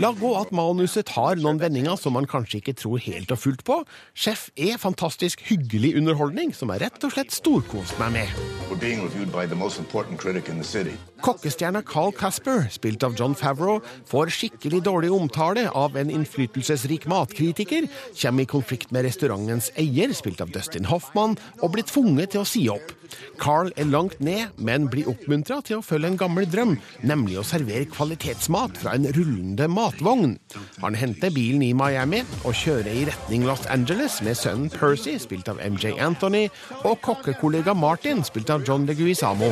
La 0.02 0.12
gå 0.16 0.32
at 0.40 0.52
manuset 0.56 1.14
har 1.16 1.40
noen 1.40 1.62
vendinger 1.62 1.96
som 2.00 2.16
man 2.18 2.28
kanskje 2.30 2.60
ikke 2.62 2.76
tror 2.82 3.00
helt 3.06 3.32
og 3.32 3.42
fullt 3.42 3.64
på. 3.68 3.80
Sjef 4.18 4.50
er 4.60 4.82
fantastisk 4.82 5.46
hyggelig 5.48 5.96
underholdning 6.00 6.52
som 6.56 6.74
jeg 6.74 6.84
rett 6.84 7.08
og 7.08 7.16
slett 7.16 7.36
storkost 7.36 8.00
meg 8.02 8.18
med. 8.18 8.46
Kokkestjerna 11.26 11.82
Carl 11.86 12.12
Casper, 12.18 12.66
spilt 12.74 13.06
av 13.08 13.16
John 13.18 13.36
Favreau, 13.38 13.80
får 14.10 14.34
skikkelig 14.36 14.82
dårlig 14.86 15.12
omtale 15.16 15.70
av 15.72 15.96
en 15.98 16.12
innflytelsesrik 16.12 17.08
matkritiker, 17.10 17.88
kommer 18.20 18.44
i 18.44 18.50
konflikt 18.50 18.92
med 18.92 19.08
restaurantens 19.36 19.72
eier, 19.78 20.14
spilt 20.14 20.42
av 20.42 20.52
Dustin 20.52 20.86
Hoffman, 20.86 21.38
og 21.62 21.74
blir 21.76 21.86
tvunget 21.88 22.34
til 22.34 22.44
å 22.44 22.48
si 22.48 22.68
opp. 22.70 22.94
Carl 23.40 23.72
er 23.78 23.86
langt 23.86 24.20
ned, 24.24 24.56
men 24.58 24.88
blir 24.90 25.10
oppmuntra 25.12 25.60
til 25.66 25.80
å 25.80 25.86
følge 25.86 26.14
en 26.14 26.20
gammel 26.20 26.48
drøm, 26.50 26.76
nemlig 27.06 27.38
å 27.40 27.46
servere 27.46 27.88
kvalitetsmat 27.92 28.80
fra 28.82 28.96
en 28.96 29.08
rullende 29.16 29.68
matvogn. 29.72 30.38
Han 30.82 30.98
henter 30.98 31.34
bilen 31.36 31.64
i 31.66 31.74
Miami 31.76 32.24
og 32.44 32.56
kjører 32.56 32.92
i 32.92 33.06
retning 33.10 33.46
Los 33.48 33.66
Angeles 33.72 34.22
med 34.26 34.40
sønnen 34.40 34.72
Percy, 34.74 35.18
spilt 35.22 35.50
av 35.52 35.60
MJ 35.64 35.96
Anthony, 36.02 36.48
og 36.84 37.00
kokkekollega 37.06 37.76
Martin, 37.78 38.24
spilt 38.26 38.52
av 38.54 38.66
John 38.68 38.88
Leguizamo. 38.88 39.52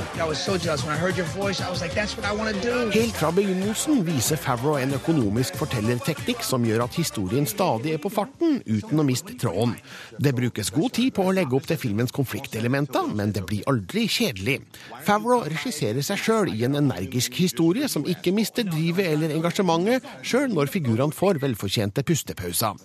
Helt 2.93 3.19
fra 3.19 3.31
begynnelsen 3.35 4.03
viser 4.07 4.41
Favreau 4.41 4.79
en 4.79 4.97
økonomisk 4.97 5.59
fortellerteknikk 5.59 6.43
som 6.45 6.65
gjør 6.67 6.87
at 6.87 6.99
historien 6.99 7.47
stadig 7.49 7.97
er 7.97 8.03
på 8.03 8.11
farten, 8.13 8.61
uten 8.65 9.03
å 9.03 9.07
miste 9.07 9.37
tråden. 9.39 9.72
Det 10.19 10.33
brukes 10.35 10.71
god 10.73 10.93
tid 10.97 11.13
på 11.17 11.25
å 11.27 11.33
legge 11.35 11.57
opp 11.57 11.67
til 11.69 11.79
filmens 11.81 12.13
konfliktelementer, 12.15 13.09
men 13.15 13.33
det 13.35 13.43
blir 13.49 13.65
aldri 13.69 14.05
kjedelig. 14.11 14.59
Favreau 15.03 15.43
regisserer 15.47 16.05
seg 16.05 16.21
sjøl 16.21 16.53
i 16.53 16.63
en 16.67 16.79
energisk 16.79 17.37
historie 17.41 17.89
som 17.91 18.07
ikke 18.09 18.33
mister 18.35 18.67
drivet 18.67 19.11
eller 19.13 19.33
engasjementet, 19.35 20.07
sjøl 20.23 20.53
når 20.53 20.71
figurene 20.73 21.15
får 21.15 21.41
velfortjente 21.43 22.05
pustepauser. 22.07 22.79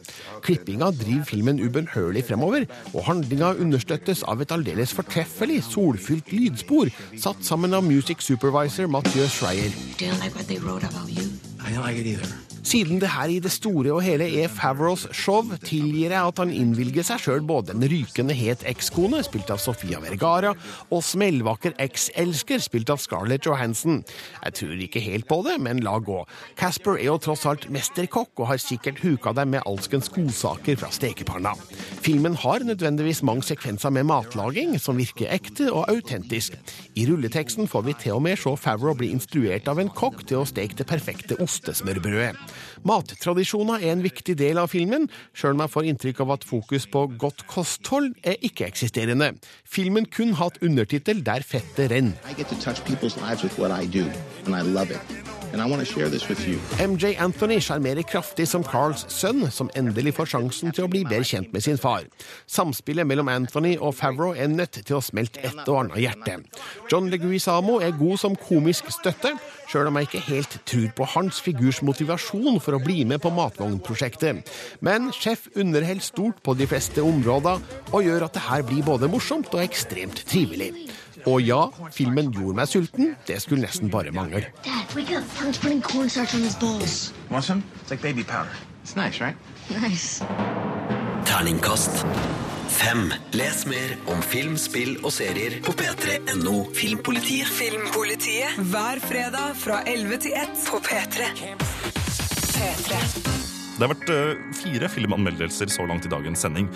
Klippinga 0.44 0.90
driver 0.96 1.28
filmen 1.30 1.62
ubønnhørlig 1.62 2.24
fremover, 2.28 2.66
og 2.94 3.06
handlinga 3.08 3.54
understøttes 3.62 4.24
av 4.26 4.42
et 4.42 4.54
aldeles 4.54 4.94
fortreffelig, 4.96 5.62
solfylt 5.70 6.32
lydspor, 6.34 6.90
satt 7.18 7.46
sammen 7.46 7.76
av 7.76 7.86
music 7.86 8.24
supervisor 8.24 8.90
Mathieu 8.90 9.28
Schreier. 9.28 9.72
don't 9.98 10.20
like 10.20 10.34
what 10.34 10.46
they 10.48 10.58
wrote 10.58 10.84
about 10.84 11.08
you. 11.08 11.30
I 11.60 11.72
don't 11.72 11.82
like 11.82 11.98
it 11.98 12.06
either. 12.06 12.47
Siden 12.68 12.98
det 13.00 13.08
her 13.08 13.30
i 13.32 13.38
det 13.40 13.48
store 13.48 13.94
og 13.96 14.02
hele 14.04 14.26
er 14.42 14.50
Favros 14.52 15.06
show, 15.16 15.46
tilgir 15.64 16.12
jeg 16.12 16.20
at 16.20 16.40
han 16.42 16.50
innvilger 16.52 17.06
seg 17.06 17.22
sjøl 17.22 17.46
både 17.48 17.72
en 17.72 17.84
rykende 17.88 18.34
het 18.36 18.60
ekskone, 18.68 19.22
spilt 19.24 19.48
av 19.54 19.62
Sofia 19.62 20.02
Vergara, 20.02 20.50
og 20.92 21.00
smellvakker 21.06 21.78
ekselsker, 21.80 22.60
spilt 22.60 22.92
av 22.92 23.00
Scarlett 23.00 23.48
Johansson. 23.48 24.02
Jeg 24.42 24.56
tror 24.58 24.82
ikke 24.84 25.00
helt 25.00 25.24
på 25.30 25.38
det, 25.46 25.54
men 25.64 25.80
la 25.86 25.94
gå. 25.96 26.18
Casper 26.60 26.98
er 26.98 27.06
jo 27.06 27.16
tross 27.24 27.46
alt 27.48 27.64
mesterkokk 27.72 28.42
og 28.42 28.50
har 28.50 28.60
sikkert 28.60 29.00
huka 29.00 29.32
deg 29.38 29.48
med 29.54 29.64
alskens 29.64 30.12
godsaker 30.12 30.76
fra 30.82 30.92
stekepanna. 30.92 31.54
Filmen 32.04 32.36
har 32.36 32.68
nødvendigvis 32.68 33.24
mange 33.24 33.48
sekvenser 33.48 33.96
med 33.96 34.10
matlaging 34.12 34.76
som 34.76 35.00
virker 35.00 35.32
ekte 35.32 35.70
og 35.72 35.88
autentisk. 35.88 36.60
I 37.00 37.08
rulleteksten 37.08 37.70
får 37.70 37.88
vi 37.88 37.96
til 38.04 38.18
og 38.18 38.26
med 38.28 38.36
se 38.36 38.52
Favreau 38.60 38.92
bli 38.98 39.08
instruert 39.16 39.72
av 39.72 39.80
en 39.80 39.88
kokk 39.88 40.26
til 40.28 40.42
å 40.42 40.46
steke 40.52 40.82
det 40.82 40.90
perfekte 40.92 41.40
ostesmørbrødet. 41.40 42.36
Mattradisjoner 42.86 43.82
er 43.82 43.94
en 43.94 44.04
viktig 44.04 44.36
del 44.38 44.60
av 44.60 44.70
filmen, 44.72 45.08
sjøl 45.34 45.56
om 45.56 45.64
jeg 45.64 45.74
får 45.74 45.88
inntrykk 45.92 46.22
av 46.24 46.34
at 46.36 46.46
fokus 46.48 46.86
på 46.90 47.06
godt 47.18 47.46
kosthold 47.50 48.12
er 48.22 48.38
ikke-eksisterende. 48.44 49.32
Filmen 49.64 50.06
kun 50.06 50.36
hatt 50.38 50.60
undertittel 50.62 51.24
Der 51.26 51.42
fettet 51.46 51.90
renner. 51.90 52.14
MJ 55.54 57.14
Anthony 57.16 57.56
sjarmerer 57.64 58.04
kraftig 58.04 58.44
som 58.50 58.64
Carls 58.66 59.06
sønn, 59.08 59.46
som 59.54 59.70
endelig 59.78 60.12
får 60.18 60.28
sjansen 60.34 60.74
til 60.76 60.84
å 60.84 60.90
bli 60.92 61.04
bedre 61.08 61.24
kjent 61.24 61.54
med 61.54 61.64
sin 61.64 61.80
far. 61.80 62.04
Samspillet 62.50 63.08
mellom 63.08 63.30
Anthony 63.32 63.76
og 63.78 63.94
Favreau 63.96 64.36
er 64.36 64.50
nødt 64.52 64.82
til 64.82 64.98
å 64.98 65.02
smelte 65.04 65.40
et 65.48 65.62
og 65.64 65.80
annet 65.80 66.02
hjerte. 66.04 66.36
John 66.92 67.08
Leguizamo 67.08 67.78
er 67.80 67.96
god 67.96 68.20
som 68.20 68.36
komisk 68.36 68.92
støtte, 68.92 69.32
sjøl 69.72 69.88
om 69.88 69.98
jeg 70.00 70.10
ikke 70.10 70.24
helt 70.28 70.58
tror 70.68 70.88
på 71.00 71.08
hans 71.16 71.40
figurs 71.44 71.80
motivasjon 71.86 72.60
for 72.60 72.76
å 72.76 72.84
bli 72.84 73.00
med 73.08 73.24
på 73.24 73.32
matvognprosjektet. 73.32 74.44
Men 74.84 75.12
sjef 75.16 75.48
underholder 75.56 76.04
stort 76.04 76.44
på 76.44 76.58
de 76.60 76.68
fleste 76.68 77.04
områder, 77.04 77.64
og 77.92 78.04
gjør 78.04 78.28
at 78.28 78.36
det 78.36 78.48
her 78.50 78.68
blir 78.68 78.84
både 78.84 79.08
morsomt 79.08 79.54
og 79.54 79.64
ekstremt 79.64 80.26
trivelig. 80.28 80.74
Og 81.28 81.42
ja, 81.44 81.60
filmen 81.92 82.32
gjorde 82.32 82.56
meg 82.56 82.70
sulten. 82.70 83.12
Det 83.28 83.36
skulle 83.44 83.66
nesten 83.66 83.92
bare 83.92 84.14
mangle. 84.16 84.46
Dad, 84.64 84.96
wake 84.96 85.18
up. 85.18 85.28
Punk's 85.36 85.60
putting 85.60 85.82
cornstarch 85.82 86.34
on 86.34 86.40
his 86.40 86.56
balls. 86.56 87.12
Want 87.30 87.44
some? 87.44 87.62
It's 87.82 87.90
like 87.90 88.02
baby 88.02 88.24
powder. 88.24 88.56
It's 88.82 88.96
nice, 88.96 89.20
right? 89.20 89.36
Nice. 89.68 90.24
Terningkast 91.28 92.04
fem. 92.78 93.12
Les 93.32 93.66
mer 93.66 93.94
om 94.12 94.20
film, 94.22 94.56
spill 94.60 94.96
og 95.02 95.12
serier 95.14 95.58
på 95.64 95.74
p3.no 95.78 96.54
Filmpolitiet. 96.76 97.50
Filmpolitiet 97.58 98.58
hver 98.70 99.02
fredag 99.02 99.56
fra 99.58 99.82
11 99.88 100.22
til 100.26 100.36
1 100.38 100.54
på 100.68 100.80
P3. 100.86 101.32
P3. 102.54 103.02
Det 103.78 103.86
har 103.86 103.92
vært 103.92 104.10
eh, 104.10 104.38
fire 104.58 104.88
filmanmeldelser 104.90 105.70
så 105.70 105.86
langt 105.86 106.06
i 106.06 106.10
dagens 106.10 106.42
sending. 106.42 106.66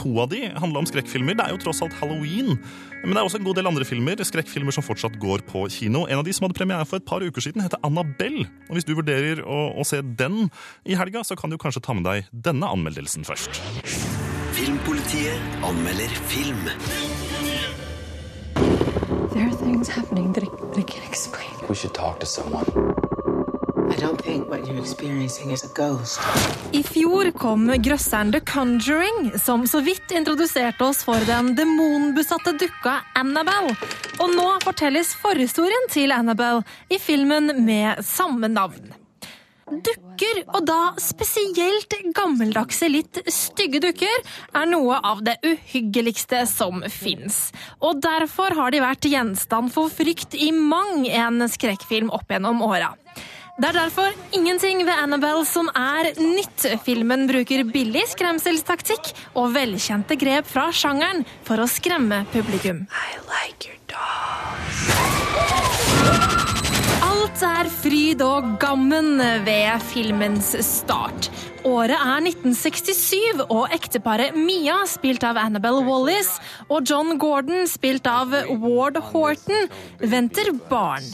To 0.00 0.14
av 0.22 0.30
de 0.32 0.46
handla 0.56 0.82
om 0.82 0.88
skrekkfilmer. 0.88 1.36
Det 1.38 1.44
er 1.46 1.54
jo 1.54 1.60
tross 1.64 1.82
alt 1.84 1.94
halloween. 2.00 2.56
Men 3.02 3.14
det 3.14 3.20
er 3.20 3.26
også 3.26 3.40
en 3.40 3.46
god 3.48 3.58
del 3.58 3.68
andre 3.70 3.86
filmer 3.86 4.20
skrekkfilmer 4.22 4.74
som 4.74 4.84
fortsatt 4.86 5.18
går 5.22 5.42
på 5.48 5.64
kino. 5.74 6.04
En 6.06 6.20
av 6.20 6.26
de 6.26 6.34
som 6.34 6.46
hadde 6.46 6.58
premiere 6.58 6.86
for 6.86 7.02
et 7.02 7.06
par 7.08 7.24
uker 7.24 7.44
siden, 7.44 7.64
heter 7.64 7.80
Annabelle. 7.86 8.46
Og 8.68 8.78
Hvis 8.78 8.86
du 8.86 8.94
vurderer 8.94 9.42
å, 9.42 9.60
å 9.74 9.86
se 9.86 10.00
den 10.02 10.46
i 10.86 10.98
helga, 10.98 11.24
så 11.26 11.36
kan 11.38 11.50
du 11.50 11.58
kanskje 11.58 11.82
ta 11.82 11.96
med 11.98 12.06
deg 12.06 12.30
denne 12.32 12.70
anmeldelsen 12.70 13.26
først. 13.26 13.62
Filmpolitiet 14.54 15.64
anmelder 15.66 16.14
film. 16.30 16.62
There 19.32 19.48
are 19.48 19.56
things 19.56 19.88
happening 19.88 20.32
that 20.34 20.44
I, 20.44 20.46
that 20.46 20.78
I 20.78 20.82
can't 20.82 21.08
explain. 21.08 21.50
We 21.68 21.74
should 21.74 21.94
talk 21.94 22.20
to 22.20 22.26
someone. 22.26 23.11
I 26.72 26.82
fjor 26.86 27.30
kom 27.36 27.66
grøsseren 27.84 28.32
The 28.32 28.40
Conjuring, 28.48 29.32
som 29.38 29.66
så 29.68 29.82
vidt 29.84 30.14
introduserte 30.16 30.86
oss 30.86 31.02
for 31.04 31.20
den 31.28 31.52
demonbesatte 31.58 32.54
dukka 32.62 32.98
Annabelle. 33.18 33.74
Og 34.22 34.32
nå 34.32 34.48
fortelles 34.64 35.12
forhistorien 35.20 35.88
til 35.92 36.14
Annabelle 36.14 36.64
i 36.88 36.98
filmen 37.02 37.52
med 37.66 38.00
samme 38.06 38.48
navn. 38.48 38.94
Dukker, 39.72 40.42
og 40.52 40.66
da 40.68 40.92
spesielt 41.00 41.94
gammeldagse, 42.16 42.88
litt 42.92 43.20
stygge 43.32 43.80
dukker, 43.80 44.24
er 44.58 44.66
noe 44.68 44.98
av 45.00 45.22
det 45.24 45.38
uhyggeligste 45.46 46.42
som 46.50 46.82
fins. 46.92 47.50
Og 47.80 48.02
derfor 48.04 48.56
har 48.58 48.72
de 48.74 48.82
vært 48.84 49.08
gjenstand 49.08 49.72
for 49.72 49.92
frykt 49.92 50.36
i 50.36 50.50
mang 50.52 51.06
en 51.08 51.44
skrekkfilm 51.48 52.12
opp 52.12 52.32
gjennom 52.32 52.64
åra. 52.66 52.92
Det 53.60 53.68
er 53.68 53.76
derfor 53.76 54.14
ingenting 54.32 54.78
ved 54.86 54.96
Annabelle 54.96 55.44
som 55.44 55.66
er 55.76 56.06
nytt. 56.16 56.64
Filmen 56.86 57.26
bruker 57.28 57.66
billig 57.68 58.06
skremselstaktikk 58.14 59.10
og 59.36 59.50
velkjente 59.52 60.16
grep 60.16 60.46
fra 60.48 60.70
sjangeren 60.72 61.20
for 61.44 61.60
å 61.60 61.66
skremme 61.68 62.22
publikum. 62.32 62.86
I 62.88 63.18
like 63.28 63.68
your 63.68 63.76
dolls. 63.92 64.80
Alt 67.04 67.44
er 67.44 67.68
fryd 67.76 68.24
og 68.24 68.54
gammen 68.62 69.20
ved 69.44 69.84
filmens 69.90 70.54
start. 70.64 71.28
Året 71.68 71.98
er 72.00 72.24
1967, 72.24 73.44
og 73.52 73.68
ekteparet 73.76 74.32
Mia, 74.32 74.80
spilt 74.88 75.28
av 75.28 75.36
Annabelle 75.38 75.84
Wallis, 75.84 76.38
og 76.72 76.88
John 76.88 77.20
Gordon, 77.20 77.68
spilt 77.70 78.08
av 78.08 78.32
Ward 78.64 78.96
Horton, 79.12 79.68
venter 80.00 80.54
barn. 80.72 81.04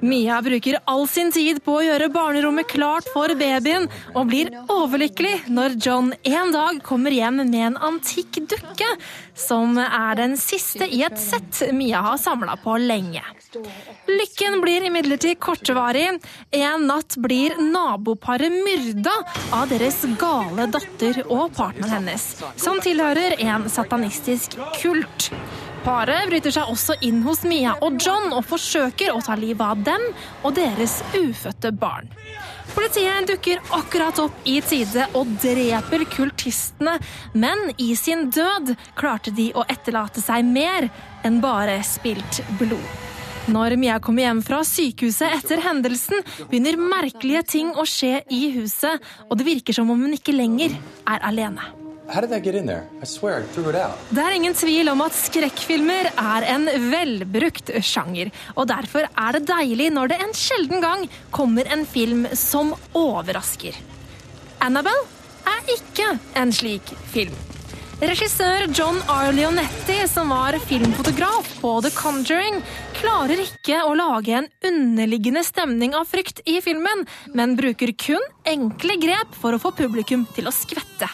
Mia 0.00 0.40
bruker 0.42 0.78
all 0.84 1.06
sin 1.08 1.32
tid 1.32 1.62
på 1.64 1.78
å 1.78 1.84
gjøre 1.84 2.10
barnerommet 2.12 2.68
klart 2.70 3.08
for 3.12 3.32
babyen, 3.38 3.88
og 4.14 4.28
blir 4.30 4.52
overlykkelig 4.70 5.48
når 5.52 5.76
John 5.82 6.12
en 6.22 6.52
dag 6.54 6.80
kommer 6.86 7.14
hjem 7.14 7.42
med 7.42 7.58
en 7.66 7.78
antikk 7.90 8.42
dukke, 8.50 8.88
som 9.34 9.78
er 9.82 10.18
den 10.18 10.36
siste 10.40 10.86
i 10.86 11.02
et 11.06 11.18
sett 11.20 11.62
Mia 11.72 12.02
har 12.04 12.20
samla 12.20 12.56
på 12.62 12.76
lenge. 12.82 13.22
Lykken 14.08 14.60
blir 14.62 14.86
imidlertid 14.86 15.40
kortvarig. 15.42 16.18
En 16.52 16.86
natt 16.88 17.16
blir 17.20 17.56
naboparet 17.60 18.52
myrda 18.52 19.14
av 19.54 19.68
deres 19.72 20.02
gale 20.20 20.68
datter 20.72 21.22
og 21.28 21.52
partneren 21.56 21.96
hennes, 21.98 22.28
som 22.60 22.80
tilhører 22.82 23.38
en 23.44 23.68
satanistisk 23.70 24.56
kult. 24.80 25.30
Paret 25.82 26.28
bryter 26.30 26.52
seg 26.54 26.68
også 26.70 26.94
inn 27.02 27.24
hos 27.26 27.40
Mia 27.42 27.72
og 27.82 27.96
John 27.98 28.30
og 28.36 28.44
forsøker 28.46 29.10
å 29.10 29.22
ta 29.24 29.34
livet 29.38 29.64
av 29.66 29.80
dem 29.82 30.04
og 30.46 30.54
deres 30.54 31.00
ufødte 31.16 31.72
barn. 31.74 32.06
Politiet 32.72 33.26
dukker 33.28 33.58
akkurat 33.74 34.20
opp 34.22 34.46
i 34.48 34.60
tide 34.64 35.08
og 35.18 35.34
dreper 35.42 36.06
kultistene, 36.14 36.94
men 37.34 37.66
i 37.82 37.90
sin 37.98 38.30
død 38.30 38.76
klarte 38.96 39.34
de 39.34 39.50
å 39.58 39.66
etterlate 39.66 40.22
seg 40.22 40.46
mer 40.46 40.86
enn 41.26 41.42
bare 41.42 41.80
spilt 41.84 42.40
blod. 42.62 42.86
Når 43.50 43.74
Mia 43.74 43.98
kommer 43.98 44.22
hjem 44.22 44.40
fra 44.46 44.62
sykehuset 44.62 45.34
etter 45.40 45.66
hendelsen, 45.66 46.22
begynner 46.46 46.78
merkelige 46.78 47.42
ting 47.58 47.74
å 47.74 47.82
skje 47.82 48.22
i 48.30 48.44
huset, 48.54 49.02
og 49.26 49.34
det 49.40 49.50
virker 49.50 49.74
som 49.74 49.90
om 49.90 50.06
hun 50.06 50.14
ikke 50.14 50.38
lenger 50.38 50.78
er 51.10 51.24
alene. 51.26 51.81
Det 54.10 54.24
er 54.24 54.34
ingen 54.36 54.56
tvil 54.58 54.90
om 54.92 55.04
at 55.04 55.16
skrekkfilmer 55.16 56.10
er 56.10 56.48
en 56.54 56.66
velbrukt 56.90 57.70
sjanger, 57.86 58.32
og 58.56 58.68
derfor 58.72 59.06
er 59.06 59.38
det 59.38 59.46
deilig 59.48 59.88
når 59.94 60.12
det 60.12 60.20
en 60.24 60.36
sjelden 60.36 60.82
gang 60.82 61.06
kommer 61.30 61.70
en 61.72 61.86
film 61.86 62.26
som 62.36 62.74
overrasker. 62.98 63.78
Annabelle 64.62 65.08
er 65.48 65.74
ikke 65.78 66.12
en 66.38 66.52
slik 66.54 66.94
film. 67.14 67.34
Regissør 68.02 68.64
John 68.74 68.96
R. 69.06 69.28
Leonetti, 69.30 69.94
som 70.10 70.32
var 70.34 70.56
filmfotograf 70.66 71.52
på 71.62 71.76
The 71.84 71.92
Conjuring, 71.94 72.58
klarer 72.98 73.44
ikke 73.44 73.78
å 73.86 73.94
lage 73.94 74.40
en 74.40 74.48
underliggende 74.66 75.44
stemning 75.46 75.94
av 75.94 76.10
frykt 76.10 76.42
i 76.50 76.58
filmen, 76.64 77.06
men 77.30 77.54
bruker 77.54 77.94
kun 77.94 78.26
enkle 78.42 78.98
grep 79.06 79.38
for 79.38 79.54
å 79.54 79.62
få 79.62 79.70
publikum 79.84 80.26
til 80.34 80.50
å 80.50 80.56
skvette. 80.56 81.12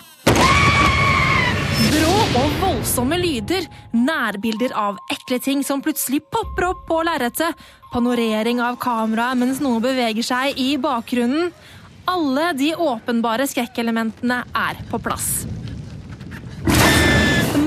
Brå 1.78 2.14
og 2.40 2.54
voldsomme 2.58 3.14
lyder, 3.20 3.68
nærbilder 3.94 4.72
av 4.74 4.96
ekle 5.14 5.38
ting 5.42 5.60
som 5.62 5.82
plutselig 5.84 6.24
popper 6.26 6.66
opp 6.72 6.80
på 6.88 6.96
lerretet, 7.06 7.54
panorering 7.92 8.58
av 8.64 8.80
kameraet 8.82 9.38
mens 9.38 9.60
noe 9.62 9.78
beveger 9.84 10.26
seg 10.26 10.58
i 10.58 10.72
bakgrunnen. 10.82 11.52
Alle 12.10 12.50
de 12.58 12.72
åpenbare 12.74 13.46
skrekkelementene 13.46 14.42
er 14.58 14.82
på 14.90 14.98
plass. 15.04 15.46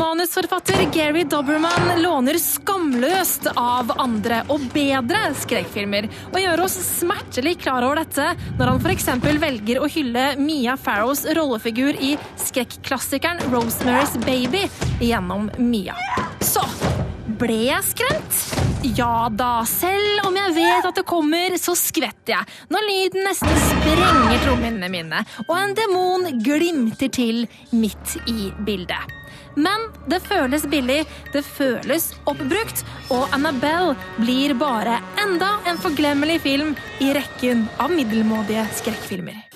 Manusforfatter 0.02 0.90
Gary 0.94 1.24
Doberman 1.24 2.02
låner 2.02 2.34
skamløst 2.34 3.46
av 3.56 3.92
andre 4.02 4.40
og 4.50 4.64
bedre 4.74 5.20
skrekkfilmer, 5.38 6.08
og 6.32 6.40
gjør 6.42 6.64
oss 6.64 6.78
smertelig 6.88 7.54
klar 7.62 7.86
over 7.86 8.02
dette 8.02 8.32
når 8.58 8.72
han 8.72 8.82
f.eks. 8.82 9.06
velger 9.44 9.78
å 9.78 9.90
hylle 9.94 10.24
Mia 10.42 10.74
Farrows 10.74 11.22
rollefigur 11.38 12.02
i 12.02 12.16
skrekkklassikeren 12.42 13.54
Rosemary's 13.54 14.18
Baby 14.26 14.66
gjennom 15.06 15.52
Mia. 15.62 15.94
Så 16.42 16.66
ble 17.38 17.62
jeg 17.68 17.86
skremt? 17.92 18.42
Ja 18.98 19.30
da, 19.30 19.54
selv 19.70 20.26
om 20.26 20.42
jeg 20.42 20.58
vet 20.58 20.90
at 20.90 20.98
det 20.98 21.06
kommer, 21.06 21.62
så 21.62 21.78
skvetter 21.78 22.40
jeg 22.40 22.74
når 22.74 22.90
lyden 22.90 23.30
nesten 23.30 23.66
sprenger 23.70 24.46
trommehinnene 24.48 24.94
mine, 24.98 25.26
og 25.46 25.58
en 25.62 25.78
demon 25.78 26.30
glimter 26.42 27.14
til 27.22 27.46
midt 27.70 28.18
i 28.26 28.50
bildet. 28.66 29.21
Men 29.56 29.90
det 30.08 30.22
føles 30.24 30.66
billig, 30.72 31.04
det 31.34 31.44
føles 31.46 32.12
oppbrukt, 32.30 32.84
og 33.12 33.28
Annabelle 33.36 33.96
blir 34.20 34.56
bare 34.60 35.00
enda 35.22 35.58
en 35.68 35.80
forglemmelig 35.82 36.40
film 36.46 36.76
i 37.04 37.12
rekken 37.18 37.68
av 37.82 37.92
middelmådige 37.94 38.68
skrekkfilmer. 38.80 39.48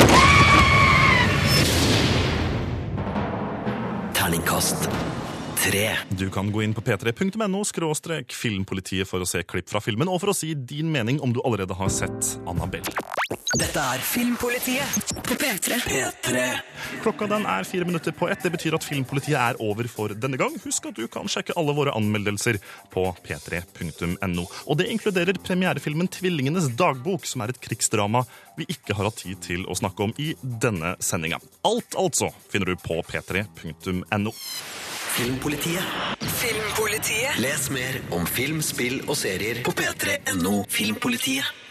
Terningkast 4.15 4.89
tre. 5.55 5.89
Du 6.09 6.29
kan 6.29 6.51
gå 6.51 6.63
inn 6.63 6.73
på 6.75 6.83
p3.no 6.85 7.63
skråstrek 7.67 8.33
filmpolitiet 8.35 9.09
for 9.09 9.23
å 9.23 9.29
se 9.29 9.43
klipp 9.47 9.71
fra 9.71 9.81
filmen, 9.83 10.11
og 10.11 10.21
for 10.23 10.33
å 10.33 10.37
si 10.37 10.53
din 10.55 10.91
mening 10.91 11.21
om 11.23 11.33
du 11.35 11.41
allerede 11.45 11.77
har 11.77 11.91
sett 11.93 12.35
Annabelle. 12.49 12.91
Dette 13.55 13.79
er 13.79 14.01
Filmpolitiet 14.03 15.13
på 15.23 15.35
P3. 15.39 15.77
P3. 15.85 16.41
Klokka 17.03 17.27
den 17.31 17.45
er 17.47 17.63
fire 17.67 17.87
minutter 17.87 18.11
på 18.11 18.27
ett. 18.29 18.41
Det 18.43 18.51
betyr 18.51 18.75
at 18.75 18.83
Filmpolitiet 18.83 19.37
er 19.39 19.59
over 19.63 19.87
for 19.87 20.11
denne 20.11 20.37
gang. 20.39 20.57
Husk 20.65 20.89
at 20.89 20.97
du 20.99 21.05
kan 21.11 21.29
sjekke 21.31 21.55
alle 21.55 21.75
våre 21.77 21.93
anmeldelser 21.95 22.59
på 22.91 23.05
p3.no. 23.23 24.47
Og 24.65 24.79
det 24.81 24.89
inkluderer 24.91 25.39
premierefilmen 25.39 26.11
Tvillingenes 26.11 26.67
dagbok, 26.75 27.23
som 27.29 27.45
er 27.45 27.53
et 27.53 27.61
krigsdrama 27.63 28.25
vi 28.59 28.67
ikke 28.75 28.97
har 28.97 29.07
hatt 29.07 29.23
tid 29.23 29.39
til 29.45 29.63
å 29.71 29.77
snakke 29.77 30.03
om 30.03 30.13
i 30.19 30.33
denne 30.41 30.97
sendinga. 31.03 31.39
Alt 31.67 31.95
altså 31.99 32.33
finner 32.51 32.73
du 32.73 32.83
på 32.83 32.99
p3.no. 33.07 34.35
Filmpolitiet. 35.15 35.83
Filmpolitiet. 36.19 37.37
Les 37.39 37.69
mer 37.71 38.01
om 38.11 38.25
film, 38.27 38.59
spill 38.59 38.97
og 39.07 39.15
serier 39.15 39.61
på 39.63 39.71
p3.no 39.71 40.65
Filmpolitiet. 40.67 41.64